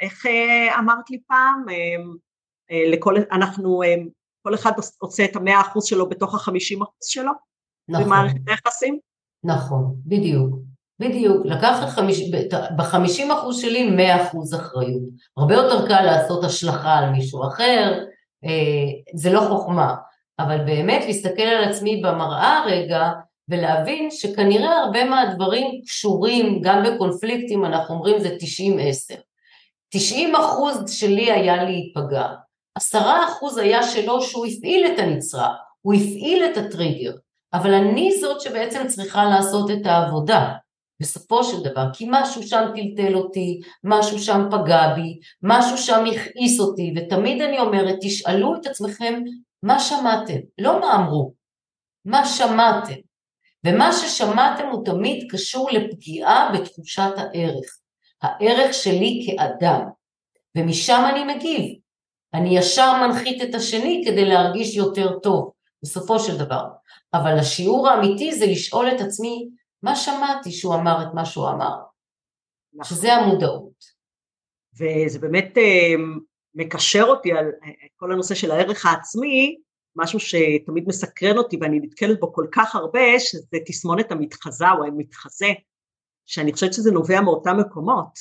איך 0.00 0.26
אמרת 0.78 1.10
לי 1.10 1.18
פעם? 1.26 1.64
לכל, 2.92 3.14
אנחנו 3.32 3.82
כל 4.42 4.54
אחד 4.54 4.72
עושה 4.98 5.24
את 5.24 5.36
המאה 5.36 5.60
אחוז 5.60 5.84
שלו 5.84 6.08
בתוך 6.08 6.34
החמישים 6.34 6.82
אחוז 6.82 7.06
שלו, 7.06 7.32
נכון. 7.88 8.04
במערכת 8.04 8.40
היחסים. 8.46 8.98
נכון, 9.44 9.94
בדיוק, 10.06 10.54
בדיוק, 11.00 11.46
לקחת 11.46 11.88
חמיש, 11.88 12.30
בחמישים 12.76 13.30
אחוז 13.30 13.60
שלי 13.60 13.90
מאה 13.90 14.26
אחוז 14.26 14.54
אחריות, 14.54 15.02
הרבה 15.36 15.54
יותר 15.54 15.88
קל 15.88 16.02
לעשות 16.02 16.44
השלכה 16.44 16.94
על 16.94 17.10
מישהו 17.10 17.46
אחר, 17.48 17.64
אה, 17.64 18.04
זה 19.14 19.32
לא 19.32 19.40
חוכמה, 19.40 19.94
אבל 20.38 20.64
באמת 20.64 21.04
להסתכל 21.06 21.42
על 21.42 21.64
עצמי 21.64 21.96
במראה 21.96 22.62
רגע 22.66 23.10
ולהבין 23.48 24.10
שכנראה 24.10 24.78
הרבה 24.78 25.04
מהדברים 25.04 25.80
קשורים 25.86 26.60
גם 26.62 26.82
בקונפליקטים, 26.84 27.64
אנחנו 27.64 27.94
אומרים 27.94 28.18
זה 28.20 28.36
90-10. 29.16 29.20
90 29.90 30.36
אחוז 30.36 30.90
שלי 30.90 31.32
היה 31.32 31.64
להיפגע, 31.64 32.26
עשרה 32.74 33.28
אחוז 33.28 33.58
היה 33.58 33.82
שלו 33.82 34.22
שהוא 34.22 34.46
הפעיל 34.46 34.86
את 34.86 34.98
הנצרה, 34.98 35.54
הוא 35.80 35.94
הפעיל 35.94 36.44
את 36.44 36.56
הטריגר, 36.56 37.12
אבל 37.54 37.74
אני 37.74 38.12
זאת 38.20 38.40
שבעצם 38.40 38.86
צריכה 38.88 39.24
לעשות 39.24 39.70
את 39.70 39.86
העבודה, 39.86 40.52
בסופו 41.00 41.44
של 41.44 41.62
דבר, 41.62 41.84
כי 41.92 42.06
משהו 42.10 42.42
שם 42.42 42.64
טלטל 42.74 43.14
אותי, 43.14 43.60
משהו 43.84 44.18
שם 44.18 44.48
פגע 44.50 44.94
בי, 44.94 45.18
משהו 45.42 45.78
שם 45.78 46.04
הכעיס 46.04 46.60
אותי, 46.60 46.94
ותמיד 46.96 47.42
אני 47.42 47.58
אומרת, 47.58 47.96
תשאלו 48.00 48.54
את 48.56 48.66
עצמכם 48.66 49.22
מה 49.62 49.80
שמעתם, 49.80 50.38
לא 50.58 50.80
מה 50.80 50.96
אמרו, 50.96 51.32
מה 52.04 52.26
שמעתם, 52.26 52.94
ומה 53.66 53.92
ששמעתם 53.92 54.66
הוא 54.66 54.84
תמיד 54.84 55.26
קשור 55.30 55.70
לפגיעה 55.70 56.52
בתחושת 56.54 57.12
הערך, 57.16 57.78
הערך 58.22 58.74
שלי 58.74 59.26
כאדם, 59.26 59.80
ומשם 60.56 61.02
אני 61.10 61.34
מגיב, 61.34 61.74
אני 62.34 62.58
ישר 62.58 63.06
מנחית 63.06 63.42
את 63.42 63.54
השני 63.54 64.02
כדי 64.06 64.24
להרגיש 64.24 64.76
יותר 64.76 65.18
טוב, 65.18 65.52
בסופו 65.82 66.20
של 66.20 66.38
דבר. 66.38 66.64
אבל 67.14 67.38
השיעור 67.38 67.88
האמיתי 67.88 68.34
זה 68.34 68.46
לשאול 68.46 68.88
את 68.88 69.00
עצמי, 69.00 69.48
מה 69.82 69.96
שמעתי 69.96 70.52
שהוא 70.52 70.74
אמר 70.74 71.02
את 71.02 71.14
מה 71.14 71.24
שהוא 71.24 71.48
אמר? 71.48 71.76
נכון. 72.74 72.96
שזה 72.96 73.12
המודעות. 73.12 73.84
וזה 74.74 75.18
באמת 75.18 75.58
אה, 75.58 75.94
מקשר 76.54 77.04
אותי 77.08 77.32
על 77.32 77.46
אה, 77.64 77.70
כל 77.96 78.12
הנושא 78.12 78.34
של 78.34 78.50
הערך 78.50 78.86
העצמי, 78.86 79.58
משהו 79.96 80.20
שתמיד 80.20 80.84
מסקרן 80.88 81.38
אותי 81.38 81.56
ואני 81.60 81.80
נתקלת 81.80 82.20
בו 82.20 82.32
כל 82.32 82.46
כך 82.52 82.74
הרבה, 82.74 83.18
שזה 83.18 83.58
תסמונת 83.66 84.12
המתחזה 84.12 84.70
או 84.78 84.84
המתחזה, 84.84 85.48
שאני 86.26 86.52
חושבת 86.52 86.72
שזה 86.72 86.90
נובע 86.90 87.20
מאותם 87.20 87.56
מקומות. 87.60 88.18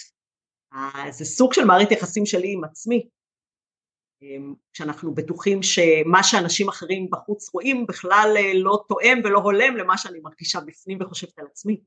אה, 0.74 1.12
זה 1.12 1.26
סוג 1.26 1.54
של 1.54 1.66
מערכת 1.66 1.92
יחסים 1.92 2.26
שלי 2.26 2.54
עם 2.54 2.64
עצמי, 2.64 3.08
אמ, 4.22 4.54
כשאנחנו 4.74 5.14
בטוחים 5.14 5.64
שמה 5.64 6.24
שאנשים 6.24 6.70
אחרים 6.70 7.08
בחוץ 7.12 7.54
רואים 7.54 7.86
בכלל 7.88 8.34
אה, 8.38 8.52
לא 8.56 8.84
תואם 8.88 9.22
ולא 9.24 9.40
הולם 9.40 9.78
למה 9.78 9.98
שאני 9.98 10.20
מרגישה 10.20 10.60
בפנים 10.60 10.98
וחושבת 11.02 11.40
על 11.40 11.46
עצמי. 11.52 11.80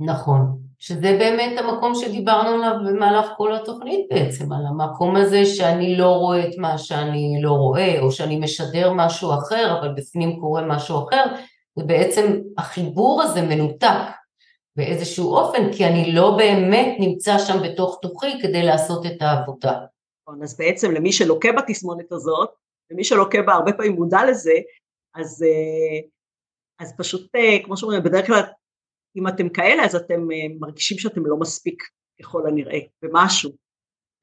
נכון, 0.00 0.58
שזה 0.78 1.16
באמת 1.18 1.58
המקום 1.58 1.94
שדיברנו 1.94 2.48
עליו 2.48 2.72
במהלך 2.86 3.26
כל 3.36 3.54
התוכנית 3.54 4.06
בעצם, 4.10 4.52
על 4.52 4.66
המקום 4.66 5.16
הזה 5.16 5.44
שאני 5.44 5.96
לא 5.96 6.10
רואה 6.10 6.48
את 6.48 6.54
מה 6.58 6.78
שאני 6.78 7.38
לא 7.42 7.50
רואה, 7.50 8.00
או 8.00 8.12
שאני 8.12 8.36
משדר 8.36 8.92
משהו 8.92 9.34
אחר, 9.34 9.78
אבל 9.78 9.94
בפנים 9.96 10.40
קורה 10.40 10.62
משהו 10.62 11.08
אחר, 11.08 11.24
ובעצם 11.76 12.40
החיבור 12.58 13.22
הזה 13.22 13.42
מנותק 13.42 13.98
באיזשהו 14.76 15.34
אופן, 15.34 15.72
כי 15.72 15.86
אני 15.86 16.12
לא 16.12 16.36
באמת 16.36 16.96
נמצא 16.98 17.38
שם 17.38 17.62
בתוך 17.62 17.98
תוכי 18.02 18.42
כדי 18.42 18.62
לעשות 18.62 19.06
את 19.06 19.22
העבודה. 19.22 19.72
נכון, 20.28 20.42
אז 20.42 20.56
בעצם 20.56 20.90
למי 20.90 21.12
שלוקה 21.12 21.48
בתסמונת 21.52 22.12
הזאת, 22.12 22.50
למי 22.90 23.04
שלוקה 23.04 23.42
בה 23.42 23.52
הרבה 23.52 23.72
פעמים 23.72 23.92
מודע 23.92 24.18
לזה, 24.30 24.54
אז, 25.14 25.42
אה, 25.42 26.08
אז 26.80 26.94
פשוט 26.98 27.34
אה, 27.34 27.64
כמו 27.64 27.76
שאומרים 27.76 28.02
בדרך 28.02 28.26
כלל 28.26 28.42
אם 29.16 29.28
אתם 29.28 29.48
כאלה 29.48 29.84
אז 29.84 29.94
אתם 29.94 30.30
אה, 30.32 30.56
מרגישים 30.60 30.98
שאתם 30.98 31.26
לא 31.26 31.36
מספיק 31.36 31.82
ככל 32.20 32.46
הנראה 32.46 32.78
במשהו, 33.02 33.50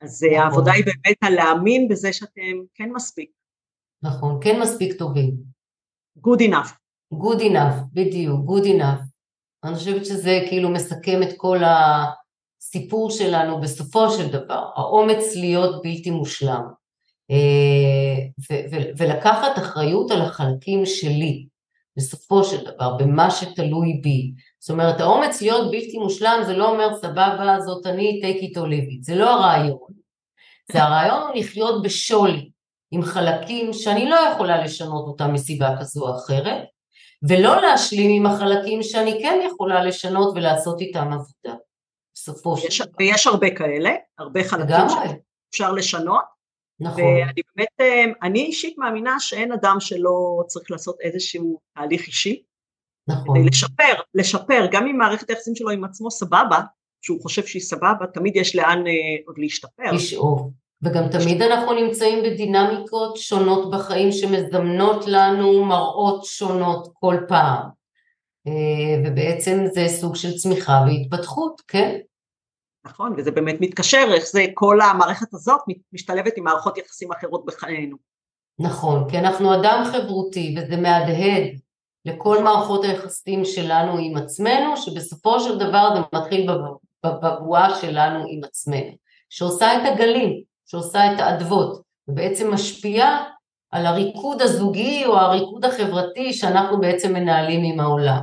אז 0.02 0.24
נכון. 0.24 0.38
העבודה 0.38 0.72
היא 0.72 0.86
באמת 0.86 1.18
על 1.22 1.34
להאמין 1.34 1.88
בזה 1.88 2.14
שאתם 2.14 2.58
כן 2.74 2.90
מספיק. 2.94 3.32
נכון, 4.04 4.40
כן 4.44 4.60
מספיק 4.62 5.00
טובים. 5.00 5.36
Good 6.18 6.42
enough. 6.42 6.72
Good 7.14 7.42
enough, 7.42 7.94
בדיוק, 7.94 8.50
good 8.50 8.66
enough. 8.66 9.02
אני 9.64 9.76
חושבת 9.76 10.06
שזה 10.06 10.40
כאילו 10.50 10.70
מסכם 10.70 11.24
את 11.24 11.34
כל 11.38 11.64
ה... 11.64 12.06
הסיפור 12.62 13.12
שלנו 13.12 13.62
בסופו 13.62 14.12
של 14.12 14.28
דבר, 14.28 14.66
האומץ 14.76 15.36
להיות 15.36 15.82
בלתי 15.84 16.10
מושלם, 16.10 16.62
אה, 17.32 18.58
ולקחת 18.98 19.58
אחריות 19.58 20.12
על 20.12 20.22
החלקים 20.22 20.86
שלי, 20.86 21.46
בסופו 21.98 22.44
של 22.44 22.66
דבר, 22.66 22.98
במה 22.98 23.32
שתלוי 23.32 24.00
בי. 24.04 24.32
זאת 24.60 24.70
אומרת, 24.70 25.00
האומץ 25.00 25.42
להיות 25.42 25.72
בלתי 25.72 25.98
מושלם 25.98 26.42
זה 26.46 26.58
לא 26.58 26.70
אומר 26.70 26.98
סבבה, 27.02 27.60
זאת 27.66 27.86
אני, 27.86 28.22
take 28.24 28.44
it 28.44 28.56
or 28.58 28.66
leave 28.66 28.90
it, 28.92 29.02
זה 29.02 29.16
לא 29.16 29.30
הרעיון. 29.30 29.92
זה 30.72 30.84
הרעיון 30.84 31.22
הוא 31.22 31.36
לחיות 31.36 31.84
בשולי, 31.84 32.50
עם 32.92 33.02
חלקים 33.02 33.74
שאני 33.74 34.10
לא 34.10 34.16
יכולה 34.16 34.64
לשנות 34.64 35.08
אותם 35.08 35.34
מסיבה 35.34 35.76
כזו 35.80 36.08
או 36.08 36.16
אחרת, 36.16 36.64
ולא 37.30 37.62
להשלים 37.62 38.12
עם 38.12 38.32
החלקים 38.32 38.84
שאני 38.84 39.20
כן 39.22 39.40
יכולה 39.48 39.84
לשנות 39.84 40.34
ולעשות 40.36 40.82
איתם 40.82 41.08
עבודה. 41.14 41.60
בסופו 42.22 42.58
של 42.58 42.84
דבר. 42.84 42.94
ויש 43.00 43.28
הרבה 43.28 43.56
כאלה, 43.56 43.92
הרבה 44.20 44.44
חלקים 44.44 44.86
שאפשר 44.90 45.72
לשנות. 45.72 46.42
נכון. 46.80 47.04
ואני 47.04 47.42
באמת, 47.56 47.68
אה, 47.80 48.06
אני 48.24 48.46
אישית 48.46 48.78
מאמינה 48.78 49.20
שאין 49.20 49.52
אדם 49.52 49.78
שלא 49.80 50.44
צריך 50.48 50.72
לעשות 50.72 50.96
איזשהו 51.02 51.60
תהליך 51.76 52.08
אישי. 52.08 52.44
נכון. 53.08 53.36
כדי 53.36 53.46
לשפר, 53.50 54.02
לשפר, 54.14 54.68
גם 54.72 54.88
אם 54.88 54.98
מערכת 54.98 55.30
היחסים 55.30 55.56
שלו 55.56 55.70
עם 55.70 55.84
עצמו 55.84 56.12
סבבה, 56.12 56.60
שהוא 57.02 57.22
חושב 57.22 57.46
שהיא 57.46 57.62
סבבה, 57.62 58.08
תמיד 58.14 58.36
יש 58.36 58.56
לאן 58.56 58.88
אה, 58.88 58.92
עוד 59.28 59.38
להשתפר. 59.38 59.92
לשאוף. 59.92 60.42
וגם 60.84 61.04
תמיד 61.12 61.42
אנחנו 61.42 61.74
נמצאים 61.74 62.24
בדינמיקות 62.24 63.18
שונות 63.18 63.72
בחיים 63.72 64.12
שמזמנות 64.12 65.04
לנו 65.08 65.66
מראות 65.66 66.26
שונות 66.26 66.88
כל 66.94 67.16
פעם. 67.28 67.70
אה, 68.48 69.04
ובעצם 69.06 69.66
זה 69.74 69.88
סוג 69.88 70.16
של 70.16 70.38
צמיחה 70.38 70.86
והתפתחות, 70.88 71.62
כן? 71.68 72.00
נכון, 72.86 73.14
וזה 73.18 73.32
באמת 73.32 73.56
מתקשר, 73.60 74.06
איך 74.14 74.26
זה 74.26 74.46
כל 74.54 74.82
המערכת 74.82 75.34
הזאת 75.34 75.62
משתלבת 75.94 76.34
עם 76.38 76.44
מערכות 76.44 76.78
יחסים 76.78 77.12
אחרות 77.12 77.46
בחיינו. 77.46 77.98
נכון, 78.60 79.10
כי 79.10 79.18
אנחנו 79.18 79.56
אדם 79.56 79.84
חברותי 79.92 80.56
וזה 80.58 80.78
מהדהד 80.78 81.44
לכל 82.06 82.44
מערכות 82.44 82.84
היחסים 82.84 83.46
שלנו 83.46 83.98
עם 83.98 84.18
עצמנו, 84.18 84.78
שבסופו 84.78 85.40
של 85.40 85.58
דבר 85.60 85.90
זה 85.96 86.18
מתחיל 86.20 86.50
בבועה 87.06 87.80
שלנו 87.82 88.26
עם 88.28 88.44
עצמנו, 88.44 88.92
שעושה 89.30 89.74
את 89.74 89.94
הגלים, 89.94 90.44
שעושה 90.66 91.14
את 91.14 91.20
האדוות, 91.20 91.82
ובעצם 92.08 92.54
משפיעה 92.54 93.24
על 93.72 93.86
הריקוד 93.86 94.42
הזוגי 94.42 95.06
או 95.06 95.18
הריקוד 95.18 95.66
החברתי 95.66 96.34
שאנחנו 96.34 96.80
בעצם 96.80 97.14
מנהלים 97.14 97.74
עם 97.74 97.80
העולם. 97.80 98.22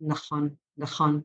נכון, 0.00 0.48
נכון. 0.76 1.20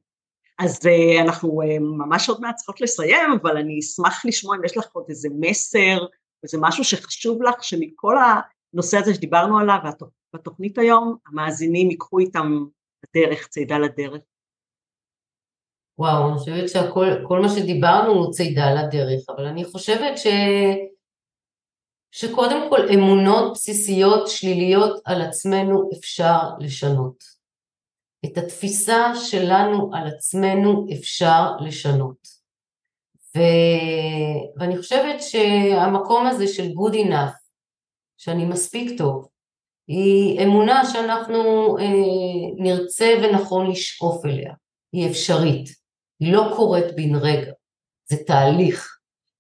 אז 0.59 0.79
uh, 0.85 1.21
אנחנו 1.21 1.61
uh, 1.61 1.79
ממש 1.79 2.29
עוד 2.29 2.41
מעט 2.41 2.55
צריכות 2.55 2.81
לסיים, 2.81 3.31
אבל 3.41 3.57
אני 3.57 3.79
אשמח 3.79 4.25
לשמוע 4.25 4.55
אם 4.55 4.65
יש 4.65 4.77
לך 4.77 4.85
עוד 4.93 5.05
איזה 5.09 5.29
מסר, 5.39 6.05
איזה 6.43 6.57
משהו 6.61 6.83
שחשוב 6.83 7.43
לך, 7.43 7.63
שמכל 7.63 8.15
הנושא 8.73 8.97
הזה 8.97 9.13
שדיברנו 9.13 9.59
עליו, 9.59 9.79
בתוכנית 10.35 10.77
היום, 10.77 11.15
המאזינים 11.27 11.89
ייקחו 11.89 12.19
איתם 12.19 12.65
לדרך, 13.03 13.47
צידה 13.47 13.77
לדרך. 13.77 14.21
וואו, 15.97 16.29
אני 16.29 16.37
חושבת 16.37 16.69
שכל 16.69 17.39
מה 17.41 17.49
שדיברנו 17.49 18.11
הוא 18.11 18.33
צידה 18.33 18.73
לדרך, 18.73 19.29
אבל 19.29 19.45
אני 19.45 19.65
חושבת 19.65 20.17
ש... 20.17 20.27
שקודם 22.11 22.69
כל 22.69 22.79
אמונות 22.93 23.53
בסיסיות 23.53 24.27
שליליות 24.27 25.01
על 25.05 25.21
עצמנו 25.21 25.89
אפשר 25.99 26.39
לשנות. 26.59 27.34
את 28.26 28.38
התפיסה 28.38 29.11
שלנו 29.15 29.91
על 29.93 30.07
עצמנו 30.07 30.86
אפשר 30.93 31.51
לשנות. 31.59 32.28
ו... 33.38 33.39
ואני 34.57 34.78
חושבת 34.78 35.21
שהמקום 35.21 36.28
הזה 36.28 36.47
של 36.47 36.63
good 36.63 36.93
enough, 36.93 37.36
שאני 38.17 38.45
מספיק 38.45 38.97
טוב, 38.97 39.28
היא 39.88 40.43
אמונה 40.43 40.86
שאנחנו 40.86 41.78
אה, 41.78 42.63
נרצה 42.63 43.13
ונכון 43.23 43.71
לשאוף 43.71 44.26
אליה, 44.26 44.53
היא 44.93 45.09
אפשרית. 45.09 45.69
היא 46.19 46.34
לא 46.34 46.53
קורית 46.55 46.95
בן 46.95 47.15
רגע, 47.15 47.51
זה 48.09 48.17
תהליך. 48.28 48.97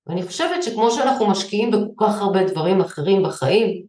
ואני 0.07 0.23
חושבת 0.23 0.63
שכמו 0.63 0.91
שאנחנו 0.91 1.27
משקיעים 1.27 1.71
בכל 1.71 2.05
כך 2.05 2.21
הרבה 2.21 2.43
דברים 2.43 2.81
אחרים 2.81 3.23
בחיים, 3.23 3.85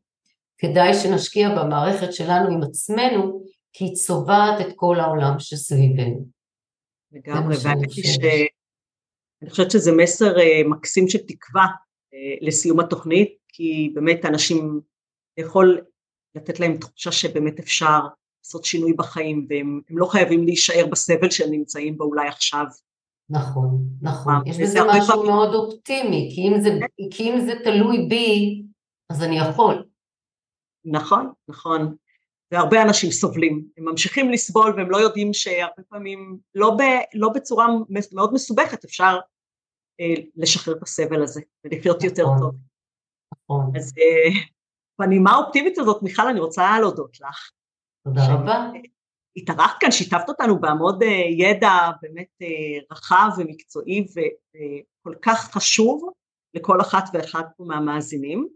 כדאי 0.59 0.95
שנשקיע 0.95 1.49
במערכת 1.49 2.13
שלנו 2.13 2.49
עם 2.51 2.63
עצמנו, 2.63 3.43
כי 3.77 3.85
היא 3.85 3.95
צובעת 3.95 4.61
את 4.61 4.73
כל 4.77 5.01
העולם 5.01 5.39
שסביבנו. 5.39 6.27
לגמרי, 7.13 7.57
ואני 7.65 7.91
ש... 7.91 8.19
אני 9.43 9.51
חושבת 9.51 9.71
שזה 9.71 9.93
מסר 9.97 10.37
uh, 10.37 10.69
מקסים 10.69 11.09
של 11.09 11.19
תקווה 11.19 11.65
uh, 11.65 12.47
לסיום 12.47 12.81
התוכנית, 12.81 13.37
כי 13.49 13.91
באמת 13.95 14.25
אנשים 14.25 14.81
יכול 15.39 15.81
לתת 16.35 16.61
להם 16.61 16.77
תחושה 16.77 17.13
שבאמת 17.13 17.59
אפשר 17.59 18.01
לעשות 18.45 18.65
שינוי 18.65 18.93
בחיים 18.93 19.47
והם 19.51 19.81
לא 19.91 20.07
חייבים 20.07 20.45
להישאר 20.45 20.87
בסבל 20.91 21.31
שהם 21.31 21.51
נמצאים 21.51 21.99
בו 21.99 22.05
אולי 22.05 22.29
עכשיו. 22.29 22.65
נכון, 23.31 23.89
נכון, 24.03 24.35
יש 24.47 24.57
בזה 24.59 24.79
משהו 24.89 25.15
פעם... 25.15 25.27
מאוד 25.27 25.55
אופטימי, 25.55 26.33
כי 26.35 26.41
אם, 26.41 26.61
זה, 26.61 26.79
כי 27.11 27.31
אם 27.31 27.41
זה 27.47 27.53
תלוי 27.65 28.07
בי, 28.09 28.63
אז 29.11 29.23
אני 29.23 29.39
יכול. 29.39 29.85
נכון, 30.85 31.33
נכון, 31.49 31.97
והרבה 32.53 32.83
אנשים 32.83 33.11
סובלים, 33.11 33.69
הם 33.77 33.85
ממשיכים 33.85 34.31
לסבול 34.31 34.75
והם 34.77 34.91
לא 34.91 34.97
יודעים 34.97 35.35
שהרבה 35.35 35.83
פעמים, 35.89 36.39
לא, 36.55 36.71
ב, 36.79 36.83
לא 37.15 37.29
בצורה 37.29 37.67
מאוד 38.13 38.35
מסובכת, 38.35 38.85
אפשר 38.85 39.19
אה, 40.01 40.23
לשחרר 40.37 40.77
את 40.77 40.83
הסבל 40.83 41.23
הזה 41.23 41.41
ולחיות 41.65 41.97
נכון, 41.97 42.09
יותר 42.09 42.25
טוב. 42.41 42.55
נכון. 43.35 43.77
אז 43.77 43.93
אה, 43.99 44.41
בנימה 44.99 45.31
האופטימית 45.31 45.79
הזאת, 45.79 46.03
מיכל, 46.03 46.29
אני 46.29 46.41
רוצה 46.41 46.81
להודות 46.81 47.21
לך. 47.21 47.51
תודה 48.05 48.35
רבה. 48.35 48.71
התארחת 49.37 49.77
כאן, 49.81 49.91
שיתפת 49.91 50.29
אותנו 50.29 50.61
בעמוד 50.61 51.03
אה, 51.03 51.09
ידע 51.31 51.73
באמת 52.03 52.29
אה, 52.43 52.79
רחב 52.93 53.29
ומקצועי 53.39 54.07
וכל 54.11 55.15
כך 55.23 55.51
חשוב 55.53 56.11
לכל 56.55 56.81
אחת 56.81 57.05
ואחד 57.13 57.43
מהמאזינים. 57.59 58.49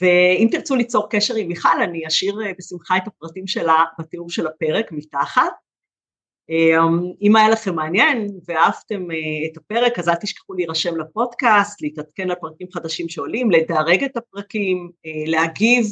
ואם 0.00 0.48
תרצו 0.50 0.76
ליצור 0.76 1.08
קשר 1.10 1.34
עם 1.34 1.48
מיכל, 1.48 1.82
אני 1.82 2.06
אשאיר 2.06 2.40
אה, 2.46 2.52
בשמחה 2.58 2.96
את 2.96 3.06
הפרטים 3.06 3.46
שלה 3.46 3.84
בתיאור 3.98 4.30
של 4.30 4.46
הפרק 4.46 4.92
מתחת. 4.92 5.52
אם 7.22 7.36
היה 7.36 7.48
לכם 7.48 7.74
מעניין 7.74 8.28
ואהבתם 8.48 9.06
את 9.52 9.56
הפרק, 9.56 9.98
אז 9.98 10.08
אל 10.08 10.14
תשכחו 10.14 10.54
להירשם 10.54 10.96
לפודקאסט, 10.96 11.82
להתעדכן 11.82 12.30
על 12.30 12.36
פרקים 12.40 12.66
חדשים 12.74 13.08
שעולים, 13.08 13.50
לדרג 13.50 14.04
את 14.04 14.16
הפרקים, 14.16 14.90
להגיב, 15.26 15.86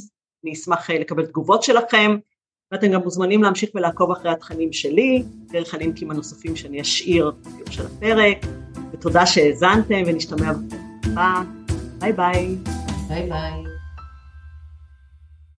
אני 0.44 0.52
אשמח 0.52 0.90
לקבל 0.90 1.26
תגובות 1.26 1.62
שלכם. 1.62 2.16
ואתם 2.72 2.92
גם 2.92 3.00
מוזמנים 3.00 3.42
להמשיך 3.42 3.70
ולעקוב 3.74 4.10
אחרי 4.10 4.30
התכנים 4.30 4.72
שלי, 4.72 5.22
דרך 5.46 5.74
הלינקים 5.74 6.10
הנוספים 6.10 6.56
שאני 6.56 6.80
אשאיר 6.80 7.32
בתיאור 7.40 7.70
של 7.70 7.86
הפרק, 7.86 8.38
ותודה 8.92 9.26
שהאזנתם 9.26 10.02
ונשתמע 10.06 10.52
בפרק 10.52 10.80
הבא, 11.04 11.42
ביי 11.98 12.12
ביי. 12.12 12.56
ביי 13.08 13.28
ביי. 13.28 13.73